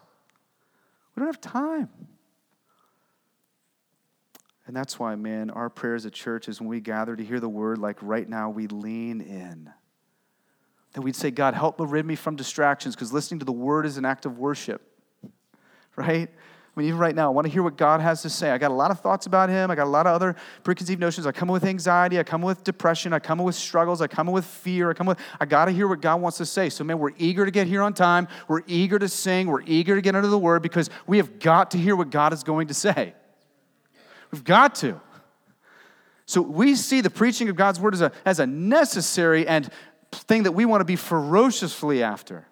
We 1.14 1.20
don't 1.20 1.28
have 1.28 1.40
time. 1.40 1.88
And 4.66 4.74
that's 4.74 4.98
why, 4.98 5.14
man, 5.14 5.50
our 5.50 5.68
prayer 5.68 5.94
as 5.94 6.04
a 6.04 6.10
church 6.10 6.48
is 6.48 6.60
when 6.60 6.68
we 6.68 6.80
gather 6.80 7.14
to 7.14 7.24
hear 7.24 7.38
the 7.38 7.48
word, 7.48 7.78
like 7.78 7.98
right 8.00 8.28
now, 8.28 8.50
we 8.50 8.66
lean 8.66 9.20
in. 9.20 9.70
That 10.94 11.02
we'd 11.02 11.16
say, 11.16 11.30
God, 11.30 11.54
help 11.54 11.76
rid 11.78 12.06
me 12.06 12.14
from 12.16 12.36
distractions, 12.36 12.94
because 12.94 13.12
listening 13.12 13.40
to 13.40 13.44
the 13.44 13.52
word 13.52 13.84
is 13.86 13.98
an 13.98 14.04
act 14.04 14.26
of 14.26 14.38
worship, 14.38 14.80
right? 15.96 16.30
I 16.76 16.80
mean, 16.80 16.88
even 16.88 16.98
right 16.98 17.14
now, 17.14 17.26
I 17.26 17.32
want 17.32 17.46
to 17.46 17.52
hear 17.52 17.62
what 17.62 17.76
God 17.76 18.00
has 18.00 18.22
to 18.22 18.30
say. 18.30 18.50
I 18.50 18.58
got 18.58 18.72
a 18.72 18.74
lot 18.74 18.90
of 18.90 18.98
thoughts 18.98 19.26
about 19.26 19.48
Him. 19.48 19.70
I 19.70 19.76
got 19.76 19.84
a 19.84 19.90
lot 19.90 20.08
of 20.08 20.12
other 20.12 20.34
preconceived 20.64 21.00
notions. 21.00 21.24
I 21.24 21.30
come 21.30 21.48
with 21.48 21.64
anxiety. 21.64 22.18
I 22.18 22.24
come 22.24 22.42
with 22.42 22.64
depression. 22.64 23.12
I 23.12 23.20
come 23.20 23.38
with 23.38 23.54
struggles. 23.54 24.00
I 24.00 24.08
come 24.08 24.26
with 24.26 24.44
fear. 24.44 24.90
I 24.90 24.94
come 24.94 25.06
with, 25.06 25.18
I 25.40 25.44
got 25.44 25.66
to 25.66 25.70
hear 25.70 25.86
what 25.86 26.00
God 26.00 26.20
wants 26.20 26.38
to 26.38 26.46
say. 26.46 26.68
So, 26.70 26.82
man, 26.82 26.98
we're 26.98 27.12
eager 27.16 27.44
to 27.44 27.52
get 27.52 27.68
here 27.68 27.80
on 27.80 27.94
time. 27.94 28.26
We're 28.48 28.62
eager 28.66 28.98
to 28.98 29.08
sing. 29.08 29.46
We're 29.46 29.62
eager 29.62 29.94
to 29.94 30.00
get 30.00 30.16
into 30.16 30.26
the 30.26 30.38
Word 30.38 30.62
because 30.62 30.90
we 31.06 31.18
have 31.18 31.38
got 31.38 31.70
to 31.72 31.78
hear 31.78 31.94
what 31.94 32.10
God 32.10 32.32
is 32.32 32.42
going 32.42 32.66
to 32.66 32.74
say. 32.74 33.14
We've 34.32 34.42
got 34.42 34.74
to. 34.76 35.00
So, 36.26 36.40
we 36.40 36.74
see 36.74 37.02
the 37.02 37.10
preaching 37.10 37.48
of 37.50 37.54
God's 37.54 37.78
Word 37.78 37.94
as 37.94 38.00
a, 38.00 38.10
as 38.24 38.40
a 38.40 38.48
necessary 38.48 39.46
and 39.46 39.70
thing 40.14 40.44
that 40.44 40.52
we 40.52 40.64
want 40.64 40.80
to 40.80 40.84
be 40.84 40.96
ferociously 40.96 42.02
after. 42.02 42.46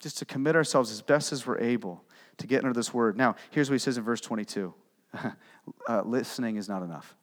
Just 0.00 0.18
to 0.18 0.24
commit 0.24 0.54
ourselves 0.54 0.90
as 0.92 1.02
best 1.02 1.32
as 1.32 1.46
we're 1.46 1.58
able 1.58 2.04
to 2.38 2.46
get 2.46 2.64
under 2.64 2.72
this 2.72 2.94
word. 2.94 3.16
Now, 3.16 3.34
here's 3.50 3.68
what 3.68 3.74
he 3.74 3.78
says 3.80 3.98
in 3.98 4.04
verse 4.04 4.20
22 4.20 4.72
uh, 5.88 6.02
listening 6.02 6.56
is 6.56 6.68
not 6.68 6.82
enough. 6.82 7.14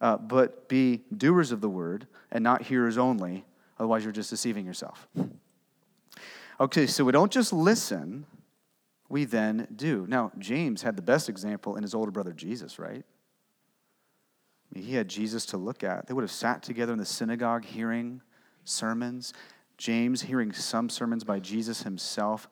Uh, 0.00 0.16
but 0.16 0.68
be 0.68 1.02
doers 1.16 1.52
of 1.52 1.60
the 1.60 1.68
word 1.68 2.06
and 2.30 2.42
not 2.44 2.62
hearers 2.62 2.98
only, 2.98 3.44
otherwise, 3.78 4.04
you're 4.04 4.12
just 4.12 4.30
deceiving 4.30 4.64
yourself. 4.64 5.08
Okay, 6.60 6.86
so 6.86 7.04
we 7.04 7.12
don't 7.12 7.30
just 7.30 7.52
listen, 7.52 8.26
we 9.08 9.24
then 9.24 9.68
do. 9.74 10.06
Now, 10.08 10.32
James 10.38 10.82
had 10.82 10.96
the 10.96 11.02
best 11.02 11.28
example 11.28 11.76
in 11.76 11.82
his 11.82 11.94
older 11.94 12.10
brother 12.10 12.32
Jesus, 12.32 12.78
right? 12.78 13.04
He 14.74 14.94
had 14.94 15.08
Jesus 15.08 15.46
to 15.46 15.56
look 15.56 15.82
at. 15.82 16.06
They 16.06 16.14
would 16.14 16.22
have 16.22 16.30
sat 16.30 16.62
together 16.62 16.92
in 16.92 16.98
the 16.98 17.04
synagogue 17.04 17.64
hearing 17.64 18.20
sermons. 18.64 19.32
James 19.76 20.22
hearing 20.22 20.52
some 20.52 20.88
sermons 20.88 21.24
by 21.24 21.40
Jesus 21.40 21.82
himself 21.82 22.48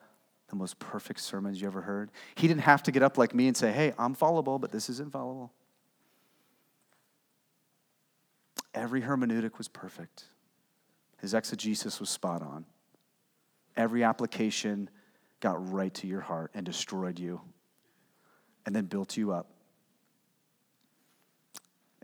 the 0.49 0.57
most 0.57 0.79
perfect 0.79 1.21
sermons 1.21 1.61
you 1.61 1.67
ever 1.67 1.83
heard. 1.83 2.11
He 2.37 2.47
didn't 2.47 2.63
have 2.63 2.83
to 2.85 2.93
get 2.93 3.03
up 3.03 3.19
like 3.19 3.35
me 3.35 3.49
and 3.49 3.57
say, 3.57 3.73
hey, 3.73 3.93
I'm 3.99 4.15
fallible, 4.15 4.59
but 4.59 4.71
this 4.71 4.89
isn't 4.89 5.13
fallible. 5.13 5.53
Every 8.75 9.03
hermeneutic 9.03 9.59
was 9.59 9.69
perfect, 9.69 10.25
his 11.21 11.35
exegesis 11.35 11.99
was 11.99 12.11
spot 12.11 12.43
on. 12.43 12.67
Every 13.77 14.05
application 14.05 14.89
got 15.41 15.73
right 15.73 15.93
to 15.95 16.07
your 16.07 16.21
heart 16.21 16.51
and 16.55 16.65
destroyed 16.65 17.19
you 17.19 17.41
and 18.65 18.75
then 18.75 18.87
built 18.87 19.17
you 19.17 19.33
up. 19.33 19.51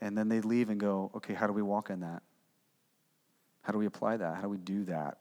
And 0.02 0.18
then 0.18 0.28
they 0.28 0.40
leave 0.40 0.68
and 0.68 0.80
go, 0.80 1.12
okay, 1.14 1.32
how 1.32 1.46
do 1.46 1.52
we 1.52 1.62
walk 1.62 1.88
in 1.88 2.00
that? 2.00 2.24
How 3.62 3.72
do 3.72 3.78
we 3.78 3.86
apply 3.86 4.16
that? 4.16 4.34
How 4.34 4.42
do 4.42 4.48
we 4.48 4.58
do 4.58 4.84
that? 4.86 5.18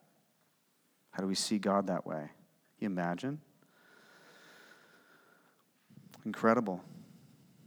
How 1.12 1.22
do 1.22 1.28
we 1.28 1.36
see 1.36 1.60
God 1.60 1.88
that 1.88 2.06
way? 2.06 2.32
you 2.80 2.88
imagine? 2.88 3.40
Incredible. 6.26 6.84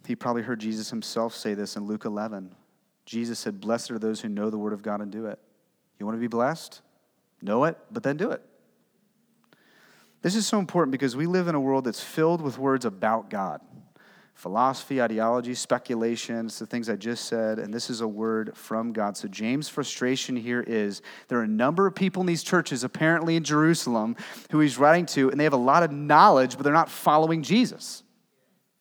He 0.09 0.16
probably 0.16 0.42
heard 0.42 0.59
Jesus 0.59 0.90
himself 0.90 1.37
say 1.37 1.55
this 1.55 1.77
in 1.77 1.87
Luke 1.87 2.05
11. 2.05 2.53
Jesus 3.07 3.38
said, 3.38 3.61
Blessed 3.61 3.92
are 3.92 3.98
those 4.00 4.20
who 4.20 4.29
know 4.29 4.50
the 4.50 4.59
word 4.59 4.72
of 4.72 4.83
God 4.83 5.00
and 5.00 5.12
do 5.12 5.27
it. 5.27 5.38
You 6.00 6.07
want 6.07 6.16
to 6.16 6.20
be 6.20 6.27
blessed? 6.27 6.81
Know 7.40 7.62
it, 7.62 7.79
but 7.92 8.03
then 8.03 8.16
do 8.16 8.33
it. 8.33 8.42
This 10.20 10.35
is 10.35 10.48
so 10.48 10.59
important 10.59 10.90
because 10.90 11.14
we 11.14 11.27
live 11.27 11.46
in 11.46 11.55
a 11.55 11.61
world 11.61 11.85
that's 11.85 12.03
filled 12.03 12.42
with 12.42 12.59
words 12.59 12.85
about 12.85 13.31
God 13.31 13.61
philosophy, 14.35 15.01
ideology, 15.01 15.55
speculation. 15.55 16.47
It's 16.47 16.59
the 16.59 16.66
things 16.66 16.88
I 16.88 16.97
just 16.97 17.27
said, 17.27 17.59
and 17.59 17.73
this 17.73 17.88
is 17.88 18.01
a 18.01 18.09
word 18.09 18.57
from 18.57 18.92
God. 18.92 19.16
So, 19.16 19.29
James' 19.29 19.68
frustration 19.68 20.37
here 20.37 20.62
is 20.66 21.03
there 21.29 21.38
are 21.38 21.44
a 21.44 21.49
number 21.49 21.87
of 21.87 21.94
people 21.94 22.20
in 22.20 22.27
these 22.27 22.42
churches, 22.42 22.85
apparently 22.85 23.37
in 23.37 23.44
Jerusalem, 23.44 24.16
who 24.51 24.61
he's 24.61 24.77
writing 24.77 25.07
to, 25.07 25.31
and 25.31 25.38
they 25.38 25.44
have 25.44 25.53
a 25.53 25.57
lot 25.57 25.83
of 25.83 25.92
knowledge, 25.92 26.57
but 26.57 26.64
they're 26.64 26.73
not 26.73 26.90
following 26.90 27.42
Jesus. 27.42 28.03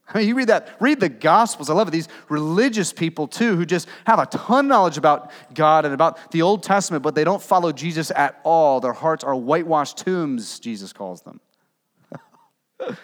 I 0.14 0.20
mean, 0.20 0.28
you 0.28 0.36
read 0.36 0.50
that, 0.50 0.76
read 0.80 1.00
the 1.00 1.10
Gospels. 1.10 1.70
I 1.70 1.74
love 1.74 1.88
it. 1.88 1.92
These 1.92 2.10
religious 2.30 2.92
people, 2.92 3.28
too, 3.28 3.56
who 3.56 3.66
just 3.66 3.88
have 4.06 4.20
a 4.20 4.26
ton 4.26 4.66
of 4.66 4.70
knowledge 4.70 4.98
about 4.98 5.32
God 5.54 5.86
and 5.86 5.94
about 5.94 6.32
the 6.32 6.42
Old 6.42 6.64
Testament, 6.64 7.04
but 7.04 7.16
they 7.16 7.24
don't 7.24 7.42
follow 7.42 7.72
Jesus 7.72 8.12
at 8.12 8.40
all. 8.44 8.80
Their 8.80 8.94
hearts 8.94 9.24
are 9.24 9.36
whitewashed 9.36 10.00
tombs, 10.00 10.60
Jesus 10.60 10.92
calls 10.92 11.22
them. 11.22 11.40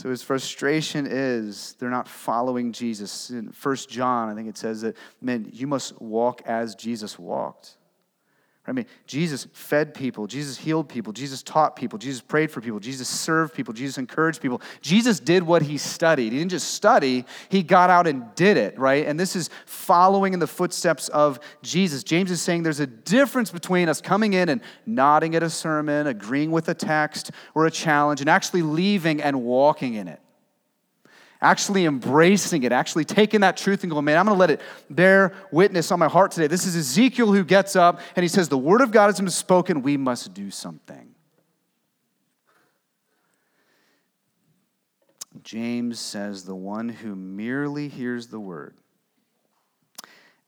So 0.00 0.08
his 0.08 0.22
frustration 0.22 1.06
is 1.06 1.76
they're 1.78 1.90
not 1.90 2.08
following 2.08 2.72
Jesus. 2.72 3.28
In 3.28 3.52
First 3.52 3.90
John, 3.90 4.30
I 4.30 4.34
think 4.34 4.48
it 4.48 4.56
says 4.56 4.80
that, 4.80 4.96
man, 5.20 5.50
you 5.52 5.66
must 5.66 6.00
walk 6.00 6.40
as 6.46 6.74
Jesus 6.74 7.18
walked. 7.18 7.76
I 8.70 8.72
mean, 8.72 8.86
Jesus 9.04 9.48
fed 9.52 9.94
people, 9.94 10.28
Jesus 10.28 10.56
healed 10.56 10.88
people, 10.88 11.12
Jesus 11.12 11.42
taught 11.42 11.74
people, 11.74 11.98
Jesus 11.98 12.20
prayed 12.20 12.52
for 12.52 12.60
people, 12.60 12.78
Jesus 12.78 13.08
served 13.08 13.52
people, 13.52 13.74
Jesus 13.74 13.98
encouraged 13.98 14.40
people. 14.40 14.62
Jesus 14.80 15.18
did 15.18 15.42
what 15.42 15.62
he 15.62 15.76
studied. 15.76 16.32
He 16.32 16.38
didn't 16.38 16.52
just 16.52 16.72
study, 16.72 17.24
he 17.48 17.64
got 17.64 17.90
out 17.90 18.06
and 18.06 18.32
did 18.36 18.56
it, 18.56 18.78
right? 18.78 19.08
And 19.08 19.18
this 19.18 19.34
is 19.34 19.50
following 19.66 20.34
in 20.34 20.38
the 20.38 20.46
footsteps 20.46 21.08
of 21.08 21.40
Jesus. 21.62 22.04
James 22.04 22.30
is 22.30 22.40
saying 22.40 22.62
there's 22.62 22.78
a 22.78 22.86
difference 22.86 23.50
between 23.50 23.88
us 23.88 24.00
coming 24.00 24.34
in 24.34 24.48
and 24.48 24.60
nodding 24.86 25.34
at 25.34 25.42
a 25.42 25.50
sermon, 25.50 26.06
agreeing 26.06 26.52
with 26.52 26.68
a 26.68 26.74
text 26.74 27.32
or 27.56 27.66
a 27.66 27.72
challenge, 27.72 28.20
and 28.20 28.30
actually 28.30 28.62
leaving 28.62 29.20
and 29.20 29.42
walking 29.42 29.94
in 29.94 30.06
it 30.06 30.20
actually 31.42 31.86
embracing 31.86 32.62
it, 32.64 32.72
actually 32.72 33.04
taking 33.04 33.40
that 33.40 33.56
truth 33.56 33.82
and 33.82 33.90
going, 33.90 34.04
man, 34.04 34.18
I'm 34.18 34.26
going 34.26 34.36
to 34.36 34.40
let 34.40 34.50
it 34.50 34.60
bear 34.88 35.32
witness 35.50 35.90
on 35.90 35.98
my 35.98 36.08
heart 36.08 36.32
today. 36.32 36.46
This 36.46 36.66
is 36.66 36.76
Ezekiel 36.76 37.32
who 37.32 37.44
gets 37.44 37.76
up 37.76 38.00
and 38.16 38.22
he 38.22 38.28
says, 38.28 38.48
The 38.48 38.58
word 38.58 38.80
of 38.80 38.90
God 38.90 39.06
has 39.06 39.18
been 39.18 39.30
spoken. 39.30 39.82
We 39.82 39.96
must 39.96 40.34
do 40.34 40.50
something. 40.50 41.14
James 45.42 45.98
says, 45.98 46.44
The 46.44 46.54
one 46.54 46.88
who 46.88 47.14
merely 47.14 47.88
hears 47.88 48.26
the 48.26 48.40
word 48.40 48.76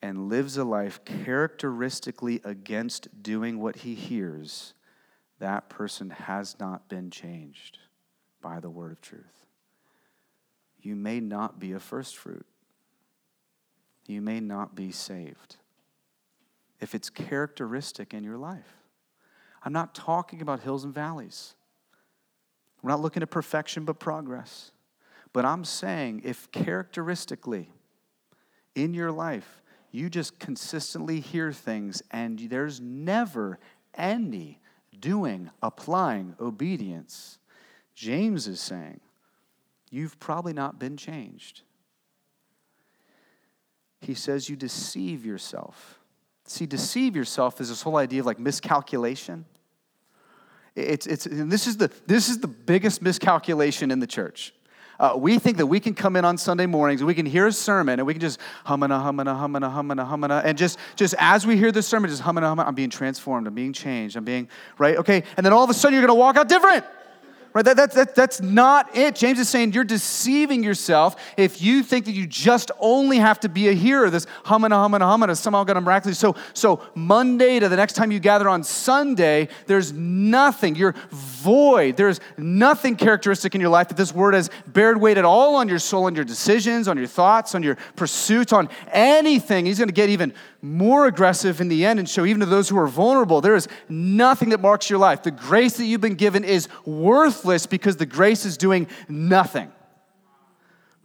and 0.02 0.28
lives 0.28 0.56
a 0.56 0.64
life 0.64 1.04
characteristically 1.04 2.40
against 2.44 3.22
doing 3.22 3.60
what 3.60 3.76
he 3.76 3.94
hears, 3.94 4.74
that 5.38 5.68
person 5.68 6.10
has 6.10 6.56
not 6.58 6.88
been 6.88 7.10
changed 7.10 7.78
by 8.42 8.58
the 8.58 8.68
word 8.68 8.92
of 8.92 9.00
truth 9.00 9.41
you 10.82 10.94
may 10.96 11.20
not 11.20 11.58
be 11.58 11.72
a 11.72 11.78
first 11.78 12.16
fruit. 12.16 12.46
You 14.06 14.20
may 14.20 14.40
not 14.40 14.74
be 14.74 14.90
saved. 14.90 15.56
If 16.80 16.94
it's 16.94 17.08
characteristic 17.08 18.12
in 18.12 18.24
your 18.24 18.36
life, 18.36 18.76
I'm 19.64 19.72
not 19.72 19.94
talking 19.94 20.42
about 20.42 20.60
hills 20.60 20.84
and 20.84 20.92
valleys. 20.92 21.54
We're 22.82 22.90
not 22.90 23.00
looking 23.00 23.22
at 23.22 23.30
perfection 23.30 23.84
but 23.84 24.00
progress. 24.00 24.72
But 25.32 25.44
I'm 25.44 25.64
saying 25.64 26.22
if 26.24 26.50
characteristically 26.50 27.70
in 28.74 28.92
your 28.92 29.12
life 29.12 29.62
you 29.92 30.08
just 30.08 30.38
consistently 30.38 31.20
hear 31.20 31.52
things 31.52 32.02
and 32.10 32.38
there's 32.38 32.80
never 32.80 33.58
any 33.94 34.58
doing, 34.98 35.50
applying 35.62 36.34
obedience. 36.40 37.38
James 37.94 38.48
is 38.48 38.58
saying, 38.58 39.00
You've 39.92 40.18
probably 40.18 40.54
not 40.54 40.78
been 40.78 40.96
changed. 40.96 41.60
He 44.00 44.14
says, 44.14 44.48
You 44.48 44.56
deceive 44.56 45.24
yourself. 45.24 46.00
See, 46.46 46.64
deceive 46.64 47.14
yourself 47.14 47.60
is 47.60 47.68
this 47.68 47.82
whole 47.82 47.98
idea 47.98 48.20
of 48.20 48.26
like 48.26 48.38
miscalculation. 48.38 49.44
It's, 50.74 51.06
it's, 51.06 51.26
and 51.26 51.52
this, 51.52 51.66
is 51.66 51.76
the, 51.76 51.92
this 52.06 52.30
is 52.30 52.38
the 52.38 52.48
biggest 52.48 53.02
miscalculation 53.02 53.90
in 53.90 54.00
the 54.00 54.06
church. 54.06 54.54
Uh, 54.98 55.12
we 55.16 55.38
think 55.38 55.58
that 55.58 55.66
we 55.66 55.78
can 55.78 55.94
come 55.94 56.16
in 56.16 56.24
on 56.24 56.38
Sunday 56.38 56.64
mornings 56.64 57.02
and 57.02 57.06
we 57.06 57.14
can 57.14 57.26
hear 57.26 57.46
a 57.46 57.52
sermon 57.52 58.00
and 58.00 58.06
we 58.06 58.14
can 58.14 58.20
just 58.20 58.40
humana, 58.66 59.02
humana, 59.02 59.38
humana, 59.38 59.70
humana, 59.70 60.06
humana, 60.06 60.42
and 60.42 60.56
just, 60.56 60.78
just 60.96 61.14
as 61.18 61.46
we 61.46 61.58
hear 61.58 61.70
the 61.70 61.82
sermon, 61.82 62.08
just 62.08 62.22
humana, 62.22 62.48
humana, 62.48 62.66
I'm 62.66 62.74
being 62.74 62.90
transformed, 62.90 63.46
I'm 63.46 63.54
being 63.54 63.74
changed, 63.74 64.16
I'm 64.16 64.24
being, 64.24 64.48
right? 64.78 64.96
Okay, 64.96 65.22
and 65.36 65.44
then 65.44 65.52
all 65.52 65.64
of 65.64 65.68
a 65.68 65.74
sudden 65.74 65.98
you're 65.98 66.06
gonna 66.06 66.18
walk 66.18 66.36
out 66.36 66.48
different. 66.48 66.86
Right? 67.54 67.64
That, 67.64 67.76
that, 67.76 67.92
that, 67.92 68.14
that's 68.14 68.40
not 68.40 68.96
it. 68.96 69.14
James 69.14 69.38
is 69.38 69.48
saying 69.48 69.72
you're 69.72 69.84
deceiving 69.84 70.62
yourself 70.62 71.16
if 71.36 71.60
you 71.60 71.82
think 71.82 72.06
that 72.06 72.12
you 72.12 72.26
just 72.26 72.70
only 72.80 73.18
have 73.18 73.40
to 73.40 73.48
be 73.48 73.68
a 73.68 73.72
hearer, 73.72 74.08
this 74.08 74.26
humana, 74.46 74.82
humana, 74.82 75.10
humana, 75.10 75.36
somehow 75.36 75.64
going 75.64 75.82
miraculously. 75.82 76.18
So, 76.18 76.34
so 76.54 76.82
Monday 76.94 77.60
to 77.60 77.68
the 77.68 77.76
next 77.76 77.92
time 77.94 78.10
you 78.10 78.20
gather 78.20 78.48
on 78.48 78.64
Sunday, 78.64 79.48
there's 79.66 79.92
nothing. 79.92 80.76
You're 80.76 80.94
void. 81.10 81.96
There's 81.96 82.20
nothing 82.38 82.96
characteristic 82.96 83.54
in 83.54 83.60
your 83.60 83.70
life 83.70 83.88
that 83.88 83.96
this 83.96 84.14
word 84.14 84.32
has 84.32 84.48
bared 84.66 84.98
weight 84.98 85.18
at 85.18 85.24
all 85.24 85.56
on 85.56 85.68
your 85.68 85.78
soul, 85.78 86.04
on 86.04 86.14
your 86.14 86.24
decisions, 86.24 86.88
on 86.88 86.96
your 86.96 87.06
thoughts, 87.06 87.54
on 87.54 87.62
your 87.62 87.76
pursuits, 87.96 88.52
on 88.52 88.70
anything. 88.92 89.66
He's 89.66 89.78
going 89.78 89.88
to 89.88 89.94
get 89.94 90.08
even 90.08 90.32
more 90.62 91.06
aggressive 91.06 91.60
in 91.60 91.66
the 91.66 91.84
end 91.84 91.98
and 91.98 92.08
show 92.08 92.24
even 92.24 92.38
to 92.38 92.46
those 92.46 92.68
who 92.68 92.78
are 92.78 92.86
vulnerable 92.86 93.40
there 93.40 93.56
is 93.56 93.66
nothing 93.88 94.50
that 94.50 94.60
marks 94.60 94.88
your 94.88 95.00
life. 95.00 95.24
The 95.24 95.32
grace 95.32 95.76
that 95.76 95.84
you've 95.84 96.00
been 96.00 96.14
given 96.14 96.44
is 96.44 96.68
worthless 96.86 97.66
because 97.66 97.96
the 97.96 98.06
grace 98.06 98.44
is 98.44 98.56
doing 98.56 98.86
nothing. 99.08 99.72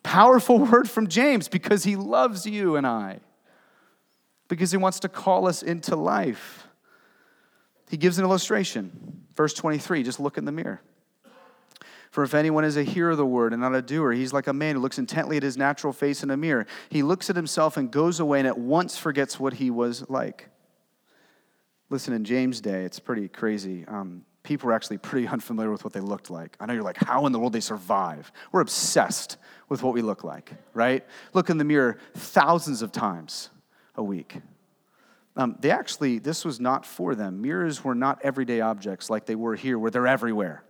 Powerful 0.03 0.59
word 0.71 0.87
from 0.89 1.07
James 1.07 1.47
because 1.47 1.83
he 1.83 1.95
loves 1.95 2.45
you 2.45 2.75
and 2.75 2.85
I, 2.85 3.19
because 4.47 4.69
he 4.71 4.77
wants 4.77 4.99
to 5.01 5.09
call 5.09 5.47
us 5.47 5.63
into 5.63 5.95
life. 5.95 6.67
He 7.89 7.97
gives 7.97 8.19
an 8.19 8.25
illustration. 8.25 9.25
Verse 9.35 9.53
23, 9.53 10.03
just 10.03 10.19
look 10.19 10.37
in 10.37 10.45
the 10.45 10.51
mirror. 10.51 10.81
For 12.17 12.23
if 12.23 12.33
anyone 12.33 12.65
is 12.65 12.77
a 12.77 12.83
hearer 12.83 13.11
of 13.11 13.17
the 13.17 13.27
word 13.27 13.53
and 13.53 13.61
not 13.61 13.75
a 13.75 13.81
doer, 13.83 14.11
he's 14.11 14.33
like 14.33 14.47
a 14.47 14.53
man 14.53 14.73
who 14.73 14.81
looks 14.81 14.97
intently 14.97 15.37
at 15.37 15.43
his 15.43 15.55
natural 15.55 15.93
face 15.93 16.23
in 16.23 16.31
a 16.31 16.35
mirror. 16.35 16.65
He 16.89 17.03
looks 17.03 17.29
at 17.29 17.35
himself 17.35 17.77
and 17.77 17.91
goes 17.91 18.19
away 18.19 18.39
and 18.39 18.47
at 18.47 18.57
once 18.57 18.97
forgets 18.97 19.39
what 19.39 19.53
he 19.53 19.69
was 19.69 20.03
like. 20.09 20.49
Listen, 21.91 22.15
in 22.15 22.23
James' 22.23 22.59
day, 22.59 22.85
it's 22.85 22.99
pretty 22.99 23.27
crazy. 23.27 23.85
Um, 23.87 24.25
people 24.41 24.65
were 24.65 24.73
actually 24.73 24.97
pretty 24.97 25.27
unfamiliar 25.31 25.71
with 25.71 25.83
what 25.83 25.93
they 25.93 25.99
looked 25.99 26.31
like. 26.31 26.57
I 26.59 26.65
know 26.65 26.73
you're 26.73 26.81
like, 26.81 26.97
how 26.97 27.27
in 27.27 27.33
the 27.33 27.37
world 27.37 27.53
they 27.53 27.59
survive? 27.59 28.31
We're 28.51 28.61
obsessed 28.61 29.37
with 29.69 29.83
what 29.83 29.93
we 29.93 30.01
look 30.01 30.23
like, 30.23 30.53
right? 30.73 31.05
Look 31.33 31.51
in 31.51 31.59
the 31.59 31.65
mirror 31.65 31.99
thousands 32.15 32.81
of 32.81 32.91
times 32.91 33.51
a 33.93 34.01
week. 34.01 34.37
Um, 35.35 35.55
they 35.59 35.69
actually, 35.69 36.17
this 36.17 36.43
was 36.43 36.59
not 36.59 36.83
for 36.83 37.13
them. 37.13 37.43
Mirrors 37.43 37.83
were 37.83 37.93
not 37.93 38.19
everyday 38.23 38.59
objects 38.59 39.07
like 39.07 39.27
they 39.27 39.35
were 39.35 39.55
here, 39.55 39.77
where 39.77 39.91
they're 39.91 40.07
everywhere. 40.07 40.63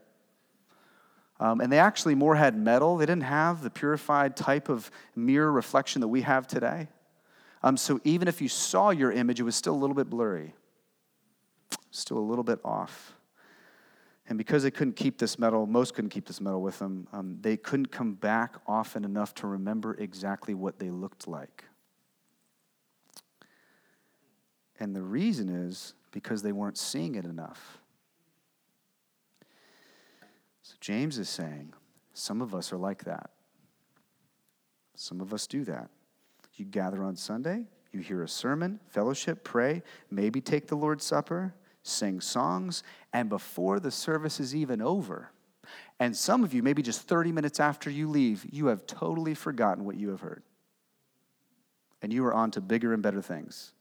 Um, 1.40 1.62
and 1.62 1.72
they 1.72 1.80
actually 1.80 2.16
more 2.16 2.36
had 2.36 2.58
metal. 2.58 2.98
They 2.98 3.06
didn't 3.06 3.24
have 3.24 3.62
the 3.62 3.70
purified 3.70 4.36
type 4.36 4.70
of 4.70 4.90
mirror 5.16 5.52
reflection 5.52 6.02
that 6.02 6.08
we 6.08 6.22
have 6.22 6.48
today. 6.48 6.88
Um, 7.64 7.78
so 7.78 8.00
even 8.04 8.28
if 8.28 8.42
you 8.42 8.48
saw 8.48 8.90
your 8.90 9.12
image, 9.12 9.40
it 9.40 9.44
was 9.44 9.56
still 9.56 9.74
a 9.74 9.78
little 9.78 9.96
bit 9.96 10.10
blurry, 10.10 10.54
still 11.92 12.18
a 12.18 12.20
little 12.20 12.44
bit 12.44 12.60
off. 12.64 13.14
And 14.30 14.38
because 14.38 14.64
they 14.64 14.72
couldn't 14.72 14.96
keep 14.96 15.18
this 15.18 15.40
metal, 15.40 15.66
most 15.66 15.94
couldn't 15.94 16.10
keep 16.10 16.26
this 16.26 16.42
metal 16.42 16.62
with 16.62 16.80
them, 16.80 17.08
um, 17.14 17.38
they 17.42 17.56
couldn't 17.56 17.92
come 17.92 18.14
back 18.14 18.56
often 18.68 19.06
enough 19.06 19.34
to 19.36 19.48
remember 19.48 19.96
exactly 19.96 20.54
what 20.54 20.80
they 20.80 20.90
looked 20.90 21.28
like. 21.28 21.64
And 24.80 24.96
the 24.96 25.02
reason 25.02 25.50
is 25.50 25.94
because 26.12 26.42
they 26.42 26.52
weren't 26.52 26.78
seeing 26.78 27.16
it 27.16 27.26
enough. 27.26 27.80
So 30.68 30.76
James 30.82 31.18
is 31.18 31.30
saying 31.30 31.74
some 32.14 32.42
of 32.42 32.54
us 32.54 32.74
are 32.74 32.78
like 32.78 33.06
that. 33.06 33.30
Some 34.96 35.22
of 35.22 35.34
us 35.34 35.48
do 35.48 35.64
that. 35.64 35.90
You 36.56 36.66
gather 36.66 37.04
on 37.04 37.16
Sunday, 37.16 37.68
you 37.94 38.02
hear 38.02 38.22
a 38.22 38.28
sermon, 38.28 38.82
fellowship, 38.90 39.46
pray, 39.46 39.82
maybe 40.12 40.42
take 40.42 40.68
the 40.68 40.76
Lord's 40.76 41.06
Supper, 41.06 41.56
sing 41.84 42.20
songs, 42.20 42.84
and 43.14 43.30
before 43.30 43.80
the 43.80 43.92
service 43.92 44.42
is 44.42 44.54
even 44.54 44.82
over, 44.82 45.32
and 46.02 46.18
some 46.18 46.44
of 46.44 46.54
you, 46.54 46.62
maybe 46.62 46.82
just 46.82 47.04
30 47.04 47.32
minutes 47.32 47.62
after 47.62 47.90
you 47.90 48.10
leave, 48.10 48.46
you 48.52 48.68
have 48.68 48.86
totally 48.86 49.36
forgotten 49.36 49.86
what 49.86 49.96
you 49.96 50.10
have 50.10 50.20
heard. 50.20 50.44
And 52.02 52.12
you 52.12 52.26
are 52.26 52.34
on 52.34 52.52
to 52.52 52.62
bigger 52.62 52.94
and 52.94 53.02
better 53.02 53.22
things. 53.22 53.72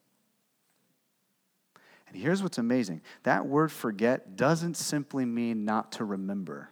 And 2.06 2.16
here's 2.16 2.44
what's 2.44 2.58
amazing 2.58 3.00
that 3.24 3.44
word 3.44 3.72
forget 3.72 4.36
doesn't 4.36 4.76
simply 4.76 5.24
mean 5.24 5.64
not 5.64 5.90
to 5.92 6.04
remember. 6.04 6.70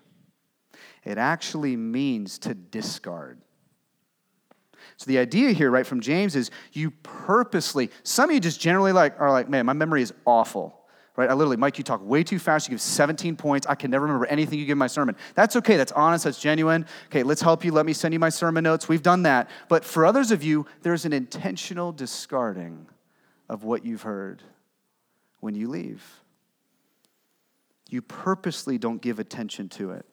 It 1.05 1.19
actually 1.19 1.77
means 1.77 2.39
to 2.41 2.55
discard. 2.55 3.39
So 4.97 5.07
the 5.07 5.19
idea 5.19 5.51
here, 5.51 5.71
right, 5.71 5.87
from 5.87 6.01
James 6.01 6.37
is 6.37 6.51
you 6.73 6.91
purposely, 7.03 7.91
some 8.03 8.31
of 8.31 8.35
you 8.35 8.41
just 8.41 8.61
generally 8.61 8.93
like 8.93 9.21
are 9.21 9.31
like, 9.31 9.49
man, 9.49 9.67
my 9.67 9.73
memory 9.73 10.03
is 10.03 10.13
awful. 10.25 10.81
Right? 11.17 11.31
I 11.31 11.35
literally, 11.35 11.57
Mike, 11.57 11.79
you 11.79 11.85
talk 11.85 12.05
way 12.05 12.25
too 12.25 12.41
fast. 12.41 12.67
You 12.67 12.73
give 12.73 12.81
17 12.81 13.37
points. 13.37 13.69
I 13.69 13.77
can 13.77 13.89
never 13.89 14.05
remember 14.05 14.27
anything 14.27 14.59
you 14.59 14.67
give 14.67 14.77
my 14.77 14.89
sermon. 14.89 15.15
That's 15.37 15.55
okay. 15.57 15.77
That's 15.77 15.93
honest. 15.93 16.25
That's 16.25 16.41
genuine. 16.41 16.87
Okay, 17.07 17.23
let's 17.23 17.41
help 17.41 17.65
you. 17.65 17.71
Let 17.71 17.87
me 17.87 17.93
send 17.93 18.13
you 18.13 18.19
my 18.19 18.31
sermon 18.31 18.65
notes. 18.65 18.89
We've 18.89 19.03
done 19.03 19.23
that. 19.23 19.49
But 19.69 19.85
for 19.85 20.05
others 20.05 20.33
of 20.33 20.43
you, 20.43 20.67
there's 20.83 21.05
an 21.05 21.13
intentional 21.13 21.93
discarding 21.93 22.89
of 23.49 23.63
what 23.63 23.85
you've 23.85 24.03
heard 24.03 24.43
when 25.39 25.55
you 25.55 25.69
leave. 25.69 26.05
You 27.89 28.03
purposely 28.03 28.77
don't 28.77 29.01
give 29.01 29.21
attention 29.21 29.69
to 29.71 29.93
it. 29.93 30.07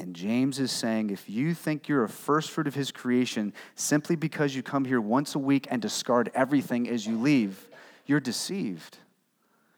And 0.00 0.16
James 0.16 0.58
is 0.58 0.72
saying 0.72 1.10
if 1.10 1.28
you 1.28 1.52
think 1.52 1.86
you're 1.86 2.04
a 2.04 2.08
first 2.08 2.50
fruit 2.50 2.66
of 2.66 2.74
his 2.74 2.90
creation 2.90 3.52
simply 3.74 4.16
because 4.16 4.56
you 4.56 4.62
come 4.62 4.86
here 4.86 5.00
once 5.00 5.34
a 5.34 5.38
week 5.38 5.68
and 5.70 5.82
discard 5.82 6.30
everything 6.34 6.88
as 6.88 7.06
you 7.06 7.20
leave, 7.20 7.68
you're 8.06 8.18
deceived. 8.18 8.96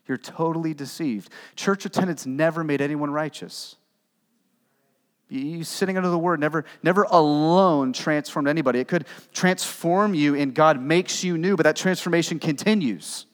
You're 0.07 0.19
totally 0.19 0.75
deceived. 0.75 1.33
Church 1.57 1.85
attendance 1.87 2.25
never 2.25 2.63
made 2.63 2.81
anyone 2.81 3.11
righteous. 3.11 3.75
You 5.29 5.65
sitting 5.65 5.97
under 5.97 6.11
the 6.11 6.19
word 6.19 6.39
never, 6.39 6.67
never 6.85 7.03
alone 7.03 7.93
transformed 7.93 8.47
anybody. 8.47 8.79
It 8.79 8.87
could 8.87 9.07
transform 9.33 10.15
you 10.15 10.37
and 10.37 10.55
God 10.55 10.81
makes 10.81 11.25
you 11.25 11.37
new, 11.37 11.57
but 11.57 11.65
that 11.65 11.75
transformation 11.75 12.39
continues. 12.39 13.27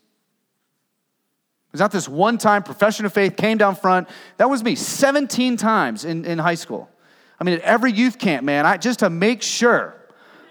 It's 1.72 1.80
not 1.80 1.92
this 1.92 2.08
one 2.08 2.38
time 2.38 2.62
profession 2.62 3.04
of 3.04 3.12
faith 3.12 3.36
came 3.36 3.58
down 3.58 3.76
front. 3.76 4.08
That 4.38 4.48
was 4.48 4.64
me 4.64 4.74
17 4.74 5.56
times 5.56 6.04
in, 6.04 6.24
in 6.24 6.38
high 6.38 6.54
school. 6.54 6.88
I 7.38 7.44
mean, 7.44 7.54
at 7.56 7.60
every 7.60 7.92
youth 7.92 8.18
camp, 8.18 8.44
man, 8.44 8.66
I, 8.66 8.76
just 8.78 9.00
to 9.00 9.10
make 9.10 9.42
sure 9.42 9.94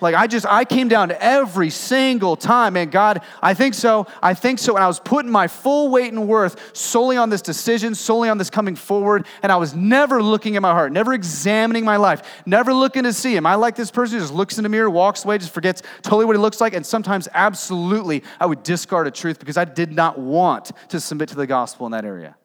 like 0.01 0.15
I 0.15 0.27
just, 0.27 0.45
I 0.45 0.65
came 0.65 0.87
down 0.87 1.11
every 1.11 1.69
single 1.69 2.35
time, 2.35 2.73
man. 2.73 2.89
God, 2.89 3.21
I 3.41 3.53
think 3.53 3.73
so, 3.73 4.07
I 4.21 4.33
think 4.33 4.59
so. 4.59 4.75
And 4.75 4.83
I 4.83 4.87
was 4.87 4.99
putting 4.99 5.31
my 5.31 5.47
full 5.47 5.89
weight 5.89 6.11
and 6.11 6.27
worth 6.27 6.75
solely 6.75 7.17
on 7.17 7.29
this 7.29 7.41
decision, 7.41 7.95
solely 7.95 8.29
on 8.29 8.37
this 8.37 8.49
coming 8.49 8.75
forward. 8.75 9.25
And 9.41 9.51
I 9.51 9.55
was 9.57 9.73
never 9.73 10.21
looking 10.21 10.55
at 10.55 10.61
my 10.61 10.71
heart, 10.71 10.91
never 10.91 11.13
examining 11.13 11.85
my 11.85 11.97
life, 11.97 12.21
never 12.45 12.73
looking 12.73 13.03
to 13.03 13.13
see, 13.13 13.37
am 13.37 13.45
I 13.45 13.55
like 13.55 13.75
this 13.75 13.91
person 13.91 14.17
who 14.17 14.23
just 14.23 14.33
looks 14.33 14.57
in 14.57 14.63
the 14.63 14.69
mirror, 14.69 14.89
walks 14.89 15.25
away, 15.25 15.37
just 15.37 15.53
forgets 15.53 15.81
totally 16.01 16.25
what 16.25 16.35
he 16.35 16.41
looks 16.41 16.61
like? 16.61 16.73
And 16.73 16.85
sometimes, 16.85 17.27
absolutely, 17.33 18.23
I 18.39 18.45
would 18.45 18.63
discard 18.63 19.07
a 19.07 19.11
truth 19.11 19.39
because 19.39 19.57
I 19.57 19.65
did 19.65 19.91
not 19.91 20.19
want 20.19 20.71
to 20.89 20.99
submit 20.99 21.29
to 21.29 21.35
the 21.35 21.47
gospel 21.47 21.85
in 21.85 21.91
that 21.91 22.05
area. 22.05 22.35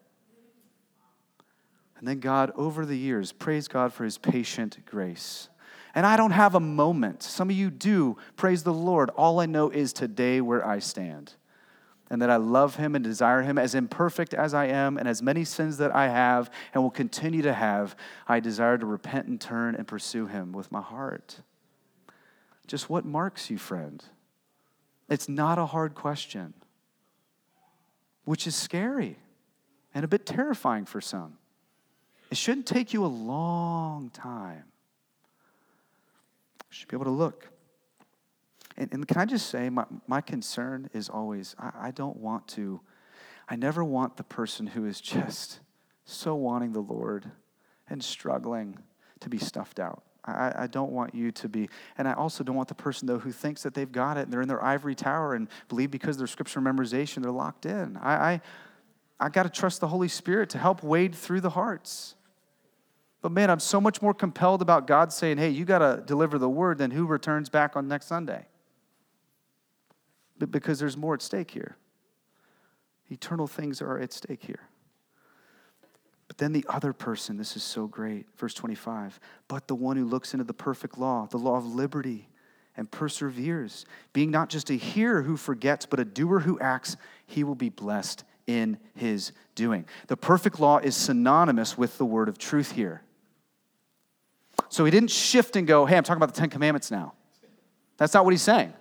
And 1.98 2.08
then 2.08 2.18
God, 2.18 2.50
over 2.56 2.84
the 2.84 2.98
years, 2.98 3.30
praise 3.30 3.68
God 3.68 3.92
for 3.92 4.02
his 4.02 4.18
patient 4.18 4.78
grace 4.84 5.48
and 5.94 6.06
I 6.06 6.16
don't 6.16 6.30
have 6.30 6.54
a 6.54 6.60
moment. 6.60 7.22
Some 7.22 7.50
of 7.50 7.56
you 7.56 7.70
do. 7.70 8.16
Praise 8.36 8.62
the 8.62 8.72
Lord. 8.72 9.10
All 9.10 9.40
I 9.40 9.46
know 9.46 9.68
is 9.70 9.92
today 9.92 10.40
where 10.40 10.66
I 10.66 10.78
stand. 10.78 11.34
And 12.10 12.20
that 12.20 12.30
I 12.30 12.36
love 12.36 12.76
him 12.76 12.94
and 12.94 13.02
desire 13.02 13.42
him 13.42 13.58
as 13.58 13.74
imperfect 13.74 14.34
as 14.34 14.52
I 14.52 14.66
am 14.66 14.98
and 14.98 15.08
as 15.08 15.22
many 15.22 15.44
sins 15.44 15.78
that 15.78 15.94
I 15.94 16.08
have 16.08 16.50
and 16.74 16.82
will 16.82 16.90
continue 16.90 17.42
to 17.42 17.54
have. 17.54 17.96
I 18.28 18.40
desire 18.40 18.76
to 18.76 18.84
repent 18.84 19.28
and 19.28 19.40
turn 19.40 19.74
and 19.74 19.86
pursue 19.86 20.26
him 20.26 20.52
with 20.52 20.70
my 20.70 20.82
heart. 20.82 21.40
Just 22.66 22.90
what 22.90 23.04
marks 23.04 23.50
you, 23.50 23.56
friend? 23.56 24.04
It's 25.08 25.28
not 25.28 25.58
a 25.58 25.66
hard 25.66 25.94
question, 25.94 26.54
which 28.24 28.46
is 28.46 28.54
scary 28.54 29.18
and 29.94 30.04
a 30.04 30.08
bit 30.08 30.26
terrifying 30.26 30.84
for 30.84 31.00
some. 31.00 31.38
It 32.30 32.36
shouldn't 32.36 32.66
take 32.66 32.94
you 32.94 33.04
a 33.04 33.08
long 33.08 34.10
time 34.10 34.64
should 36.72 36.88
be 36.88 36.96
able 36.96 37.04
to 37.04 37.10
look. 37.10 37.48
And, 38.76 38.92
and 38.92 39.06
can 39.06 39.18
I 39.18 39.26
just 39.26 39.50
say, 39.50 39.68
my, 39.68 39.84
my 40.06 40.20
concern 40.20 40.88
is 40.92 41.08
always 41.08 41.54
I, 41.58 41.88
I 41.88 41.90
don't 41.90 42.16
want 42.16 42.48
to, 42.48 42.80
I 43.48 43.56
never 43.56 43.84
want 43.84 44.16
the 44.16 44.24
person 44.24 44.66
who 44.66 44.86
is 44.86 45.00
just 45.00 45.60
so 46.04 46.34
wanting 46.34 46.72
the 46.72 46.80
Lord 46.80 47.30
and 47.88 48.02
struggling 48.02 48.78
to 49.20 49.28
be 49.28 49.38
stuffed 49.38 49.78
out. 49.78 50.02
I, 50.24 50.52
I, 50.56 50.66
don't 50.68 50.92
want 50.92 51.16
you 51.16 51.32
to 51.32 51.48
be, 51.48 51.68
and 51.98 52.06
I 52.06 52.12
also 52.12 52.44
don't 52.44 52.54
want 52.54 52.68
the 52.68 52.76
person 52.76 53.08
though 53.08 53.18
who 53.18 53.32
thinks 53.32 53.64
that 53.64 53.74
they've 53.74 53.90
got 53.90 54.16
it 54.16 54.22
and 54.22 54.32
they're 54.32 54.40
in 54.40 54.48
their 54.48 54.62
ivory 54.62 54.94
tower 54.94 55.34
and 55.34 55.48
believe 55.68 55.90
because 55.90 56.16
their 56.16 56.28
scripture 56.28 56.60
memorization 56.60 57.22
they're 57.22 57.32
locked 57.32 57.66
in. 57.66 57.96
I, 57.96 58.14
I, 58.14 58.40
I 59.18 59.28
got 59.28 59.42
to 59.42 59.48
trust 59.48 59.80
the 59.80 59.88
Holy 59.88 60.08
Spirit 60.08 60.50
to 60.50 60.58
help 60.58 60.82
wade 60.82 61.14
through 61.14 61.40
the 61.40 61.50
hearts. 61.50 62.14
But 63.22 63.32
man, 63.32 63.50
I'm 63.50 63.60
so 63.60 63.80
much 63.80 64.02
more 64.02 64.12
compelled 64.12 64.62
about 64.62 64.86
God 64.86 65.12
saying, 65.12 65.38
"Hey, 65.38 65.50
you 65.50 65.64
got 65.64 65.78
to 65.78 66.02
deliver 66.04 66.38
the 66.38 66.50
word," 66.50 66.78
than 66.78 66.90
who 66.90 67.06
returns 67.06 67.48
back 67.48 67.76
on 67.76 67.88
next 67.88 68.06
Sunday. 68.06 68.46
But 70.38 70.50
because 70.50 70.80
there's 70.80 70.96
more 70.96 71.14
at 71.14 71.22
stake 71.22 71.52
here. 71.52 71.76
Eternal 73.10 73.46
things 73.46 73.80
are 73.80 73.98
at 73.98 74.12
stake 74.12 74.42
here. 74.42 74.68
But 76.26 76.38
then 76.38 76.52
the 76.52 76.64
other 76.68 76.92
person, 76.92 77.36
this 77.36 77.56
is 77.56 77.62
so 77.62 77.86
great. 77.86 78.26
Verse 78.36 78.54
25. 78.54 79.20
But 79.48 79.68
the 79.68 79.74
one 79.74 79.96
who 79.96 80.04
looks 80.04 80.32
into 80.32 80.44
the 80.44 80.54
perfect 80.54 80.98
law, 80.98 81.26
the 81.26 81.38
law 81.38 81.56
of 81.56 81.66
liberty, 81.66 82.28
and 82.76 82.90
perseveres, 82.90 83.84
being 84.14 84.30
not 84.30 84.48
just 84.48 84.70
a 84.70 84.74
hearer 84.74 85.22
who 85.22 85.36
forgets, 85.36 85.84
but 85.84 86.00
a 86.00 86.04
doer 86.06 86.40
who 86.40 86.58
acts, 86.58 86.96
he 87.26 87.44
will 87.44 87.54
be 87.54 87.68
blessed 87.68 88.24
in 88.46 88.78
his 88.94 89.32
doing. 89.54 89.84
The 90.08 90.16
perfect 90.16 90.58
law 90.58 90.78
is 90.78 90.96
synonymous 90.96 91.76
with 91.76 91.98
the 91.98 92.06
word 92.06 92.30
of 92.30 92.38
truth 92.38 92.72
here. 92.72 93.02
So 94.72 94.86
he 94.86 94.90
didn't 94.90 95.10
shift 95.10 95.56
and 95.56 95.66
go, 95.66 95.84
hey, 95.84 95.98
I'm 95.98 96.02
talking 96.02 96.16
about 96.16 96.34
the 96.34 96.40
Ten 96.40 96.48
Commandments 96.48 96.90
now. 96.90 97.12
That's 97.98 98.14
not 98.14 98.24
what 98.24 98.30
he's 98.30 98.40
saying. 98.40 98.72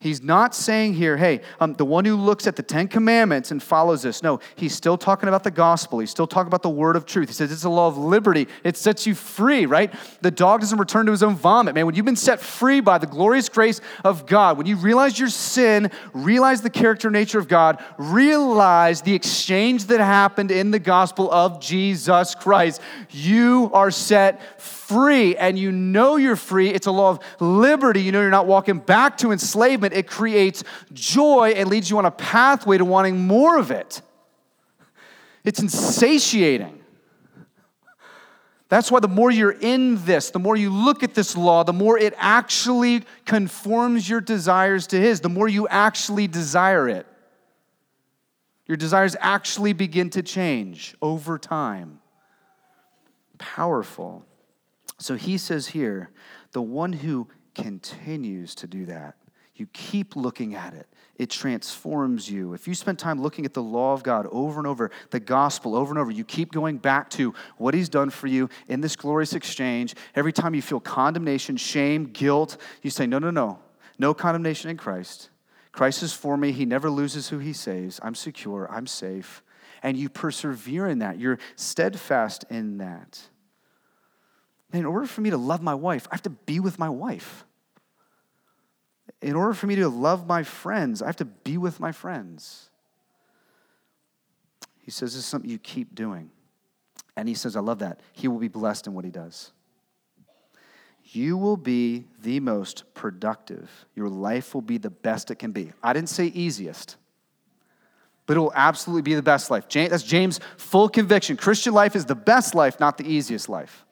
He's 0.00 0.22
not 0.22 0.54
saying 0.54 0.94
here, 0.94 1.18
hey, 1.18 1.42
um, 1.60 1.74
the 1.74 1.84
one 1.84 2.06
who 2.06 2.16
looks 2.16 2.46
at 2.46 2.56
the 2.56 2.62
Ten 2.62 2.88
Commandments 2.88 3.50
and 3.50 3.62
follows 3.62 4.00
this. 4.00 4.22
No, 4.22 4.40
he's 4.56 4.74
still 4.74 4.96
talking 4.96 5.28
about 5.28 5.44
the 5.44 5.50
gospel. 5.50 5.98
He's 5.98 6.08
still 6.08 6.26
talking 6.26 6.46
about 6.46 6.62
the 6.62 6.70
word 6.70 6.96
of 6.96 7.04
truth. 7.04 7.28
He 7.28 7.34
says 7.34 7.52
it's 7.52 7.64
a 7.64 7.68
law 7.68 7.88
of 7.88 7.98
liberty. 7.98 8.48
It 8.64 8.78
sets 8.78 9.06
you 9.06 9.14
free, 9.14 9.66
right? 9.66 9.92
The 10.22 10.30
dog 10.30 10.60
doesn't 10.60 10.78
return 10.78 11.04
to 11.06 11.12
his 11.12 11.22
own 11.22 11.34
vomit, 11.34 11.74
man. 11.74 11.84
When 11.84 11.94
you've 11.94 12.06
been 12.06 12.16
set 12.16 12.40
free 12.40 12.80
by 12.80 12.96
the 12.96 13.06
glorious 13.06 13.50
grace 13.50 13.82
of 14.04 14.24
God, 14.24 14.56
when 14.56 14.66
you 14.66 14.76
realize 14.76 15.18
your 15.18 15.28
sin, 15.28 15.90
realize 16.14 16.62
the 16.62 16.70
character 16.70 17.10
nature 17.10 17.38
of 17.38 17.48
God, 17.48 17.84
realize 17.98 19.02
the 19.02 19.14
exchange 19.14 19.86
that 19.86 20.00
happened 20.00 20.50
in 20.52 20.70
the 20.70 20.78
gospel 20.78 21.30
of 21.30 21.60
Jesus 21.60 22.34
Christ, 22.34 22.80
you 23.10 23.70
are 23.74 23.90
set 23.90 24.58
free 24.58 24.77
free 24.88 25.36
and 25.36 25.58
you 25.58 25.70
know 25.70 26.16
you're 26.16 26.36
free, 26.36 26.70
it's 26.70 26.86
a 26.86 26.90
law 26.90 27.10
of 27.10 27.20
liberty. 27.40 28.02
You 28.02 28.12
know 28.12 28.20
you're 28.20 28.30
not 28.30 28.46
walking 28.46 28.78
back 28.78 29.18
to 29.18 29.32
enslavement. 29.32 29.94
It 29.94 30.06
creates 30.06 30.64
joy 30.92 31.52
and 31.56 31.68
leads 31.68 31.90
you 31.90 31.98
on 31.98 32.06
a 32.06 32.10
pathway 32.10 32.78
to 32.78 32.84
wanting 32.84 33.26
more 33.26 33.58
of 33.58 33.70
it. 33.70 34.00
It's 35.44 35.60
insatiating. 35.60 36.78
That's 38.68 38.90
why 38.90 39.00
the 39.00 39.08
more 39.08 39.30
you're 39.30 39.50
in 39.50 40.04
this, 40.04 40.30
the 40.30 40.38
more 40.38 40.56
you 40.56 40.70
look 40.70 41.02
at 41.02 41.14
this 41.14 41.36
law, 41.36 41.64
the 41.64 41.72
more 41.72 41.98
it 41.98 42.12
actually 42.18 43.04
conforms 43.24 44.08
your 44.08 44.20
desires 44.20 44.86
to 44.88 45.00
His, 45.00 45.20
the 45.20 45.30
more 45.30 45.48
you 45.48 45.66
actually 45.68 46.26
desire 46.26 46.88
it. 46.88 47.06
Your 48.66 48.76
desires 48.76 49.16
actually 49.20 49.72
begin 49.72 50.10
to 50.10 50.22
change 50.22 50.94
over 51.00 51.38
time. 51.38 52.00
Powerful. 53.38 54.26
So 54.98 55.14
he 55.14 55.38
says 55.38 55.68
here, 55.68 56.10
the 56.52 56.62
one 56.62 56.92
who 56.92 57.28
continues 57.54 58.54
to 58.56 58.66
do 58.66 58.86
that, 58.86 59.16
you 59.54 59.66
keep 59.72 60.14
looking 60.16 60.54
at 60.54 60.74
it. 60.74 60.86
It 61.16 61.30
transforms 61.30 62.30
you. 62.30 62.54
If 62.54 62.68
you 62.68 62.74
spend 62.74 62.98
time 62.98 63.20
looking 63.20 63.44
at 63.44 63.54
the 63.54 63.62
law 63.62 63.92
of 63.92 64.04
God 64.04 64.26
over 64.30 64.60
and 64.60 64.68
over, 64.68 64.92
the 65.10 65.18
gospel 65.18 65.74
over 65.74 65.90
and 65.90 65.98
over, 65.98 66.12
you 66.12 66.24
keep 66.24 66.52
going 66.52 66.78
back 66.78 67.10
to 67.10 67.34
what 67.56 67.74
He's 67.74 67.88
done 67.88 68.10
for 68.10 68.28
you 68.28 68.48
in 68.68 68.80
this 68.80 68.94
glorious 68.94 69.32
exchange. 69.32 69.96
Every 70.14 70.32
time 70.32 70.54
you 70.54 70.62
feel 70.62 70.78
condemnation, 70.78 71.56
shame, 71.56 72.04
guilt, 72.04 72.56
you 72.82 72.90
say, 72.90 73.06
No, 73.06 73.18
no, 73.18 73.30
no. 73.30 73.58
No 73.98 74.14
condemnation 74.14 74.70
in 74.70 74.76
Christ. 74.76 75.30
Christ 75.72 76.04
is 76.04 76.12
for 76.12 76.36
me. 76.36 76.52
He 76.52 76.64
never 76.64 76.88
loses 76.88 77.28
who 77.28 77.38
He 77.38 77.52
saves. 77.52 77.98
I'm 78.02 78.14
secure. 78.14 78.70
I'm 78.70 78.86
safe. 78.86 79.42
And 79.82 79.96
you 79.96 80.08
persevere 80.08 80.86
in 80.86 81.00
that. 81.00 81.18
You're 81.18 81.38
steadfast 81.56 82.44
in 82.48 82.78
that 82.78 83.28
in 84.72 84.84
order 84.84 85.06
for 85.06 85.20
me 85.20 85.30
to 85.30 85.38
love 85.38 85.62
my 85.62 85.74
wife, 85.74 86.06
I 86.10 86.14
have 86.14 86.22
to 86.22 86.30
be 86.30 86.60
with 86.60 86.78
my 86.78 86.88
wife. 86.88 87.44
In 89.22 89.34
order 89.34 89.54
for 89.54 89.66
me 89.66 89.76
to 89.76 89.88
love 89.88 90.26
my 90.26 90.42
friends, 90.42 91.02
I 91.02 91.06
have 91.06 91.16
to 91.16 91.24
be 91.24 91.56
with 91.56 91.80
my 91.80 91.90
friends. 91.92 92.70
He 94.78 94.90
says 94.90 95.14
this 95.14 95.20
is 95.20 95.26
something 95.26 95.50
you 95.50 95.58
keep 95.58 95.94
doing. 95.94 96.30
And 97.16 97.28
he 97.28 97.34
says, 97.34 97.56
I 97.56 97.60
love 97.60 97.80
that. 97.80 98.00
He 98.12 98.28
will 98.28 98.38
be 98.38 98.48
blessed 98.48 98.86
in 98.86 98.94
what 98.94 99.04
he 99.04 99.10
does. 99.10 99.52
You 101.10 101.38
will 101.38 101.56
be 101.56 102.04
the 102.22 102.38
most 102.38 102.84
productive. 102.94 103.70
Your 103.96 104.10
life 104.10 104.54
will 104.54 104.62
be 104.62 104.76
the 104.76 104.90
best 104.90 105.30
it 105.30 105.36
can 105.36 105.52
be. 105.52 105.72
I 105.82 105.94
didn't 105.94 106.10
say 106.10 106.26
easiest, 106.26 106.96
but 108.26 108.36
it 108.36 108.40
will 108.40 108.52
absolutely 108.54 109.02
be 109.02 109.14
the 109.14 109.22
best 109.22 109.50
life. 109.50 109.68
That's 109.70 110.02
James' 110.02 110.38
full 110.58 110.90
conviction. 110.90 111.38
Christian 111.38 111.72
life 111.72 111.96
is 111.96 112.04
the 112.04 112.14
best 112.14 112.54
life, 112.54 112.78
not 112.78 112.98
the 112.98 113.10
easiest 113.10 113.48
life 113.48 113.86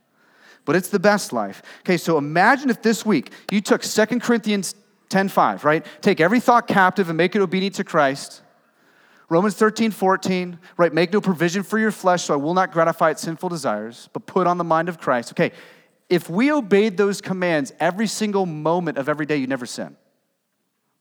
but 0.66 0.76
it's 0.76 0.90
the 0.90 0.98
best 0.98 1.32
life. 1.32 1.62
Okay, 1.80 1.96
so 1.96 2.18
imagine 2.18 2.68
if 2.68 2.82
this 2.82 3.06
week 3.06 3.30
you 3.50 3.62
took 3.62 3.82
2 3.82 4.20
Corinthians 4.20 4.74
10:5, 5.08 5.64
right? 5.64 5.86
Take 6.02 6.20
every 6.20 6.40
thought 6.40 6.66
captive 6.66 7.08
and 7.08 7.16
make 7.16 7.34
it 7.34 7.40
obedient 7.40 7.76
to 7.76 7.84
Christ. 7.84 8.42
Romans 9.28 9.54
13, 9.54 9.90
14, 9.90 10.58
right? 10.76 10.92
Make 10.92 11.12
no 11.12 11.20
provision 11.20 11.62
for 11.62 11.78
your 11.78 11.90
flesh, 11.90 12.24
so 12.24 12.34
I 12.34 12.36
will 12.36 12.54
not 12.54 12.70
gratify 12.70 13.10
its 13.10 13.22
sinful 13.22 13.48
desires, 13.48 14.08
but 14.12 14.26
put 14.26 14.46
on 14.46 14.58
the 14.58 14.64
mind 14.64 14.88
of 14.88 14.98
Christ. 14.98 15.32
Okay, 15.32 15.52
if 16.08 16.28
we 16.28 16.52
obeyed 16.52 16.96
those 16.96 17.20
commands 17.20 17.72
every 17.80 18.06
single 18.06 18.46
moment 18.46 18.98
of 18.98 19.08
every 19.08 19.26
day, 19.26 19.36
you 19.36 19.46
never 19.46 19.66
sin. 19.66 19.96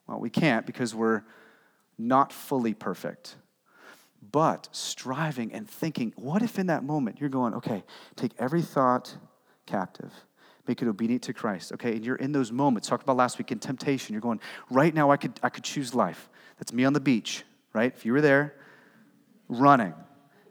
Well, 0.07 0.19
we 0.19 0.29
can't 0.29 0.65
because 0.65 0.95
we're 0.95 1.23
not 1.97 2.31
fully 2.31 2.73
perfect. 2.73 3.35
But 4.31 4.69
striving 4.71 5.53
and 5.53 5.69
thinking, 5.69 6.13
what 6.15 6.41
if 6.41 6.57
in 6.57 6.67
that 6.67 6.83
moment 6.83 7.19
you're 7.19 7.29
going, 7.29 7.53
okay, 7.55 7.83
take 8.15 8.31
every 8.39 8.61
thought 8.61 9.15
captive. 9.65 10.11
Make 10.67 10.81
it 10.81 10.87
obedient 10.87 11.23
to 11.23 11.33
Christ. 11.33 11.73
Okay, 11.73 11.95
and 11.95 12.05
you're 12.05 12.15
in 12.15 12.31
those 12.31 12.51
moments. 12.51 12.87
Talked 12.87 13.03
about 13.03 13.17
last 13.17 13.37
week 13.37 13.51
in 13.51 13.59
temptation. 13.59 14.13
You're 14.13 14.21
going, 14.21 14.39
right 14.69 14.93
now 14.93 15.11
I 15.11 15.17
could 15.17 15.39
I 15.43 15.49
could 15.49 15.63
choose 15.63 15.93
life. 15.93 16.29
That's 16.57 16.73
me 16.73 16.85
on 16.85 16.93
the 16.93 16.99
beach, 16.99 17.43
right? 17.73 17.93
If 17.95 18.05
you 18.05 18.13
were 18.13 18.21
there, 18.21 18.55
running. 19.47 19.93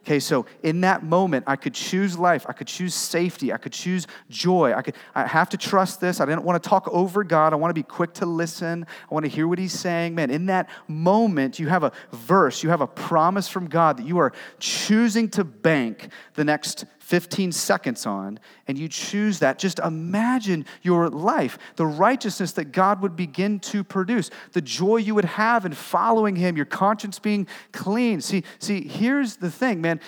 Okay, 0.05 0.21
so 0.21 0.45
in 0.63 0.83
that 0.83 1.03
moment, 1.03 1.45
I 1.47 1.57
could 1.57 1.73
choose 1.73 2.19
life. 2.19 2.45
I 2.47 2.53
could 2.53 2.67
choose 2.67 2.95
safety. 2.95 3.55
I 3.55 3.57
could 3.57 3.73
choose 3.73 4.07
joy. 4.29 4.75
I 4.75 4.83
could. 4.83 4.97
I 5.15 5.27
have 5.27 5.49
to 5.49 5.57
trust 5.57 5.99
this. 5.99 6.21
I 6.21 6.27
didn't 6.27 6.45
want 6.45 6.63
to 6.63 6.69
talk 6.69 6.87
over 6.89 7.25
God. 7.25 7.55
I 7.55 7.57
want 7.57 7.71
to 7.71 7.75
be 7.75 7.83
quick 7.83 8.13
to 8.15 8.27
listen. 8.27 8.87
I 9.11 9.15
want 9.15 9.25
to 9.25 9.31
hear 9.31 9.49
what 9.49 9.59
He's 9.59 9.73
saying. 9.73 10.15
Man, 10.15 10.31
in 10.31 10.45
that 10.47 10.69
moment, 10.89 11.59
you 11.59 11.69
have 11.69 11.85
a 11.85 11.93
verse. 12.13 12.63
You 12.63 12.69
have 12.69 12.83
a 12.83 12.87
promise 12.87 13.49
from 13.49 13.67
God 13.67 13.97
that 13.97 14.07
you 14.07 14.19
are 14.19 14.35
choosing 14.59 15.31
to 15.31 15.43
bank 15.43 16.11
the 16.35 16.45
next 16.45 16.85
15 17.05 17.53
seconds 17.53 18.07
on, 18.07 18.41
and 18.67 18.79
you 18.79 18.89
choose 18.89 19.41
that. 19.41 19.59
Just 19.59 19.79
imagine 19.79 20.65
your 20.81 21.11
life, 21.11 21.59
the 21.77 21.85
righteousness 21.85 22.53
that 22.53 22.73
God 22.73 23.03
would 23.03 23.15
begin 23.15 23.61
to 23.61 23.85
produce, 23.85 24.31
the 24.53 24.63
joy 24.63 24.97
you 24.97 25.15
would 25.15 25.27
have 25.27 25.67
in 25.67 25.73
following 25.73 26.35
Him, 26.35 26.57
your 26.57 26.65
conscience 26.65 27.19
being 27.19 27.47
clean. 27.73 28.23
See, 28.23 28.43
see, 28.59 28.89
here's 28.89 29.37
the 29.37 29.51
thing, 29.51 29.81
man 29.81 30.01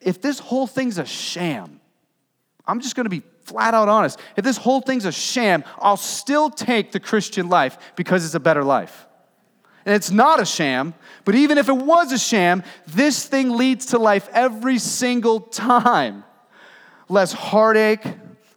if 0.00 0.20
this 0.20 0.38
whole 0.38 0.68
thing's 0.68 0.98
a 0.98 1.06
sham, 1.06 1.80
I'm 2.64 2.80
just 2.80 2.94
gonna 2.94 3.08
be 3.08 3.22
flat 3.42 3.74
out 3.74 3.88
honest. 3.88 4.20
If 4.36 4.44
this 4.44 4.56
whole 4.56 4.80
thing's 4.80 5.04
a 5.04 5.10
sham, 5.10 5.64
I'll 5.78 5.96
still 5.96 6.48
take 6.48 6.92
the 6.92 7.00
Christian 7.00 7.48
life 7.48 7.76
because 7.96 8.24
it's 8.24 8.34
a 8.34 8.40
better 8.40 8.62
life. 8.62 9.06
And 9.84 9.96
it's 9.96 10.12
not 10.12 10.40
a 10.40 10.44
sham, 10.44 10.94
but 11.24 11.34
even 11.34 11.58
if 11.58 11.68
it 11.68 11.76
was 11.76 12.12
a 12.12 12.18
sham, 12.18 12.62
this 12.86 13.24
thing 13.26 13.56
leads 13.56 13.86
to 13.86 13.98
life 13.98 14.28
every 14.32 14.78
single 14.78 15.40
time. 15.40 16.22
Less 17.08 17.32
heartache, 17.32 18.04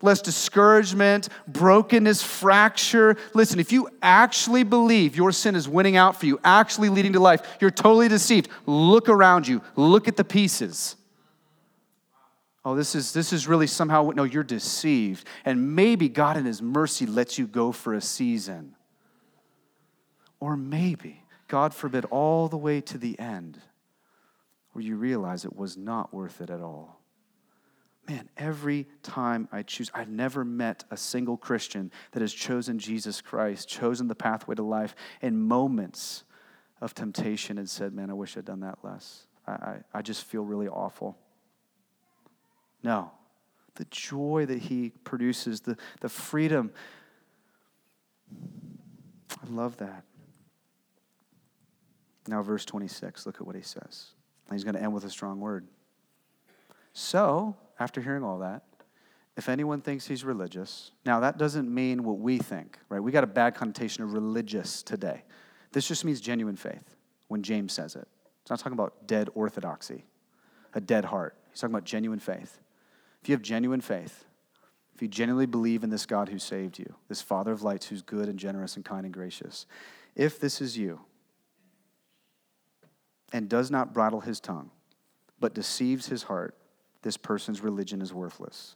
less 0.02 0.22
discouragement, 0.22 1.30
brokenness, 1.48 2.24
fracture. 2.24 3.18
Listen, 3.34 3.60
if 3.60 3.72
you 3.72 3.90
actually 4.02 4.64
believe 4.64 5.16
your 5.16 5.32
sin 5.32 5.56
is 5.56 5.68
winning 5.68 5.98
out 5.98 6.20
for 6.20 6.26
you, 6.26 6.40
actually 6.44 6.90
leading 6.90 7.14
to 7.14 7.20
life, 7.20 7.42
you're 7.60 7.72
totally 7.72 8.08
deceived. 8.08 8.50
Look 8.66 9.10
around 9.10 9.48
you, 9.48 9.62
look 9.76 10.08
at 10.08 10.18
the 10.18 10.24
pieces. 10.24 10.96
Oh, 12.66 12.76
this 12.76 12.94
is 12.94 13.14
this 13.14 13.32
is 13.32 13.48
really 13.48 13.68
somehow 13.68 14.12
no, 14.14 14.24
you're 14.24 14.44
deceived. 14.44 15.26
And 15.46 15.76
maybe 15.76 16.10
God 16.10 16.38
in 16.38 16.46
his 16.46 16.62
mercy 16.62 17.06
lets 17.06 17.38
you 17.38 17.48
go 17.48 17.72
for 17.72 17.94
a 17.94 18.02
season. 18.02 18.76
Or 20.42 20.56
maybe, 20.56 21.24
God 21.48 21.74
forbid, 21.74 22.06
all 22.06 22.48
the 22.48 22.58
way 22.58 22.80
to 22.82 22.98
the 22.98 23.20
end, 23.20 23.60
where 24.72 24.84
you 24.84 24.96
realize 24.96 25.44
it 25.44 25.56
was 25.56 25.76
not 25.76 26.14
worth 26.14 26.42
it 26.42 26.50
at 26.50 26.62
all 26.62 26.99
man, 28.10 28.28
every 28.38 28.88
time 29.04 29.48
I 29.52 29.62
choose, 29.62 29.92
I've 29.94 30.10
never 30.10 30.44
met 30.44 30.84
a 30.90 30.98
single 30.98 31.38
Christian 31.38 31.92
that 32.12 32.22
has 32.22 32.34
chosen 32.34 32.80
Jesus 32.80 33.22
Christ, 33.22 33.70
chosen 33.70 34.08
the 34.08 34.16
pathway 34.16 34.56
to 34.56 34.64
life 34.64 34.96
in 35.22 35.40
moments 35.40 36.24
of 36.82 36.96
temptation 36.96 37.60
and 37.60 37.70
said, 37.70 37.94
man, 37.94 38.10
I 38.10 38.14
wish 38.14 38.36
I'd 38.36 38.46
done 38.46 38.62
that 38.62 38.80
less. 38.84 39.28
I, 39.46 39.52
I, 39.52 39.78
I 39.94 40.02
just 40.02 40.24
feel 40.24 40.44
really 40.44 40.68
awful. 40.68 41.18
No. 42.82 43.12
The 43.76 43.86
joy 43.92 44.48
that 44.48 44.58
he 44.58 44.92
produces, 45.04 45.62
the, 45.62 45.78
the 46.02 46.10
freedom. 46.10 46.72
I 48.32 49.50
love 49.52 49.78
that. 49.78 50.04
Now, 52.28 52.42
verse 52.42 52.66
26, 52.66 53.28
look 53.28 53.36
at 53.36 53.46
what 53.46 53.56
he 53.56 53.62
says. 53.62 54.08
He's 54.52 54.64
going 54.64 54.76
to 54.76 54.82
end 54.82 54.94
with 54.94 55.06
a 55.06 55.10
strong 55.12 55.40
word. 55.40 55.68
So, 56.94 57.56
after 57.80 58.02
hearing 58.02 58.24
all 58.24 58.40
that, 58.40 58.64
if 59.38 59.48
anyone 59.48 59.82
thinks 59.82 60.06
he's 60.06 60.26
religious, 60.26 60.92
now 61.06 61.22
that 61.22 61.38
doesn't 61.38 61.74
mean 61.74 62.04
what 62.04 62.20
we 62.20 62.38
think, 62.38 62.78
right? 62.90 63.00
We 63.00 63.12
got 63.12 63.24
a 63.24 63.28
bad 63.28 63.56
connotation 63.56 64.04
of 64.04 64.14
religious 64.14 64.84
today. 64.84 65.24
This 65.72 65.88
just 65.88 66.04
means 66.04 66.20
genuine 66.20 66.58
faith 66.58 66.96
when 67.30 67.42
James 67.42 67.72
says 67.72 67.96
it. 67.96 68.08
It's 68.42 68.50
not 68.50 68.60
talking 68.60 68.74
about 68.74 69.08
dead 69.08 69.30
orthodoxy, 69.36 70.04
a 70.74 70.82
dead 70.82 71.06
heart. 71.06 71.38
He's 71.52 71.62
talking 71.62 71.74
about 71.74 71.86
genuine 71.86 72.20
faith. 72.20 72.60
If 73.22 73.30
you 73.30 73.34
have 73.34 73.42
genuine 73.42 73.82
faith, 73.82 74.26
if 74.94 75.02
you 75.02 75.08
genuinely 75.08 75.46
believe 75.46 75.86
in 75.86 75.90
this 75.90 76.06
God 76.06 76.28
who 76.28 76.40
saved 76.40 76.78
you, 76.78 76.96
this 77.08 77.22
Father 77.22 77.54
of 77.54 77.62
lights 77.62 77.86
who's 77.86 78.02
good 78.02 78.28
and 78.28 78.38
generous 78.38 78.76
and 78.76 78.84
kind 78.84 79.06
and 79.06 79.14
gracious, 79.14 79.66
if 80.16 80.38
this 80.40 80.60
is 80.60 80.78
you 80.78 81.00
and 83.32 83.48
does 83.48 83.72
not 83.72 83.94
bridle 83.94 84.20
his 84.20 84.42
tongue, 84.42 84.72
but 85.40 85.54
deceives 85.54 86.08
his 86.08 86.24
heart, 86.24 86.58
this 87.02 87.18
person's 87.18 87.62
religion 87.62 88.02
is 88.02 88.14
worthless. 88.14 88.76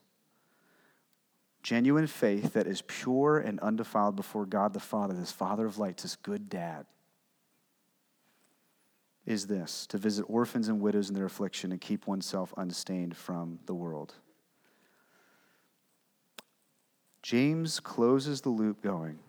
Genuine 1.62 2.08
faith 2.08 2.54
that 2.54 2.68
is 2.68 2.82
pure 2.82 3.38
and 3.38 3.60
undefiled 3.62 4.16
before 4.16 4.46
God 4.46 4.74
the 4.74 4.80
Father, 4.80 5.14
this 5.14 5.32
Father 5.32 5.66
of 5.66 5.78
lights, 5.78 6.04
this 6.04 6.16
good 6.18 6.50
dad, 6.50 6.86
is 9.26 9.48
this 9.48 9.88
to 9.88 9.98
visit 9.98 10.24
orphans 10.28 10.68
and 10.68 10.82
widows 10.82 11.08
in 11.08 11.16
their 11.16 11.26
affliction 11.26 11.72
and 11.72 11.80
keep 11.80 12.08
oneself 12.08 12.54
unstained 12.58 13.16
from 13.16 13.60
the 13.66 13.74
world. 13.74 14.16
James 17.22 17.80
closes 17.80 18.42
the 18.42 18.50
loop 18.50 18.82
going. 18.82 19.20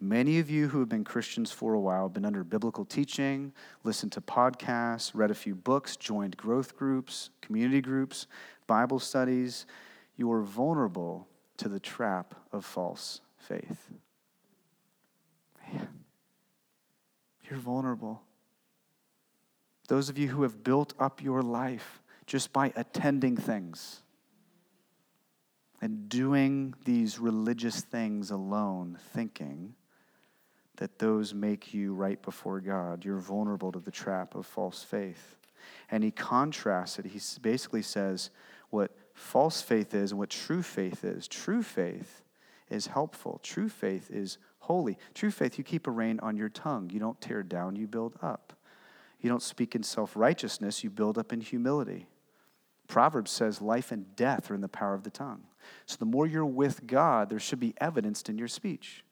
Many 0.00 0.38
of 0.38 0.50
you 0.50 0.68
who 0.68 0.80
have 0.80 0.88
been 0.88 1.04
Christians 1.04 1.50
for 1.50 1.74
a 1.74 1.80
while, 1.80 2.08
been 2.08 2.24
under 2.24 2.44
biblical 2.44 2.84
teaching, 2.84 3.52
listened 3.84 4.12
to 4.12 4.20
podcasts, 4.20 5.12
read 5.14 5.30
a 5.30 5.34
few 5.34 5.54
books, 5.54 5.96
joined 5.96 6.36
growth 6.36 6.76
groups, 6.76 7.30
community 7.40 7.80
groups, 7.80 8.26
Bible 8.66 8.98
studies, 8.98 9.66
you 10.16 10.30
are 10.32 10.42
vulnerable 10.42 11.28
to 11.56 11.68
the 11.68 11.80
trap 11.80 12.34
of 12.52 12.64
false 12.64 13.20
faith. 13.36 13.90
Man, 15.72 15.88
you're 17.48 17.58
vulnerable. 17.58 18.22
Those 19.88 20.08
of 20.08 20.18
you 20.18 20.28
who 20.28 20.42
have 20.42 20.64
built 20.64 20.94
up 20.98 21.22
your 21.22 21.42
life 21.42 22.02
just 22.26 22.52
by 22.52 22.72
attending 22.74 23.36
things 23.36 24.02
and 25.80 26.08
doing 26.08 26.74
these 26.84 27.18
religious 27.18 27.82
things 27.82 28.30
alone, 28.30 28.98
thinking 29.12 29.74
that 30.76 30.98
those 30.98 31.34
make 31.34 31.72
you 31.72 31.94
right 31.94 32.20
before 32.20 32.60
God, 32.60 33.04
you're 33.04 33.18
vulnerable 33.18 33.72
to 33.72 33.78
the 33.78 33.90
trap 33.90 34.34
of 34.34 34.46
false 34.46 34.82
faith. 34.82 35.36
And 35.90 36.02
he 36.02 36.10
contrasts 36.10 36.98
it. 36.98 37.06
He 37.06 37.20
basically 37.40 37.82
says 37.82 38.30
what 38.70 38.90
false 39.14 39.62
faith 39.62 39.94
is 39.94 40.10
and 40.10 40.18
what 40.18 40.30
true 40.30 40.62
faith 40.62 41.04
is. 41.04 41.28
True 41.28 41.62
faith 41.62 42.22
is 42.68 42.88
helpful, 42.88 43.40
true 43.42 43.68
faith 43.68 44.10
is 44.10 44.38
holy. 44.58 44.98
True 45.12 45.30
faith, 45.30 45.58
you 45.58 45.64
keep 45.64 45.86
a 45.86 45.90
rein 45.90 46.18
on 46.20 46.36
your 46.36 46.48
tongue. 46.48 46.90
You 46.90 46.98
don't 46.98 47.20
tear 47.20 47.42
down, 47.42 47.76
you 47.76 47.86
build 47.86 48.16
up. 48.22 48.54
You 49.20 49.30
don't 49.30 49.42
speak 49.42 49.74
in 49.74 49.82
self 49.82 50.16
righteousness, 50.16 50.82
you 50.82 50.90
build 50.90 51.18
up 51.18 51.32
in 51.32 51.40
humility. 51.40 52.06
Proverbs 52.88 53.30
says 53.30 53.62
life 53.62 53.92
and 53.92 54.14
death 54.16 54.50
are 54.50 54.54
in 54.54 54.60
the 54.60 54.68
power 54.68 54.94
of 54.94 55.04
the 55.04 55.10
tongue. 55.10 55.44
So 55.86 55.96
the 55.98 56.04
more 56.04 56.26
you're 56.26 56.44
with 56.44 56.86
God, 56.86 57.30
there 57.30 57.38
should 57.38 57.60
be 57.60 57.74
evidenced 57.80 58.28
in 58.28 58.36
your 58.36 58.48
speech. 58.48 59.04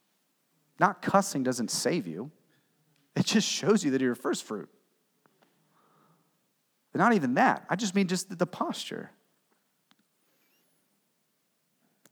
Not 0.83 1.01
cussing 1.01 1.45
doesn't 1.45 1.71
save 1.71 2.09
you, 2.09 2.33
it 3.15 3.25
just 3.25 3.49
shows 3.49 3.85
you 3.85 3.93
that 3.93 4.01
you're 4.01 4.15
a 4.15 4.17
first 4.17 4.43
fruit. 4.43 4.69
But 6.91 6.99
not 6.99 7.13
even 7.13 7.35
that. 7.35 7.65
I 7.71 7.77
just 7.77 7.95
mean 7.95 8.09
just 8.09 8.37
the 8.37 8.47
posture. 8.49 9.13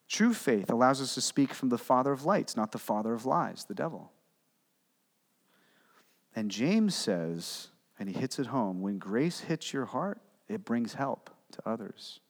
True 0.09 0.33
faith 0.33 0.71
allows 0.71 1.03
us 1.03 1.15
to 1.15 1.21
speak 1.21 1.53
from 1.53 1.69
the 1.69 1.79
father 1.79 2.13
of 2.13 2.25
lights, 2.25 2.57
not 2.57 2.71
the 2.71 2.79
father 2.79 3.13
of 3.13 3.27
lies, 3.27 3.65
the 3.65 3.75
devil. 3.75 4.13
And 6.37 6.49
James 6.49 6.95
says, 6.95 7.71
and 7.99 8.09
he 8.09 8.15
hits 8.15 8.39
it 8.39 8.47
home 8.47 8.83
when 8.83 8.99
grace 8.99 9.41
hits 9.41 9.73
your 9.73 9.87
heart, 9.87 10.21
it 10.49 10.65
brings 10.65 10.95
help 10.95 11.29
to 11.51 11.69
others. 11.69 12.21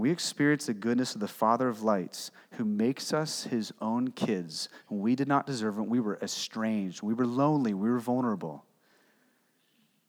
We 0.00 0.10
experience 0.10 0.64
the 0.64 0.72
goodness 0.72 1.14
of 1.14 1.20
the 1.20 1.28
Father 1.28 1.68
of 1.68 1.82
lights 1.82 2.30
who 2.52 2.64
makes 2.64 3.12
us 3.12 3.44
his 3.44 3.70
own 3.82 4.12
kids. 4.12 4.70
we 4.88 5.14
did 5.14 5.28
not 5.28 5.46
deserve 5.46 5.78
it. 5.78 5.82
We 5.82 6.00
were 6.00 6.18
estranged. 6.22 7.02
We 7.02 7.12
were 7.12 7.26
lonely. 7.26 7.74
We 7.74 7.90
were 7.90 7.98
vulnerable. 7.98 8.64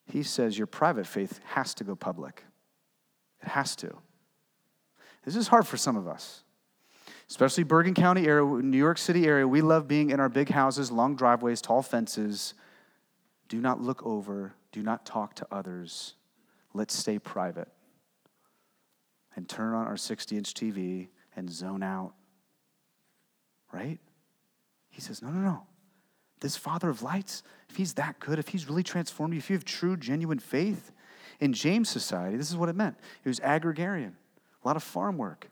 He 0.06 0.24
says 0.24 0.58
your 0.58 0.68
private 0.68 1.06
faith 1.06 1.42
has 1.44 1.74
to 1.74 1.84
go 1.84 1.96
public. 1.96 2.46
It 3.44 3.50
has 3.50 3.76
to. 3.78 3.98
This 5.26 5.36
is 5.36 5.50
hard 5.50 5.68
for 5.68 5.76
some 5.76 5.98
of 5.98 6.08
us, 6.08 6.44
especially 7.30 7.66
Bergen 7.66 7.94
County 7.94 8.28
area, 8.28 8.46
New 8.46 8.78
York 8.78 8.98
City 8.98 9.28
area. 9.28 9.46
We 9.46 9.62
love 9.62 9.89
being 9.89 10.10
in 10.12 10.22
our 10.22 10.30
big 10.30 10.48
houses, 10.48 10.89
long 10.89 11.18
driveways, 11.18 11.62
tall 11.62 11.82
fences. 11.82 12.54
Do 13.50 13.60
not 13.60 13.82
look 13.82 14.06
over, 14.06 14.54
do 14.72 14.82
not 14.82 15.06
talk 15.06 15.36
to 15.36 15.48
others. 15.52 16.16
Let's 16.74 16.98
stay 16.98 17.20
private 17.20 17.68
and 19.36 19.47
turn 19.47 19.73
on 19.73 19.88
our 19.88 19.97
60 19.97 20.38
inch 20.38 20.53
TV 20.53 21.07
and 21.36 21.49
zone 21.49 21.84
out. 21.84 22.13
Right? 23.71 23.99
He 24.89 25.01
says, 25.01 25.21
No, 25.21 25.29
no, 25.29 25.39
no. 25.39 25.63
This 26.39 26.57
Father 26.57 26.89
of 26.89 27.03
lights, 27.03 27.43
if 27.69 27.75
he's 27.75 27.93
that 27.93 28.19
good, 28.19 28.39
if 28.39 28.49
he's 28.49 28.67
really 28.67 28.84
transformed 28.84 29.34
you, 29.34 29.38
if 29.38 29.49
you 29.49 29.55
have 29.55 29.65
true, 29.65 29.95
genuine 29.95 30.39
faith, 30.39 30.91
in 31.39 31.53
James' 31.53 31.89
society, 31.89 32.38
this 32.38 32.49
is 32.49 32.57
what 32.57 32.69
it 32.69 32.75
meant. 32.75 32.95
It 33.23 33.27
was 33.27 33.39
agrarian 33.43 34.15
a 34.63 34.67
lot 34.67 34.75
of 34.75 34.84
farm 34.84 35.17
work. 35.17 35.49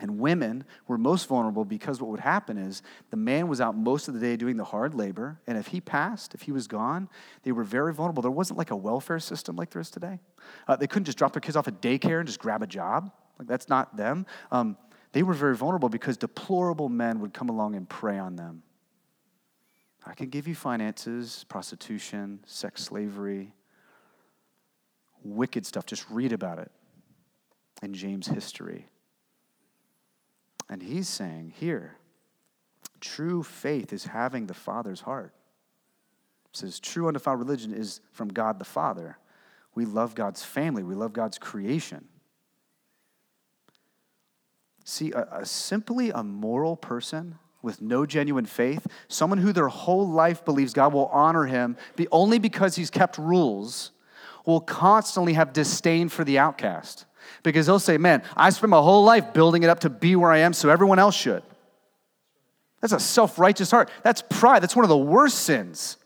And 0.00 0.18
women 0.18 0.64
were 0.88 0.98
most 0.98 1.28
vulnerable 1.28 1.64
because 1.64 2.00
what 2.00 2.10
would 2.10 2.20
happen 2.20 2.58
is 2.58 2.82
the 3.10 3.16
man 3.16 3.48
was 3.48 3.60
out 3.60 3.76
most 3.76 4.08
of 4.08 4.14
the 4.14 4.20
day 4.20 4.36
doing 4.36 4.56
the 4.56 4.64
hard 4.64 4.94
labor. 4.94 5.40
And 5.46 5.56
if 5.56 5.68
he 5.68 5.80
passed, 5.80 6.34
if 6.34 6.42
he 6.42 6.52
was 6.52 6.66
gone, 6.66 7.08
they 7.42 7.52
were 7.52 7.64
very 7.64 7.94
vulnerable. 7.94 8.22
There 8.22 8.30
wasn't 8.30 8.58
like 8.58 8.70
a 8.70 8.76
welfare 8.76 9.20
system 9.20 9.56
like 9.56 9.70
there 9.70 9.80
is 9.80 9.90
today. 9.90 10.20
Uh, 10.66 10.76
they 10.76 10.86
couldn't 10.86 11.04
just 11.04 11.18
drop 11.18 11.32
their 11.32 11.40
kids 11.40 11.56
off 11.56 11.68
at 11.68 11.80
daycare 11.80 12.18
and 12.18 12.26
just 12.26 12.40
grab 12.40 12.62
a 12.62 12.66
job. 12.66 13.12
Like 13.38 13.48
that's 13.48 13.68
not 13.68 13.96
them. 13.96 14.26
Um, 14.50 14.76
they 15.12 15.22
were 15.22 15.34
very 15.34 15.54
vulnerable 15.54 15.88
because 15.88 16.16
deplorable 16.16 16.88
men 16.88 17.20
would 17.20 17.32
come 17.32 17.48
along 17.48 17.76
and 17.76 17.88
prey 17.88 18.18
on 18.18 18.34
them. 18.34 18.62
I 20.04 20.12
can 20.14 20.28
give 20.28 20.46
you 20.48 20.54
finances, 20.54 21.44
prostitution, 21.48 22.40
sex 22.46 22.82
slavery, 22.82 23.54
wicked 25.22 25.64
stuff. 25.64 25.86
Just 25.86 26.04
read 26.10 26.32
about 26.32 26.58
it 26.58 26.70
in 27.82 27.94
James' 27.94 28.26
history. 28.26 28.86
And 30.68 30.82
he's 30.82 31.08
saying 31.08 31.52
here, 31.56 31.96
true 33.00 33.42
faith 33.42 33.92
is 33.92 34.04
having 34.04 34.46
the 34.46 34.54
Father's 34.54 35.02
heart. 35.02 35.32
It 36.52 36.56
says 36.56 36.80
true 36.80 37.08
undefiled 37.08 37.38
religion 37.38 37.74
is 37.74 38.00
from 38.12 38.28
God 38.28 38.58
the 38.58 38.64
Father. 38.64 39.18
We 39.74 39.84
love 39.84 40.14
God's 40.14 40.42
family, 40.42 40.82
we 40.82 40.94
love 40.94 41.12
God's 41.12 41.38
creation. 41.38 42.06
See, 44.84 45.12
a, 45.12 45.26
a 45.40 45.46
simply 45.46 46.10
a 46.10 46.22
moral 46.22 46.76
person 46.76 47.38
with 47.62 47.80
no 47.80 48.04
genuine 48.04 48.44
faith, 48.44 48.86
someone 49.08 49.38
who 49.38 49.52
their 49.52 49.68
whole 49.68 50.06
life 50.06 50.44
believes 50.44 50.74
God 50.74 50.92
will 50.92 51.06
honor 51.06 51.46
him 51.46 51.76
only 52.12 52.38
because 52.38 52.76
he's 52.76 52.90
kept 52.90 53.16
rules, 53.16 53.90
will 54.44 54.60
constantly 54.60 55.32
have 55.32 55.54
disdain 55.54 56.10
for 56.10 56.22
the 56.22 56.38
outcast. 56.38 57.06
Because 57.42 57.66
they'll 57.66 57.78
say, 57.78 57.98
Man, 57.98 58.22
I 58.36 58.50
spent 58.50 58.70
my 58.70 58.78
whole 58.78 59.04
life 59.04 59.32
building 59.32 59.62
it 59.62 59.70
up 59.70 59.80
to 59.80 59.90
be 59.90 60.16
where 60.16 60.30
I 60.30 60.38
am 60.38 60.52
so 60.52 60.68
everyone 60.68 60.98
else 60.98 61.14
should. 61.14 61.42
That's 62.80 62.92
a 62.92 63.00
self 63.00 63.38
righteous 63.38 63.70
heart. 63.70 63.90
That's 64.02 64.22
pride. 64.22 64.62
That's 64.62 64.76
one 64.76 64.84
of 64.84 64.90
the 64.90 64.96
worst 64.98 65.38
sins. 65.38 65.96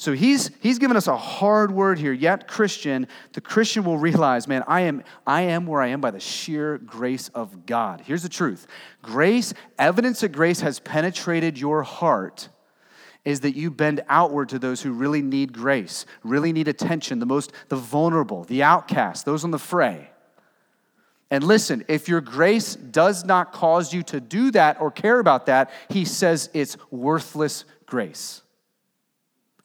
So 0.00 0.12
he's, 0.14 0.50
he's 0.60 0.78
given 0.78 0.96
us 0.96 1.08
a 1.08 1.16
hard 1.16 1.72
word 1.72 1.98
here. 1.98 2.14
Yet, 2.14 2.48
Christian, 2.48 3.06
the 3.34 3.42
Christian 3.42 3.84
will 3.84 3.98
realize, 3.98 4.48
man, 4.48 4.64
I 4.66 4.80
am, 4.80 5.04
I 5.26 5.42
am 5.42 5.66
where 5.66 5.82
I 5.82 5.88
am 5.88 6.00
by 6.00 6.10
the 6.10 6.18
sheer 6.18 6.78
grace 6.78 7.28
of 7.34 7.66
God. 7.66 8.00
Here's 8.06 8.22
the 8.22 8.30
truth 8.30 8.66
grace, 9.02 9.52
evidence 9.78 10.22
of 10.22 10.32
grace 10.32 10.62
has 10.62 10.80
penetrated 10.80 11.58
your 11.58 11.82
heart 11.82 12.48
is 13.24 13.40
that 13.40 13.56
you 13.56 13.70
bend 13.70 14.02
outward 14.08 14.48
to 14.50 14.58
those 14.58 14.82
who 14.82 14.92
really 14.92 15.22
need 15.22 15.52
grace, 15.52 16.06
really 16.24 16.52
need 16.52 16.68
attention, 16.68 17.18
the 17.18 17.26
most 17.26 17.52
the 17.68 17.76
vulnerable, 17.76 18.44
the 18.44 18.62
outcast, 18.62 19.24
those 19.24 19.44
on 19.44 19.50
the 19.50 19.58
fray. 19.58 20.10
And 21.30 21.44
listen, 21.44 21.84
if 21.86 22.08
your 22.08 22.20
grace 22.20 22.74
does 22.74 23.24
not 23.24 23.52
cause 23.52 23.94
you 23.94 24.02
to 24.04 24.20
do 24.20 24.50
that 24.50 24.80
or 24.80 24.90
care 24.90 25.20
about 25.20 25.46
that, 25.46 25.70
he 25.88 26.04
says 26.04 26.50
it's 26.54 26.76
worthless 26.90 27.64
grace. 27.86 28.42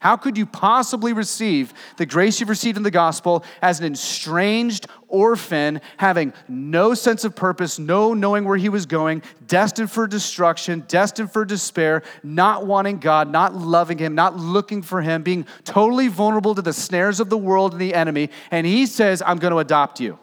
How 0.05 0.17
could 0.17 0.37
you 0.37 0.45
possibly 0.45 1.13
receive 1.13 1.73
the 1.97 2.05
grace 2.05 2.39
you've 2.39 2.49
received 2.49 2.77
in 2.77 2.83
the 2.83 2.91
gospel 2.91 3.43
as 3.59 3.79
an 3.79 3.91
estranged 3.91 4.85
orphan, 5.07 5.81
having 5.97 6.31
no 6.47 6.93
sense 6.93 7.23
of 7.23 7.35
purpose, 7.35 7.79
no 7.79 8.13
knowing 8.13 8.45
where 8.45 8.55
he 8.55 8.69
was 8.69 8.85
going, 8.85 9.23
destined 9.47 9.89
for 9.89 10.05
destruction, 10.05 10.85
destined 10.87 11.31
for 11.31 11.43
despair, 11.43 12.03
not 12.21 12.67
wanting 12.67 12.99
God, 12.99 13.31
not 13.31 13.55
loving 13.55 13.97
him, 13.97 14.13
not 14.13 14.37
looking 14.37 14.83
for 14.83 15.01
him, 15.01 15.23
being 15.23 15.47
totally 15.63 16.07
vulnerable 16.07 16.53
to 16.53 16.61
the 16.61 16.71
snares 16.71 17.19
of 17.19 17.31
the 17.31 17.37
world 17.39 17.71
and 17.71 17.81
the 17.81 17.95
enemy? 17.95 18.29
And 18.51 18.67
he 18.67 18.85
says, 18.85 19.23
I'm 19.25 19.39
going 19.39 19.53
to 19.53 19.57
adopt 19.57 19.99
you. 19.99 20.19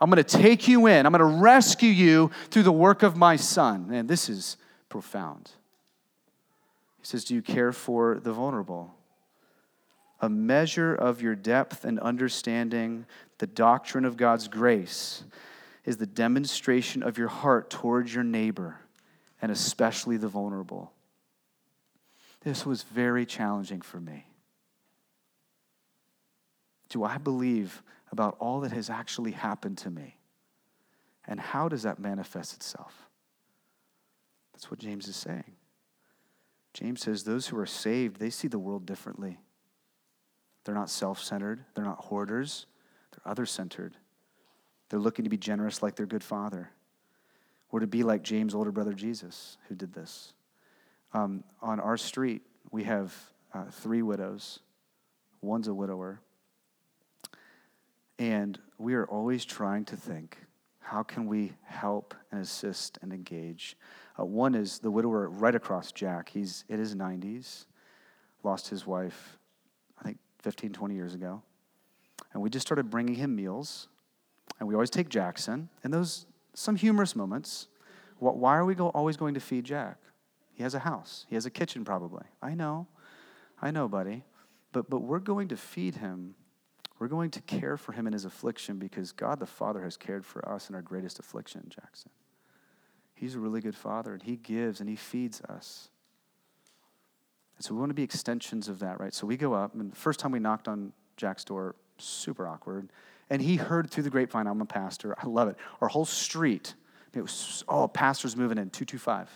I'm 0.00 0.08
going 0.08 0.22
to 0.22 0.38
take 0.38 0.68
you 0.68 0.86
in. 0.86 1.04
I'm 1.04 1.10
going 1.10 1.18
to 1.18 1.40
rescue 1.42 1.90
you 1.90 2.30
through 2.50 2.62
the 2.62 2.70
work 2.70 3.02
of 3.02 3.16
my 3.16 3.34
son. 3.34 3.88
And 3.90 4.08
this 4.08 4.28
is 4.28 4.56
profound. 4.88 5.50
Says, 7.10 7.24
Do 7.24 7.34
you 7.34 7.42
care 7.42 7.72
for 7.72 8.20
the 8.22 8.32
vulnerable? 8.32 8.94
A 10.20 10.28
measure 10.28 10.94
of 10.94 11.20
your 11.20 11.34
depth 11.34 11.84
and 11.84 11.98
understanding 11.98 13.04
the 13.38 13.48
doctrine 13.48 14.04
of 14.04 14.16
God's 14.16 14.46
grace 14.46 15.24
is 15.84 15.96
the 15.96 16.06
demonstration 16.06 17.02
of 17.02 17.18
your 17.18 17.26
heart 17.26 17.68
towards 17.68 18.14
your 18.14 18.22
neighbor 18.22 18.78
and 19.42 19.50
especially 19.50 20.18
the 20.18 20.28
vulnerable. 20.28 20.92
This 22.42 22.64
was 22.64 22.84
very 22.84 23.26
challenging 23.26 23.80
for 23.80 23.98
me. 23.98 24.26
Do 26.90 27.02
I 27.02 27.18
believe 27.18 27.82
about 28.12 28.36
all 28.38 28.60
that 28.60 28.70
has 28.70 28.88
actually 28.88 29.32
happened 29.32 29.78
to 29.78 29.90
me? 29.90 30.16
And 31.26 31.40
how 31.40 31.68
does 31.68 31.82
that 31.82 31.98
manifest 31.98 32.54
itself? 32.54 33.08
That's 34.52 34.70
what 34.70 34.78
James 34.78 35.08
is 35.08 35.16
saying. 35.16 35.56
James 36.72 37.02
says 37.02 37.24
those 37.24 37.48
who 37.48 37.58
are 37.58 37.66
saved, 37.66 38.18
they 38.18 38.30
see 38.30 38.48
the 38.48 38.58
world 38.58 38.86
differently. 38.86 39.38
They're 40.64 40.74
not 40.74 40.90
self 40.90 41.22
centered, 41.22 41.64
they're 41.74 41.84
not 41.84 41.98
hoarders, 41.98 42.66
they're 43.10 43.30
other 43.30 43.46
centered. 43.46 43.96
They're 44.88 45.00
looking 45.00 45.24
to 45.24 45.30
be 45.30 45.36
generous 45.36 45.82
like 45.82 45.96
their 45.96 46.06
good 46.06 46.24
father, 46.24 46.70
or 47.70 47.80
to 47.80 47.86
be 47.86 48.02
like 48.02 48.22
James' 48.22 48.54
older 48.54 48.72
brother 48.72 48.92
Jesus, 48.92 49.56
who 49.68 49.74
did 49.74 49.92
this. 49.92 50.32
Um, 51.12 51.44
on 51.62 51.80
our 51.80 51.96
street, 51.96 52.42
we 52.70 52.84
have 52.84 53.14
uh, 53.54 53.64
three 53.70 54.02
widows, 54.02 54.60
one's 55.40 55.68
a 55.68 55.74
widower. 55.74 56.20
And 58.18 58.58
we 58.78 58.94
are 58.94 59.06
always 59.06 59.44
trying 59.44 59.86
to 59.86 59.96
think 59.96 60.38
how 60.80 61.04
can 61.04 61.26
we 61.26 61.52
help 61.62 62.14
and 62.32 62.40
assist 62.40 62.98
and 63.00 63.12
engage? 63.12 63.76
Uh, 64.20 64.24
one 64.24 64.54
is 64.54 64.78
the 64.78 64.90
widower 64.90 65.28
right 65.28 65.54
across 65.54 65.92
Jack. 65.92 66.28
He's 66.28 66.64
in 66.68 66.78
his 66.78 66.94
90s, 66.94 67.66
lost 68.42 68.68
his 68.68 68.86
wife, 68.86 69.38
I 69.98 70.02
think 70.02 70.18
15, 70.40 70.72
20 70.72 70.94
years 70.94 71.14
ago. 71.14 71.42
And 72.32 72.42
we 72.42 72.50
just 72.50 72.66
started 72.66 72.90
bringing 72.90 73.14
him 73.14 73.34
meals. 73.34 73.88
And 74.58 74.68
we 74.68 74.74
always 74.74 74.90
take 74.90 75.08
Jackson. 75.08 75.68
And 75.82 75.92
those, 75.92 76.26
some 76.54 76.76
humorous 76.76 77.16
moments. 77.16 77.68
Why 78.18 78.56
are 78.56 78.64
we 78.64 78.74
go, 78.74 78.88
always 78.88 79.16
going 79.16 79.34
to 79.34 79.40
feed 79.40 79.64
Jack? 79.64 79.96
He 80.52 80.62
has 80.62 80.74
a 80.74 80.80
house, 80.80 81.24
he 81.28 81.34
has 81.36 81.46
a 81.46 81.50
kitchen 81.50 81.84
probably. 81.84 82.24
I 82.42 82.54
know, 82.54 82.86
I 83.62 83.70
know, 83.70 83.88
buddy. 83.88 84.24
But, 84.72 84.90
but 84.90 85.00
we're 85.00 85.18
going 85.18 85.48
to 85.48 85.56
feed 85.56 85.96
him 85.96 86.34
we're 87.00 87.08
going 87.08 87.30
to 87.30 87.40
care 87.40 87.78
for 87.78 87.92
him 87.92 88.06
in 88.06 88.12
his 88.12 88.26
affliction 88.26 88.78
because 88.78 89.10
God 89.10 89.40
the 89.40 89.46
Father 89.46 89.82
has 89.82 89.96
cared 89.96 90.24
for 90.24 90.46
us 90.46 90.68
in 90.68 90.74
our 90.74 90.82
greatest 90.82 91.18
affliction, 91.18 91.64
Jackson. 91.70 92.10
He's 93.20 93.34
a 93.34 93.38
really 93.38 93.60
good 93.60 93.76
father, 93.76 94.14
and 94.14 94.22
he 94.22 94.36
gives 94.36 94.80
and 94.80 94.88
he 94.88 94.96
feeds 94.96 95.42
us. 95.42 95.90
And 97.58 97.62
so 97.62 97.74
we 97.74 97.80
want 97.80 97.90
to 97.90 97.94
be 97.94 98.02
extensions 98.02 98.66
of 98.66 98.78
that, 98.78 98.98
right? 98.98 99.12
So 99.12 99.26
we 99.26 99.36
go 99.36 99.52
up, 99.52 99.74
and 99.74 99.92
the 99.92 99.96
first 99.96 100.20
time 100.20 100.32
we 100.32 100.38
knocked 100.38 100.68
on 100.68 100.94
Jack's 101.18 101.44
door, 101.44 101.74
super 101.98 102.48
awkward. 102.48 102.88
And 103.28 103.42
he 103.42 103.56
heard 103.56 103.90
through 103.90 104.04
the 104.04 104.10
grapevine, 104.10 104.46
I'm 104.46 104.62
a 104.62 104.64
pastor. 104.64 105.14
I 105.22 105.26
love 105.26 105.48
it. 105.48 105.56
Our 105.82 105.88
whole 105.88 106.06
street, 106.06 106.74
it 107.12 107.20
was, 107.20 107.62
oh, 107.68 107.88
pastor's 107.88 108.38
moving 108.38 108.56
in, 108.56 108.70
225. 108.70 109.28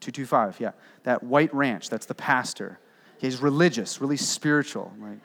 225, 0.00 0.58
yeah. 0.58 0.70
That 1.02 1.22
white 1.22 1.54
ranch, 1.54 1.90
that's 1.90 2.06
the 2.06 2.14
pastor. 2.14 2.78
He's 3.18 3.42
religious, 3.42 4.00
really 4.00 4.16
spiritual. 4.16 4.94
Like, 4.98 5.18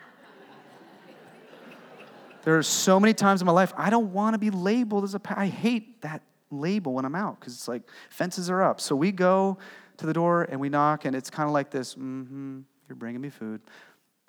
there 2.43 2.57
are 2.57 2.63
so 2.63 2.99
many 2.99 3.13
times 3.13 3.41
in 3.41 3.45
my 3.45 3.53
life 3.53 3.71
I 3.77 3.89
don't 3.89 4.11
want 4.11 4.33
to 4.33 4.37
be 4.37 4.49
labeled 4.49 5.05
as 5.05 5.15
a 5.15 5.21
I 5.29 5.47
hate 5.47 6.01
that 6.01 6.23
label 6.51 6.93
when 6.93 7.05
I'm 7.05 7.15
out 7.15 7.39
because 7.39 7.53
it's 7.53 7.67
like 7.67 7.83
fences 8.09 8.49
are 8.49 8.61
up. 8.61 8.79
So 8.79 8.95
we 8.95 9.11
go 9.11 9.57
to 9.97 10.05
the 10.05 10.13
door 10.13 10.43
and 10.43 10.59
we 10.59 10.69
knock, 10.69 11.05
and 11.05 11.15
it's 11.15 11.29
kind 11.29 11.47
of 11.47 11.53
like 11.53 11.71
this. 11.71 11.95
Mm-hmm, 11.95 12.61
you're 12.87 12.95
bringing 12.95 13.21
me 13.21 13.29
food, 13.29 13.61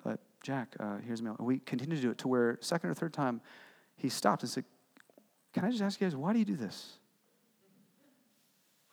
but 0.03 0.19
Jack, 0.41 0.75
uh, 0.79 0.97
here's 1.05 1.21
meal. 1.21 1.35
And 1.37 1.47
we 1.47 1.59
continue 1.59 1.95
to 1.95 2.01
do 2.01 2.11
it 2.11 2.17
to 2.19 2.27
where 2.27 2.57
second 2.61 2.89
or 2.89 2.93
third 2.93 3.13
time, 3.13 3.41
he 3.95 4.09
stopped 4.09 4.43
and 4.43 4.49
said, 4.49 4.65
"Can 5.53 5.65
I 5.65 5.69
just 5.69 5.81
ask 5.81 5.99
you 5.99 6.07
guys 6.07 6.15
why 6.15 6.33
do 6.33 6.39
you 6.39 6.45
do 6.45 6.55
this?" 6.55 6.97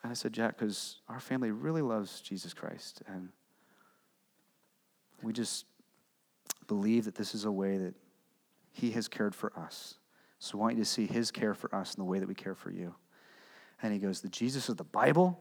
And 0.02 0.10
I 0.10 0.14
said, 0.14 0.32
Jack, 0.32 0.56
because 0.56 0.96
our 1.10 1.20
family 1.20 1.50
really 1.50 1.82
loves 1.82 2.22
Jesus 2.22 2.54
Christ, 2.54 3.02
and 3.06 3.28
we 5.22 5.34
just 5.34 5.66
believe 6.66 7.04
that 7.04 7.14
this 7.14 7.34
is 7.34 7.44
a 7.44 7.52
way 7.52 7.76
that 7.76 7.94
he 8.72 8.92
has 8.92 9.08
cared 9.08 9.34
for 9.34 9.52
us. 9.58 9.98
So 10.38 10.58
I 10.58 10.60
want 10.60 10.76
you 10.76 10.82
to 10.82 10.88
see 10.88 11.06
His 11.06 11.30
care 11.30 11.54
for 11.54 11.72
us 11.74 11.94
in 11.94 12.00
the 12.00 12.08
way 12.08 12.18
that 12.18 12.28
we 12.28 12.34
care 12.34 12.54
for 12.54 12.70
you. 12.70 12.94
And 13.82 13.92
he 13.92 13.98
goes, 13.98 14.20
The 14.20 14.28
Jesus 14.28 14.68
of 14.68 14.76
the 14.76 14.84
Bible? 14.84 15.38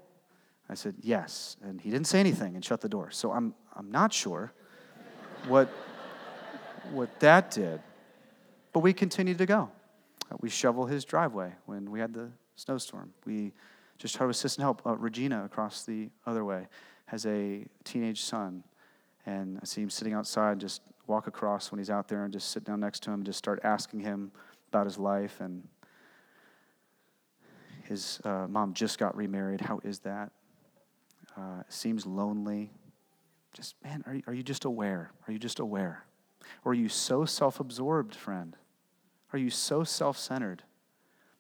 I 0.69 0.73
said, 0.75 0.95
Yes. 1.01 1.57
And 1.61 1.81
he 1.81 1.89
didn't 1.89 2.07
say 2.07 2.19
anything 2.19 2.55
and 2.55 2.63
shut 2.63 2.81
the 2.81 2.89
door. 2.89 3.11
So 3.11 3.31
I'm, 3.31 3.53
I'm 3.75 3.91
not 3.91 4.13
sure 4.13 4.53
what, 5.47 5.69
what 6.91 7.19
that 7.19 7.51
did. 7.51 7.81
But 8.71 8.81
we 8.81 8.93
continued 8.93 9.39
to 9.39 9.45
go. 9.45 9.71
Uh, 10.31 10.35
we 10.41 10.49
shovel 10.49 10.85
his 10.85 11.05
driveway 11.05 11.53
when 11.65 11.89
we 11.89 11.99
had 11.99 12.13
the 12.13 12.29
snowstorm. 12.55 13.13
We 13.25 13.53
just 13.97 14.15
try 14.15 14.25
to 14.25 14.29
assist 14.29 14.57
and 14.57 14.63
help. 14.63 14.81
Uh, 14.85 14.95
Regina 14.95 15.43
across 15.43 15.85
the 15.85 16.09
other 16.25 16.45
way 16.45 16.67
has 17.07 17.25
a 17.25 17.65
teenage 17.83 18.21
son. 18.21 18.63
And 19.25 19.59
I 19.61 19.65
see 19.65 19.81
him 19.81 19.89
sitting 19.89 20.13
outside 20.13 20.59
just 20.59 20.81
walk 21.07 21.27
across 21.27 21.71
when 21.71 21.79
he's 21.79 21.89
out 21.89 22.07
there 22.07 22.23
and 22.23 22.31
just 22.31 22.51
sit 22.51 22.63
down 22.63 22.79
next 22.79 23.01
to 23.03 23.09
him 23.09 23.15
and 23.15 23.25
just 23.25 23.39
start 23.39 23.59
asking 23.63 23.99
him 23.99 24.31
about 24.71 24.85
his 24.85 24.97
life. 24.97 25.41
And 25.41 25.67
his 27.89 28.21
uh, 28.23 28.45
mom 28.47 28.73
just 28.75 28.99
got 28.99 29.17
remarried. 29.17 29.61
How 29.61 29.79
is 29.83 29.99
that? 30.01 30.31
Uh, 31.35 31.63
seems 31.69 32.05
lonely. 32.05 32.71
Just, 33.51 33.73
man, 33.83 34.03
are 34.05 34.13
you, 34.13 34.21
are 34.27 34.33
you 34.33 34.43
just 34.43 34.63
aware? 34.63 35.11
Are 35.27 35.33
you 35.33 35.39
just 35.39 35.59
aware? 35.59 36.05
Or 36.63 36.71
are 36.71 36.75
you 36.75 36.87
so 36.87 37.25
self 37.25 37.59
absorbed, 37.59 38.13
friend? 38.13 38.55
Are 39.33 39.39
you 39.39 39.49
so 39.49 39.83
self 39.83 40.19
centered 40.19 40.61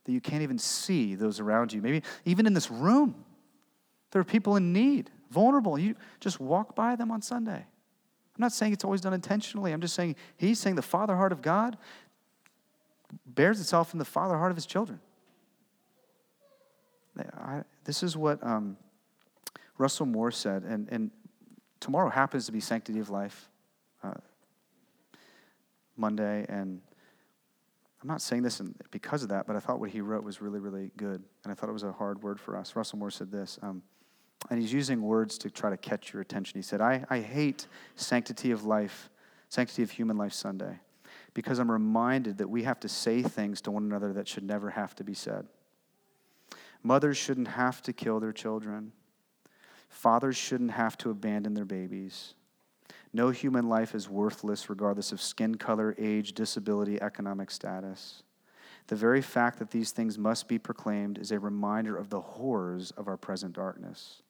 that 0.05 0.11
you 0.11 0.19
can't 0.19 0.41
even 0.41 0.57
see 0.57 1.13
those 1.13 1.39
around 1.39 1.71
you? 1.71 1.83
Maybe 1.83 2.01
even 2.25 2.47
in 2.47 2.55
this 2.55 2.71
room, 2.71 3.23
there 4.09 4.19
are 4.19 4.25
people 4.25 4.55
in 4.55 4.73
need, 4.73 5.11
vulnerable. 5.29 5.77
You 5.77 5.95
just 6.19 6.39
walk 6.39 6.75
by 6.75 6.95
them 6.95 7.11
on 7.11 7.21
Sunday. 7.21 7.63
I'm 7.63 8.41
not 8.41 8.53
saying 8.53 8.73
it's 8.73 8.83
always 8.83 9.01
done 9.01 9.13
intentionally. 9.13 9.71
I'm 9.71 9.81
just 9.81 9.93
saying 9.93 10.15
he's 10.35 10.57
saying 10.59 10.77
the 10.77 10.81
father 10.81 11.15
heart 11.15 11.31
of 11.31 11.43
God 11.43 11.77
bears 13.27 13.59
itself 13.59 13.93
in 13.93 13.99
the 13.99 14.05
father 14.05 14.35
heart 14.35 14.49
of 14.49 14.57
his 14.57 14.65
children. 14.65 14.99
I, 17.33 17.63
this 17.83 18.03
is 18.03 18.17
what 18.17 18.43
um, 18.45 18.77
Russell 19.77 20.05
Moore 20.05 20.31
said, 20.31 20.63
and, 20.63 20.87
and 20.89 21.11
tomorrow 21.79 22.09
happens 22.09 22.45
to 22.47 22.51
be 22.51 22.59
Sanctity 22.59 22.99
of 22.99 23.09
Life 23.09 23.49
uh, 24.03 24.13
Monday, 25.97 26.45
and 26.49 26.81
I'm 28.01 28.07
not 28.07 28.21
saying 28.21 28.43
this 28.43 28.61
because 28.91 29.23
of 29.23 29.29
that, 29.29 29.45
but 29.45 29.55
I 29.55 29.59
thought 29.59 29.79
what 29.79 29.89
he 29.89 30.01
wrote 30.01 30.23
was 30.23 30.41
really, 30.41 30.59
really 30.59 30.91
good, 30.95 31.23
and 31.43 31.51
I 31.51 31.53
thought 31.53 31.69
it 31.69 31.73
was 31.73 31.83
a 31.83 31.91
hard 31.91 32.23
word 32.23 32.39
for 32.39 32.55
us. 32.55 32.75
Russell 32.75 32.99
Moore 32.99 33.11
said 33.11 33.31
this. 33.31 33.59
Um, 33.61 33.81
and 34.49 34.59
he's 34.59 34.71
using 34.71 35.01
words 35.01 35.37
to 35.39 35.49
try 35.49 35.69
to 35.69 35.77
catch 35.77 36.13
your 36.13 36.21
attention. 36.21 36.57
He 36.57 36.61
said, 36.61 36.81
I, 36.81 37.03
I 37.09 37.19
hate 37.19 37.67
sanctity 37.95 38.51
of 38.51 38.63
life, 38.63 39.09
sanctity 39.49 39.83
of 39.83 39.91
human 39.91 40.17
life 40.17 40.33
Sunday, 40.33 40.79
because 41.33 41.59
I'm 41.59 41.69
reminded 41.69 42.37
that 42.37 42.49
we 42.49 42.63
have 42.63 42.79
to 42.81 42.89
say 42.89 43.21
things 43.21 43.61
to 43.61 43.71
one 43.71 43.83
another 43.83 44.13
that 44.13 44.27
should 44.27 44.43
never 44.43 44.69
have 44.69 44.95
to 44.95 45.03
be 45.03 45.13
said. 45.13 45.45
Mothers 46.83 47.17
shouldn't 47.17 47.49
have 47.49 47.81
to 47.83 47.93
kill 47.93 48.19
their 48.19 48.31
children. 48.31 48.91
Fathers 49.89 50.37
shouldn't 50.37 50.71
have 50.71 50.97
to 50.99 51.09
abandon 51.09 51.53
their 51.53 51.65
babies. 51.65 52.35
No 53.11 53.31
human 53.31 53.67
life 53.67 53.95
is 53.95 54.07
worthless 54.07 54.69
regardless 54.69 55.11
of 55.11 55.21
skin 55.21 55.55
color, 55.55 55.95
age, 55.97 56.33
disability, 56.33 57.01
economic 57.01 57.49
status. 57.51 58.23
The 58.87 58.95
very 58.95 59.21
fact 59.21 59.59
that 59.59 59.71
these 59.71 59.91
things 59.91 60.17
must 60.17 60.47
be 60.47 60.57
proclaimed 60.57 61.17
is 61.17 61.31
a 61.31 61.39
reminder 61.39 61.97
of 61.97 62.09
the 62.09 62.21
horrors 62.21 62.91
of 62.91 63.07
our 63.07 63.17
present 63.17 63.53
darkness. 63.53 64.21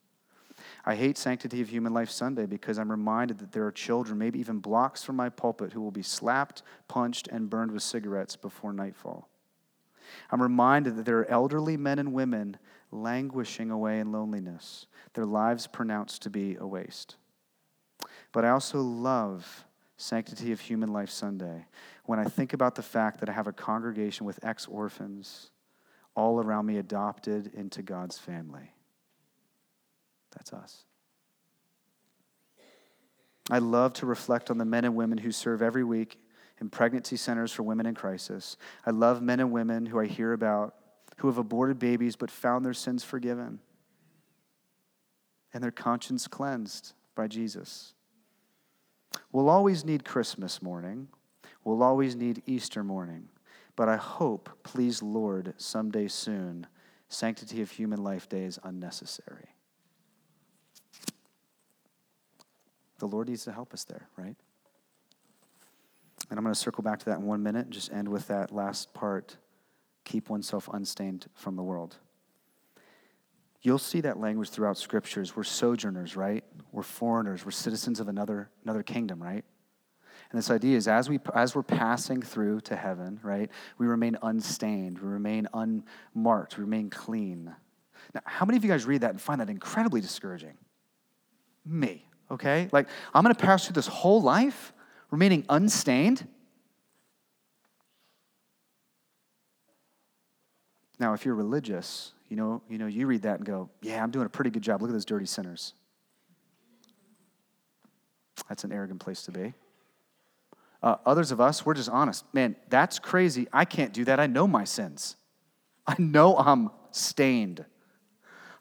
I 0.86 0.96
hate 0.96 1.18
Sanctity 1.18 1.62
of 1.62 1.70
Human 1.70 1.94
Life 1.94 2.10
Sunday 2.10 2.46
because 2.46 2.78
I'm 2.78 2.92
reminded 2.92 3.38
that 3.40 3.52
there 3.52 3.66
are 3.66 3.72
children, 3.72 4.18
maybe 4.18 4.40
even 4.40 4.60
blocks 4.60 5.04
from 5.04 5.16
my 5.16 5.30
pulpit, 5.30 5.72
who 5.72 5.82
will 5.82 5.92
be 5.92 6.04
slapped, 6.04 6.64
punched, 6.88 7.28
and 7.30 7.50
burned 7.50 7.72
with 7.72 7.84
cigarettes 7.84 8.36
before 8.36 8.74
nightfall. 8.74 9.30
I'm 10.32 10.42
reminded 10.42 10.96
that 10.98 11.06
there 11.06 11.20
are 11.20 11.30
elderly 11.30 11.78
men 11.78 12.00
and 12.00 12.14
women 12.14 12.58
languishing 12.92 13.72
away 13.72 14.00
in 14.00 14.12
loneliness, 14.12 14.88
their 15.14 15.26
lives 15.26 15.68
pronounced 15.68 16.22
to 16.24 16.30
be 16.30 16.56
a 16.60 16.66
waste. 16.66 17.18
But 18.32 18.46
I 18.46 18.50
also 18.50 18.82
love 18.82 19.66
Sanctity 19.98 20.52
of 20.52 20.60
Human 20.62 20.92
Life 20.92 21.10
Sunday 21.10 21.66
when 22.06 22.20
I 22.20 22.26
think 22.26 22.54
about 22.54 22.76
the 22.76 22.82
fact 22.82 23.20
that 23.20 23.30
I 23.30 23.34
have 23.34 23.48
a 23.48 23.54
congregation 23.54 24.26
with 24.26 24.44
ex 24.44 24.66
orphans 24.66 25.52
all 26.16 26.42
around 26.42 26.66
me 26.66 26.78
adopted 26.78 27.54
into 27.54 27.82
God's 27.82 28.18
family. 28.18 28.74
That's 30.32 30.54
us. 30.54 30.86
I 33.50 33.60
love 33.60 33.94
to 33.94 34.06
reflect 34.06 34.52
on 34.52 34.58
the 34.58 34.66
men 34.66 34.86
and 34.86 34.96
women 34.96 35.18
who 35.18 35.32
serve 35.32 35.62
every 35.62 35.84
week 35.84 36.20
in 36.60 36.70
pregnancy 36.70 37.16
centers 37.16 37.52
for 37.52 37.64
women 37.64 37.86
in 37.86 37.96
crisis. 37.96 38.58
I 38.86 38.92
love 38.92 39.22
men 39.22 39.40
and 39.40 39.52
women 39.52 39.86
who 39.86 40.00
I 40.00 40.06
hear 40.06 40.34
about 40.34 40.76
who 41.18 41.28
have 41.28 41.38
aborted 41.38 41.80
babies 41.80 42.16
but 42.16 42.32
found 42.32 42.66
their 42.66 42.74
sins 42.74 43.04
forgiven 43.04 43.60
and 45.54 45.64
their 45.64 45.72
conscience 45.72 46.28
cleansed 46.28 46.94
by 47.16 47.28
Jesus. 47.28 47.94
We'll 49.32 49.50
always 49.50 49.84
need 49.84 50.06
Christmas 50.06 50.62
morning. 50.62 51.08
We'll 51.64 51.84
always 51.84 52.16
need 52.16 52.44
Easter 52.46 52.84
morning. 52.84 53.30
But 53.76 53.90
I 53.90 53.98
hope, 53.98 54.50
please, 54.64 55.02
Lord, 55.02 55.54
someday 55.58 56.08
soon, 56.08 56.68
Sanctity 57.08 57.62
of 57.62 57.72
Human 57.72 58.04
Life 58.04 58.30
Day 58.30 58.44
is 58.44 58.60
unnecessary. 58.64 59.48
The 63.00 63.08
Lord 63.08 63.30
needs 63.30 63.46
to 63.46 63.52
help 63.52 63.74
us 63.74 63.86
there, 63.86 64.10
right? 64.18 64.36
And 66.30 66.38
I'm 66.38 66.44
going 66.44 66.54
to 66.54 66.60
circle 66.60 66.84
back 66.84 67.00
to 67.00 67.06
that 67.06 67.20
in 67.20 67.26
one 67.26 67.42
minute 67.42 67.70
just 67.70 67.92
end 67.92 68.08
with 68.08 68.28
that 68.28 68.52
last 68.52 68.94
part 68.94 69.38
keep 70.06 70.30
oneself 70.30 70.70
unstained 70.74 71.28
from 71.36 71.56
the 71.56 71.64
world. 71.64 71.96
You'll 73.62 73.78
see 73.78 74.02
that 74.02 74.20
language 74.20 74.50
throughout 74.50 74.78
scriptures. 74.78 75.36
We're 75.36 75.44
sojourners, 75.44 76.16
right? 76.16 76.44
We're 76.72 76.84
foreigners. 76.84 77.46
We're 77.46 77.52
citizens 77.52 78.00
of 78.00 78.08
another, 78.08 78.50
another 78.64 78.84
kingdom, 78.84 79.22
right? 79.22 79.44
And 80.32 80.38
this 80.38 80.50
idea 80.50 80.78
is 80.78 80.88
as, 80.88 81.10
we, 81.10 81.20
as 81.34 81.56
we're 81.56 81.64
passing 81.64 82.22
through 82.22 82.62
to 82.62 82.76
heaven, 82.76 83.20
right, 83.24 83.50
we 83.78 83.88
remain 83.88 84.18
unstained, 84.22 85.00
we 85.00 85.08
remain 85.08 85.48
unmarked, 85.54 86.58
we 86.58 86.64
remain 86.64 86.90
clean. 86.90 87.54
Now, 88.14 88.22
how 88.26 88.46
many 88.46 88.58
of 88.58 88.64
you 88.64 88.70
guys 88.70 88.86
read 88.86 89.02
that 89.02 89.12
and 89.12 89.20
find 89.20 89.42
that 89.42 89.50
incredibly 89.50 90.02
discouraging? 90.02 90.58
Me, 91.66 92.06
okay? 92.30 92.70
Like, 92.72 92.88
I'm 93.14 93.24
gonna 93.24 93.34
pass 93.36 93.66
through 93.66 93.74
this 93.74 93.88
whole 93.88 94.22
life 94.22 94.72
remaining 95.12 95.46
unstained? 95.50 96.28
Now, 101.00 101.14
if 101.14 101.26
you're 101.26 101.36
religious, 101.36 102.12
you 102.28 102.36
know, 102.36 102.62
you 102.70 102.78
know, 102.78 102.88
you 102.88 103.08
read 103.08 103.22
that 103.22 103.38
and 103.38 103.46
go, 103.46 103.70
yeah, 103.82 104.04
I'm 104.04 104.12
doing 104.12 104.26
a 104.26 104.30
pretty 104.30 104.50
good 104.50 104.62
job. 104.62 104.82
Look 104.82 104.90
at 104.90 104.94
those 104.94 105.06
dirty 105.06 105.26
sinners. 105.26 105.74
That's 108.48 108.64
an 108.64 108.72
arrogant 108.72 109.00
place 109.00 109.24
to 109.24 109.32
be. 109.32 109.54
Uh, 110.82 110.96
others 111.06 111.32
of 111.32 111.42
us, 111.42 111.66
we're 111.66 111.74
just 111.74 111.90
honest. 111.90 112.26
Man, 112.34 112.56
that's 112.70 113.00
crazy. 113.00 113.48
I 113.52 113.66
can't 113.66 113.94
do 113.94 114.06
that. 114.06 114.20
I 114.20 114.28
know 114.28 114.48
my 114.48 114.64
sins. 114.64 115.16
I 115.86 115.96
know 115.98 116.38
I'm 116.38 116.70
stained. 116.92 117.66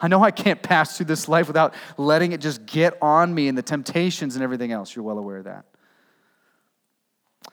I 0.01 0.09
know 0.09 0.23
I 0.23 0.31
can't 0.31 0.63
pass 0.63 0.97
through 0.97 1.07
this 1.07 1.29
life 1.29 1.49
without 1.49 1.75
letting 1.97 2.33
it 2.33 2.41
just 2.41 2.67
get 2.67 2.97
on 3.03 3.35
me 3.35 3.49
and 3.49 3.59
the 3.59 3.63
temptations 3.63 4.37
and 4.37 4.43
everything 4.43 4.73
else. 4.73 4.95
You're 4.95 5.05
well 5.05 5.19
aware 5.19 5.39
of 5.39 5.45
that. 5.45 5.65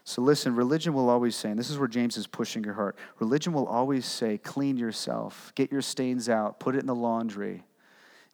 So 0.04 0.22
listen, 0.22 0.56
religion 0.56 0.94
will 0.94 1.10
always 1.10 1.36
say, 1.36 1.50
and 1.50 1.60
this 1.60 1.70
is 1.70 1.78
where 1.78 1.88
James 1.88 2.18
is 2.18 2.28
pushing 2.28 2.64
your 2.64 2.74
heart 2.74 2.98
religion 3.20 3.54
will 3.54 3.68
always 3.68 4.06
say, 4.06 4.38
clean 4.38 4.78
yourself, 4.78 5.52
get 5.56 5.72
your 5.72 5.82
stains 5.82 6.30
out, 6.30 6.60
put 6.60 6.76
it 6.76 6.80
in 6.80 6.88
the 6.88 6.96
laundry. 6.96 7.64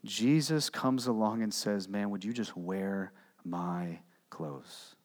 Jesus 0.03 0.69
comes 0.69 1.07
along 1.07 1.43
and 1.43 1.53
says, 1.53 1.87
man, 1.87 2.09
would 2.09 2.23
you 2.23 2.33
just 2.33 2.57
wear 2.57 3.11
my 3.43 3.99
clothes? 4.29 4.95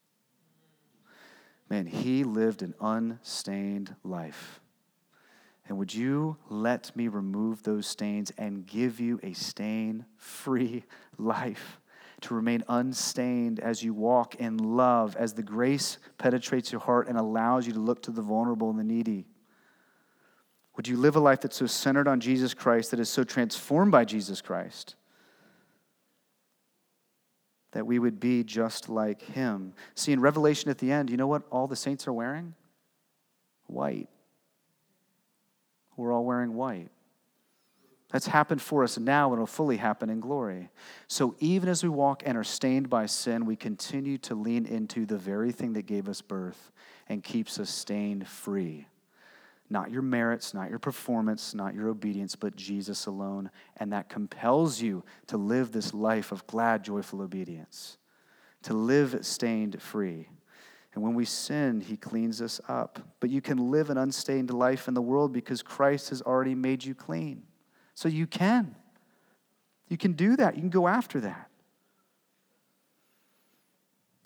Man, 1.69 1.87
he 1.87 2.25
lived 2.25 2.63
an 2.63 2.75
unstained 2.81 3.95
life. 4.05 4.61
And 5.69 5.79
would 5.79 5.93
you 5.93 6.37
let 6.49 6.95
me 6.95 7.09
remove 7.09 7.65
those 7.65 7.87
stains 7.87 8.33
and 8.39 8.67
give 8.67 9.01
you 9.01 9.19
a 9.23 9.33
stain 9.33 10.07
free 10.17 10.85
life? 11.19 11.81
To 12.27 12.35
remain 12.35 12.65
unstained 12.69 13.61
as 13.61 13.85
you 13.85 13.95
walk 13.95 14.35
in 14.35 14.57
love, 14.57 15.15
as 15.15 15.35
the 15.35 15.45
grace 15.45 15.99
penetrates 16.19 16.73
your 16.73 16.81
heart 16.81 17.07
and 17.07 17.17
allows 17.17 17.69
you 17.69 17.73
to 17.75 17.79
look 17.79 18.03
to 18.03 18.11
the 18.11 18.21
vulnerable 18.21 18.69
and 18.69 18.77
the 18.77 18.83
needy. 18.83 19.27
Would 20.75 20.89
you 20.89 20.97
live 20.97 21.15
a 21.15 21.21
life 21.21 21.43
that's 21.43 21.57
so 21.57 21.67
centered 21.67 22.09
on 22.09 22.19
Jesus 22.19 22.53
Christ, 22.53 22.91
that 22.91 22.99
is 22.99 23.09
so 23.09 23.23
transformed 23.23 23.93
by 23.93 24.05
Jesus 24.05 24.41
Christ, 24.41 24.97
that 27.71 27.87
we 27.87 28.01
would 28.01 28.19
be 28.19 28.43
just 28.43 28.89
like 28.89 29.23
him? 29.23 29.73
See, 29.95 30.11
in 30.11 30.19
Revelation 30.19 30.69
at 30.69 30.79
the 30.79 30.91
end, 30.91 31.11
you 31.11 31.17
know 31.17 31.29
what 31.29 31.45
all 31.53 31.69
the 31.69 31.77
saints 31.77 32.09
are 32.09 32.13
wearing? 32.13 32.57
White. 33.69 34.09
We're 35.97 36.13
all 36.13 36.25
wearing 36.25 36.55
white. 36.55 36.91
That's 38.11 38.29
happened 38.29 38.63
for 38.63 38.85
us 38.85 38.99
now 38.99 39.33
and 39.33 39.39
it'll 39.39 39.47
fully 39.47 39.79
happen 39.79 40.11
in 40.11 40.21
glory. 40.21 40.71
So 41.09 41.35
even 41.41 41.69
as 41.69 41.83
we 41.83 41.89
walk 41.89 42.23
and 42.25 42.39
are 42.39 42.45
stained 42.45 42.89
by 42.89 43.07
sin, 43.07 43.47
we 43.47 43.57
continue 43.57 44.17
to 44.19 44.35
lean 44.35 44.65
into 44.65 45.07
the 45.07 45.19
very 45.19 45.51
thing 45.51 45.73
that 45.73 45.87
gave 45.87 46.09
us 46.09 46.21
birth 46.23 46.71
and 47.09 47.25
keeps 47.25 47.59
us 47.59 47.69
stained 47.69 48.29
free. 48.29 48.87
Not 49.69 49.91
your 49.91 50.03
merits, 50.03 50.55
not 50.55 50.71
your 50.71 50.79
performance, 50.79 51.53
not 51.53 51.75
your 51.75 51.89
obedience, 51.89 52.37
but 52.37 52.55
Jesus 52.55 53.07
alone. 53.07 53.51
And 53.79 53.93
that 53.93 54.09
compels 54.09 54.81
you 54.81 55.05
to 55.27 55.37
live 55.37 55.73
this 55.73 55.93
life 55.93 56.31
of 56.31 56.47
glad, 56.47 56.85
joyful 56.85 57.21
obedience, 57.21 57.99
to 58.63 58.75
live 58.75 59.27
stained 59.27 59.83
free. 59.83 60.29
And 60.95 61.03
when 61.03 61.15
we 61.15 61.25
sin, 61.25 61.81
he 61.81 61.97
cleans 61.97 62.41
us 62.41 62.61
up. 62.69 63.01
But 63.19 63.31
you 63.31 63.41
can 63.41 63.71
live 63.71 63.91
an 63.91 63.99
unstained 63.99 64.51
life 64.51 64.87
in 64.87 64.95
the 64.95 65.03
world 65.03 65.33
because 65.33 65.63
Christ 65.63 66.11
has 66.11 66.23
already 66.23 66.55
made 66.55 66.85
you 66.85 66.95
clean. 66.95 67.43
So 67.97 68.09
you 68.09 68.29
can. 68.29 68.77
You 69.89 69.97
can 69.97 70.13
do 70.13 70.37
that. 70.37 70.55
You 70.55 70.61
can 70.61 70.71
go 70.71 70.87
after 70.87 71.21
that. 71.23 71.51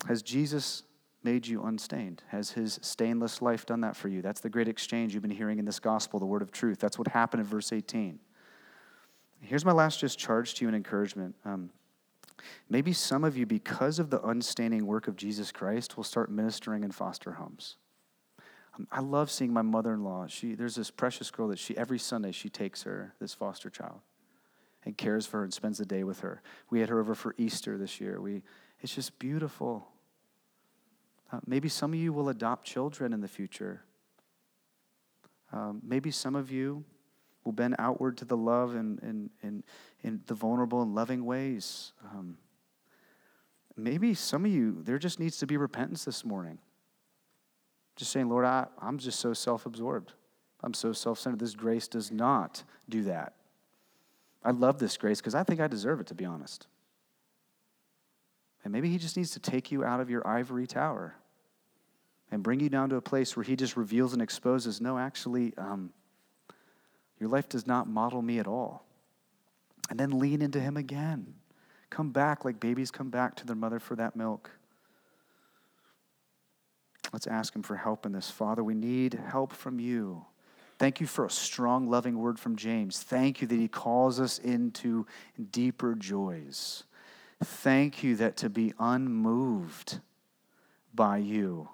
Has 0.07 0.21
Jesus 0.21 0.83
made 1.23 1.47
you 1.47 1.63
unstained? 1.63 2.23
Has 2.29 2.51
his 2.51 2.79
stainless 2.83 3.41
life 3.41 3.65
done 3.65 3.81
that 3.81 3.97
for 3.97 4.09
you? 4.09 4.21
That's 4.21 4.41
the 4.41 4.51
great 4.51 4.69
exchange 4.69 5.15
you've 5.15 5.23
been 5.23 5.31
hearing 5.31 5.59
in 5.59 5.65
this 5.65 5.81
gospel, 5.81 6.19
the 6.19 6.27
word 6.27 6.43
of 6.43 6.53
truth. 6.53 6.79
That's 6.79 6.99
what 6.99 7.09
happened 7.09 7.41
in 7.41 7.47
verse 7.47 7.73
18. 7.73 8.19
Here's 9.41 9.65
my 9.65 9.73
last 9.73 10.01
just 10.01 10.19
charge 10.19 10.53
to 10.55 10.65
you 10.65 10.69
and 10.69 10.77
encouragement. 10.77 11.35
Um, 11.47 11.71
Maybe 12.69 12.93
some 12.93 13.25
of 13.25 13.37
you, 13.37 13.47
because 13.47 13.99
of 13.99 14.11
the 14.11 14.23
unstaining 14.23 14.87
work 14.87 15.09
of 15.09 15.17
Jesus 15.17 15.53
Christ, 15.53 15.97
will 15.97 16.05
start 16.05 16.31
ministering 16.31 16.85
in 16.85 16.91
foster 16.91 17.33
homes. 17.33 17.77
I 18.91 19.01
love 19.01 19.31
seeing 19.31 19.53
my 19.53 19.63
mother-in-law. 19.63 20.29
She, 20.29 20.55
there's 20.55 20.75
this 20.75 20.91
precious 20.91 21.31
girl 21.31 21.49
that 21.49 21.59
she 21.59 21.77
every 21.77 21.99
Sunday 21.99 22.33
she 22.33 22.49
takes 22.49 22.83
her 22.85 23.15
this 23.21 23.35
foster 23.35 23.71
child 23.71 24.01
and 24.85 24.97
cares 24.97 25.27
for 25.27 25.39
her 25.39 25.45
and 25.45 25.53
spends 25.53 25.79
the 25.79 25.87
day 25.87 26.05
with 26.05 26.21
her. 26.21 26.43
We 26.71 26.81
had 26.81 26.89
her 26.89 27.01
over 27.01 27.15
for 27.15 27.35
Easter 27.37 27.77
this 27.77 28.01
year. 28.01 28.21
We, 28.21 28.43
it's 28.81 28.95
just 28.95 29.19
beautiful. 29.19 29.89
Uh, 31.33 31.41
maybe 31.47 31.69
some 31.69 31.93
of 31.93 31.99
you 31.99 32.13
will 32.13 32.29
adopt 32.29 32.65
children 32.65 33.13
in 33.13 33.21
the 33.21 33.29
future. 33.29 33.83
Um, 35.53 35.81
maybe 35.85 36.11
some 36.11 36.35
of 36.35 36.51
you 36.51 36.85
will 37.45 37.53
bend 37.53 37.77
outward 37.79 38.17
to 38.19 38.25
the 38.25 38.37
love 38.37 38.75
and, 38.75 39.03
and, 39.03 39.31
and, 39.43 39.65
in 40.03 40.21
the 40.27 40.35
vulnerable 40.35 40.83
and 40.83 40.95
loving 40.95 41.25
ways. 41.25 41.93
Um, 42.13 42.39
maybe 43.77 44.15
some 44.15 44.45
of 44.45 44.51
you, 44.51 44.83
there 44.83 44.99
just 44.99 45.19
needs 45.19 45.39
to 45.39 45.47
be 45.47 45.57
repentance 45.57 46.05
this 46.05 46.25
morning. 46.25 46.59
Just 48.01 48.13
saying, 48.13 48.31
Lord, 48.31 48.47
I, 48.47 48.67
I'm 48.81 48.97
just 48.97 49.21
so 49.21 49.35
self 49.35 49.67
absorbed. 49.67 50.15
I'm 50.63 50.73
so 50.73 50.95
self 50.95 51.19
centered. 51.19 51.39
This 51.39 51.55
grace 51.55 51.87
does 51.87 52.11
not 52.11 52.65
do 52.89 53.03
that. 53.03 53.35
I 54.43 54.53
love 54.53 54.79
this 54.79 54.97
grace 54.97 55.21
because 55.21 55.35
I 55.35 55.43
think 55.43 55.61
I 55.61 55.67
deserve 55.67 56.01
it, 56.01 56.07
to 56.07 56.15
be 56.15 56.25
honest. 56.25 56.67
And 58.65 58.73
maybe 58.73 58.89
He 58.89 58.97
just 58.97 59.19
needs 59.19 59.33
to 59.33 59.39
take 59.39 59.71
you 59.71 59.85
out 59.85 60.01
of 60.01 60.09
your 60.09 60.27
ivory 60.27 60.67
tower 60.67 61.15
and 62.31 62.43
bring 62.43 62.61
you 62.61 62.71
down 62.71 62.89
to 62.89 62.97
a 62.97 63.03
place 63.03 63.37
where 63.37 63.45
He 63.45 63.55
just 63.55 63.77
reveals 63.77 64.15
and 64.15 64.23
exposes 64.23 64.81
no, 64.81 64.97
actually, 64.97 65.53
um, 65.59 65.93
your 67.19 67.29
life 67.29 67.51
does 67.51 67.67
not 67.67 67.87
model 67.87 68.23
me 68.23 68.39
at 68.39 68.47
all. 68.47 68.87
And 69.91 70.01
then 70.01 70.19
lean 70.19 70.41
into 70.41 70.59
Him 70.59 70.79
again. 70.79 71.35
Come 71.91 72.13
back 72.13 72.47
like 72.47 72.61
babies 72.61 72.91
come 72.91 73.11
back 73.11 73.35
to 73.35 73.47
their 73.47 73.57
mother 73.57 73.79
for 73.79 73.95
that 73.97 74.17
milk. 74.17 74.51
Let's 77.13 77.27
ask 77.27 77.55
Him 77.55 77.63
for 77.63 77.77
help 77.77 78.07
in 78.07 78.13
this. 78.13 78.31
Father, 78.31 78.63
we 78.63 78.75
need 78.75 79.15
help 79.15 79.53
from 79.53 79.81
you. 79.81 80.25
Thank 80.81 80.99
you 80.99 81.07
for 81.07 81.27
a 81.27 81.31
strong, 81.31 81.91
loving 81.91 82.19
word 82.19 82.39
from 82.39 82.57
James. 82.57 83.03
Thank 83.03 83.43
you 83.43 83.47
that 83.49 83.59
he 83.59 83.69
calls 83.69 84.19
us 84.19 84.39
into 84.39 85.07
deeper 85.51 85.95
joys. 85.95 86.85
Thank 87.45 88.03
you 88.03 88.17
that 88.17 88.39
to 88.39 88.49
be 88.49 88.73
unmoved 88.79 90.01
by 90.95 91.19
you 91.19 91.69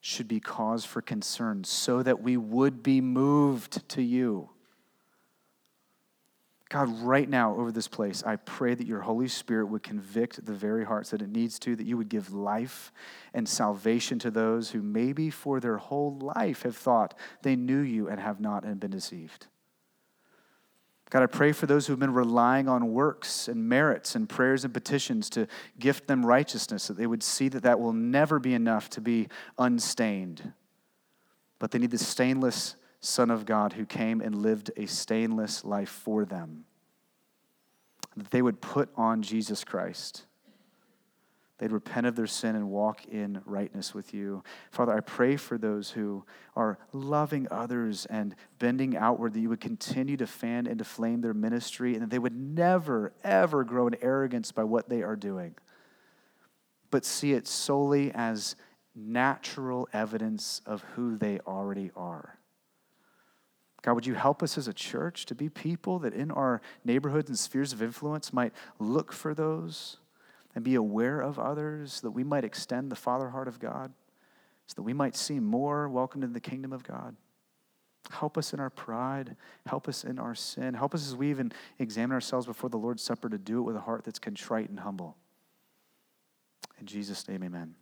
should 0.00 0.28
be 0.28 0.38
cause 0.38 0.84
for 0.84 1.02
concern 1.02 1.64
so 1.64 2.00
that 2.02 2.22
we 2.22 2.36
would 2.36 2.82
be 2.82 3.00
moved 3.00 3.88
to 3.88 4.02
you. 4.02 4.50
God, 6.70 7.00
right 7.00 7.28
now 7.28 7.56
over 7.56 7.72
this 7.72 7.88
place, 7.88 8.22
I 8.24 8.36
pray 8.36 8.76
that 8.76 8.86
your 8.86 9.00
Holy 9.00 9.26
Spirit 9.26 9.66
would 9.66 9.82
convict 9.82 10.46
the 10.46 10.52
very 10.52 10.84
hearts 10.84 11.10
that 11.10 11.20
it 11.20 11.28
needs 11.28 11.58
to, 11.58 11.74
that 11.74 11.84
you 11.84 11.96
would 11.96 12.08
give 12.08 12.32
life 12.32 12.92
and 13.34 13.48
salvation 13.48 14.20
to 14.20 14.30
those 14.30 14.70
who 14.70 14.80
maybe 14.80 15.30
for 15.30 15.58
their 15.58 15.78
whole 15.78 16.16
life 16.18 16.62
have 16.62 16.76
thought 16.76 17.14
they 17.42 17.56
knew 17.56 17.80
you 17.80 18.08
and 18.08 18.20
have 18.20 18.40
not 18.40 18.64
and 18.64 18.78
been 18.78 18.92
deceived. 18.92 19.48
God, 21.10 21.24
I 21.24 21.26
pray 21.26 21.50
for 21.50 21.66
those 21.66 21.88
who 21.88 21.92
have 21.92 21.98
been 21.98 22.14
relying 22.14 22.68
on 22.68 22.92
works 22.92 23.48
and 23.48 23.68
merits 23.68 24.14
and 24.14 24.28
prayers 24.28 24.64
and 24.64 24.72
petitions 24.72 25.28
to 25.30 25.48
gift 25.80 26.06
them 26.06 26.24
righteousness, 26.24 26.86
that 26.86 26.96
they 26.96 27.08
would 27.08 27.24
see 27.24 27.48
that 27.48 27.64
that 27.64 27.80
will 27.80 27.92
never 27.92 28.38
be 28.38 28.54
enough 28.54 28.88
to 28.90 29.00
be 29.00 29.26
unstained. 29.58 30.52
But 31.58 31.72
they 31.72 31.80
need 31.80 31.90
the 31.90 31.98
stainless 31.98 32.76
Son 33.00 33.30
of 33.30 33.46
God 33.46 33.72
who 33.72 33.86
came 33.86 34.20
and 34.20 34.34
lived 34.34 34.70
a 34.76 34.86
stainless 34.86 35.64
life 35.64 35.88
for 35.88 36.24
them. 36.24 36.64
That 38.16 38.30
they 38.30 38.42
would 38.42 38.60
put 38.60 38.90
on 38.96 39.22
Jesus 39.22 39.64
Christ. 39.64 40.26
They'd 41.58 41.72
repent 41.72 42.06
of 42.06 42.16
their 42.16 42.26
sin 42.26 42.56
and 42.56 42.70
walk 42.70 43.04
in 43.04 43.42
rightness 43.44 43.92
with 43.94 44.14
you. 44.14 44.42
Father, 44.70 44.94
I 44.94 45.00
pray 45.00 45.36
for 45.36 45.58
those 45.58 45.90
who 45.90 46.24
are 46.56 46.78
loving 46.94 47.46
others 47.50 48.06
and 48.06 48.34
bending 48.58 48.96
outward, 48.96 49.34
that 49.34 49.40
you 49.40 49.50
would 49.50 49.60
continue 49.60 50.16
to 50.16 50.26
fan 50.26 50.66
and 50.66 50.78
to 50.78 50.84
flame 50.84 51.20
their 51.20 51.34
ministry, 51.34 51.92
and 51.92 52.02
that 52.02 52.08
they 52.10 52.18
would 52.18 52.34
never, 52.34 53.12
ever 53.22 53.62
grow 53.62 53.86
in 53.86 53.96
arrogance 54.00 54.52
by 54.52 54.64
what 54.64 54.88
they 54.88 55.02
are 55.02 55.16
doing, 55.16 55.54
but 56.90 57.04
see 57.04 57.34
it 57.34 57.46
solely 57.46 58.10
as 58.14 58.56
natural 58.94 59.86
evidence 59.92 60.62
of 60.64 60.82
who 60.94 61.18
they 61.18 61.40
already 61.40 61.90
are. 61.94 62.38
God, 63.82 63.94
would 63.94 64.06
you 64.06 64.14
help 64.14 64.42
us 64.42 64.58
as 64.58 64.68
a 64.68 64.72
church 64.72 65.26
to 65.26 65.34
be 65.34 65.48
people 65.48 65.98
that 66.00 66.12
in 66.12 66.30
our 66.30 66.60
neighborhoods 66.84 67.28
and 67.28 67.38
spheres 67.38 67.72
of 67.72 67.82
influence 67.82 68.32
might 68.32 68.52
look 68.78 69.12
for 69.12 69.34
those 69.34 69.96
and 70.54 70.64
be 70.64 70.74
aware 70.74 71.20
of 71.20 71.38
others, 71.38 72.00
that 72.00 72.10
we 72.10 72.24
might 72.24 72.44
extend 72.44 72.90
the 72.90 72.96
Father 72.96 73.30
heart 73.30 73.48
of 73.48 73.60
God, 73.60 73.92
so 74.66 74.74
that 74.76 74.82
we 74.82 74.92
might 74.92 75.16
see 75.16 75.40
more 75.40 75.88
welcomed 75.88 76.24
in 76.24 76.32
the 76.32 76.40
kingdom 76.40 76.72
of 76.72 76.82
God. 76.82 77.16
Help 78.10 78.36
us 78.36 78.52
in 78.52 78.60
our 78.60 78.70
pride. 78.70 79.36
Help 79.66 79.88
us 79.88 80.04
in 80.04 80.18
our 80.18 80.34
sin. 80.34 80.74
Help 80.74 80.94
us 80.94 81.06
as 81.06 81.14
we 81.14 81.30
even 81.30 81.52
examine 81.78 82.14
ourselves 82.14 82.46
before 82.46 82.70
the 82.70 82.78
Lord's 82.78 83.02
Supper 83.02 83.28
to 83.28 83.38
do 83.38 83.58
it 83.58 83.62
with 83.62 83.76
a 83.76 83.80
heart 83.80 84.04
that's 84.04 84.18
contrite 84.18 84.68
and 84.68 84.80
humble. 84.80 85.16
In 86.80 86.86
Jesus' 86.86 87.28
name, 87.28 87.44
amen. 87.44 87.74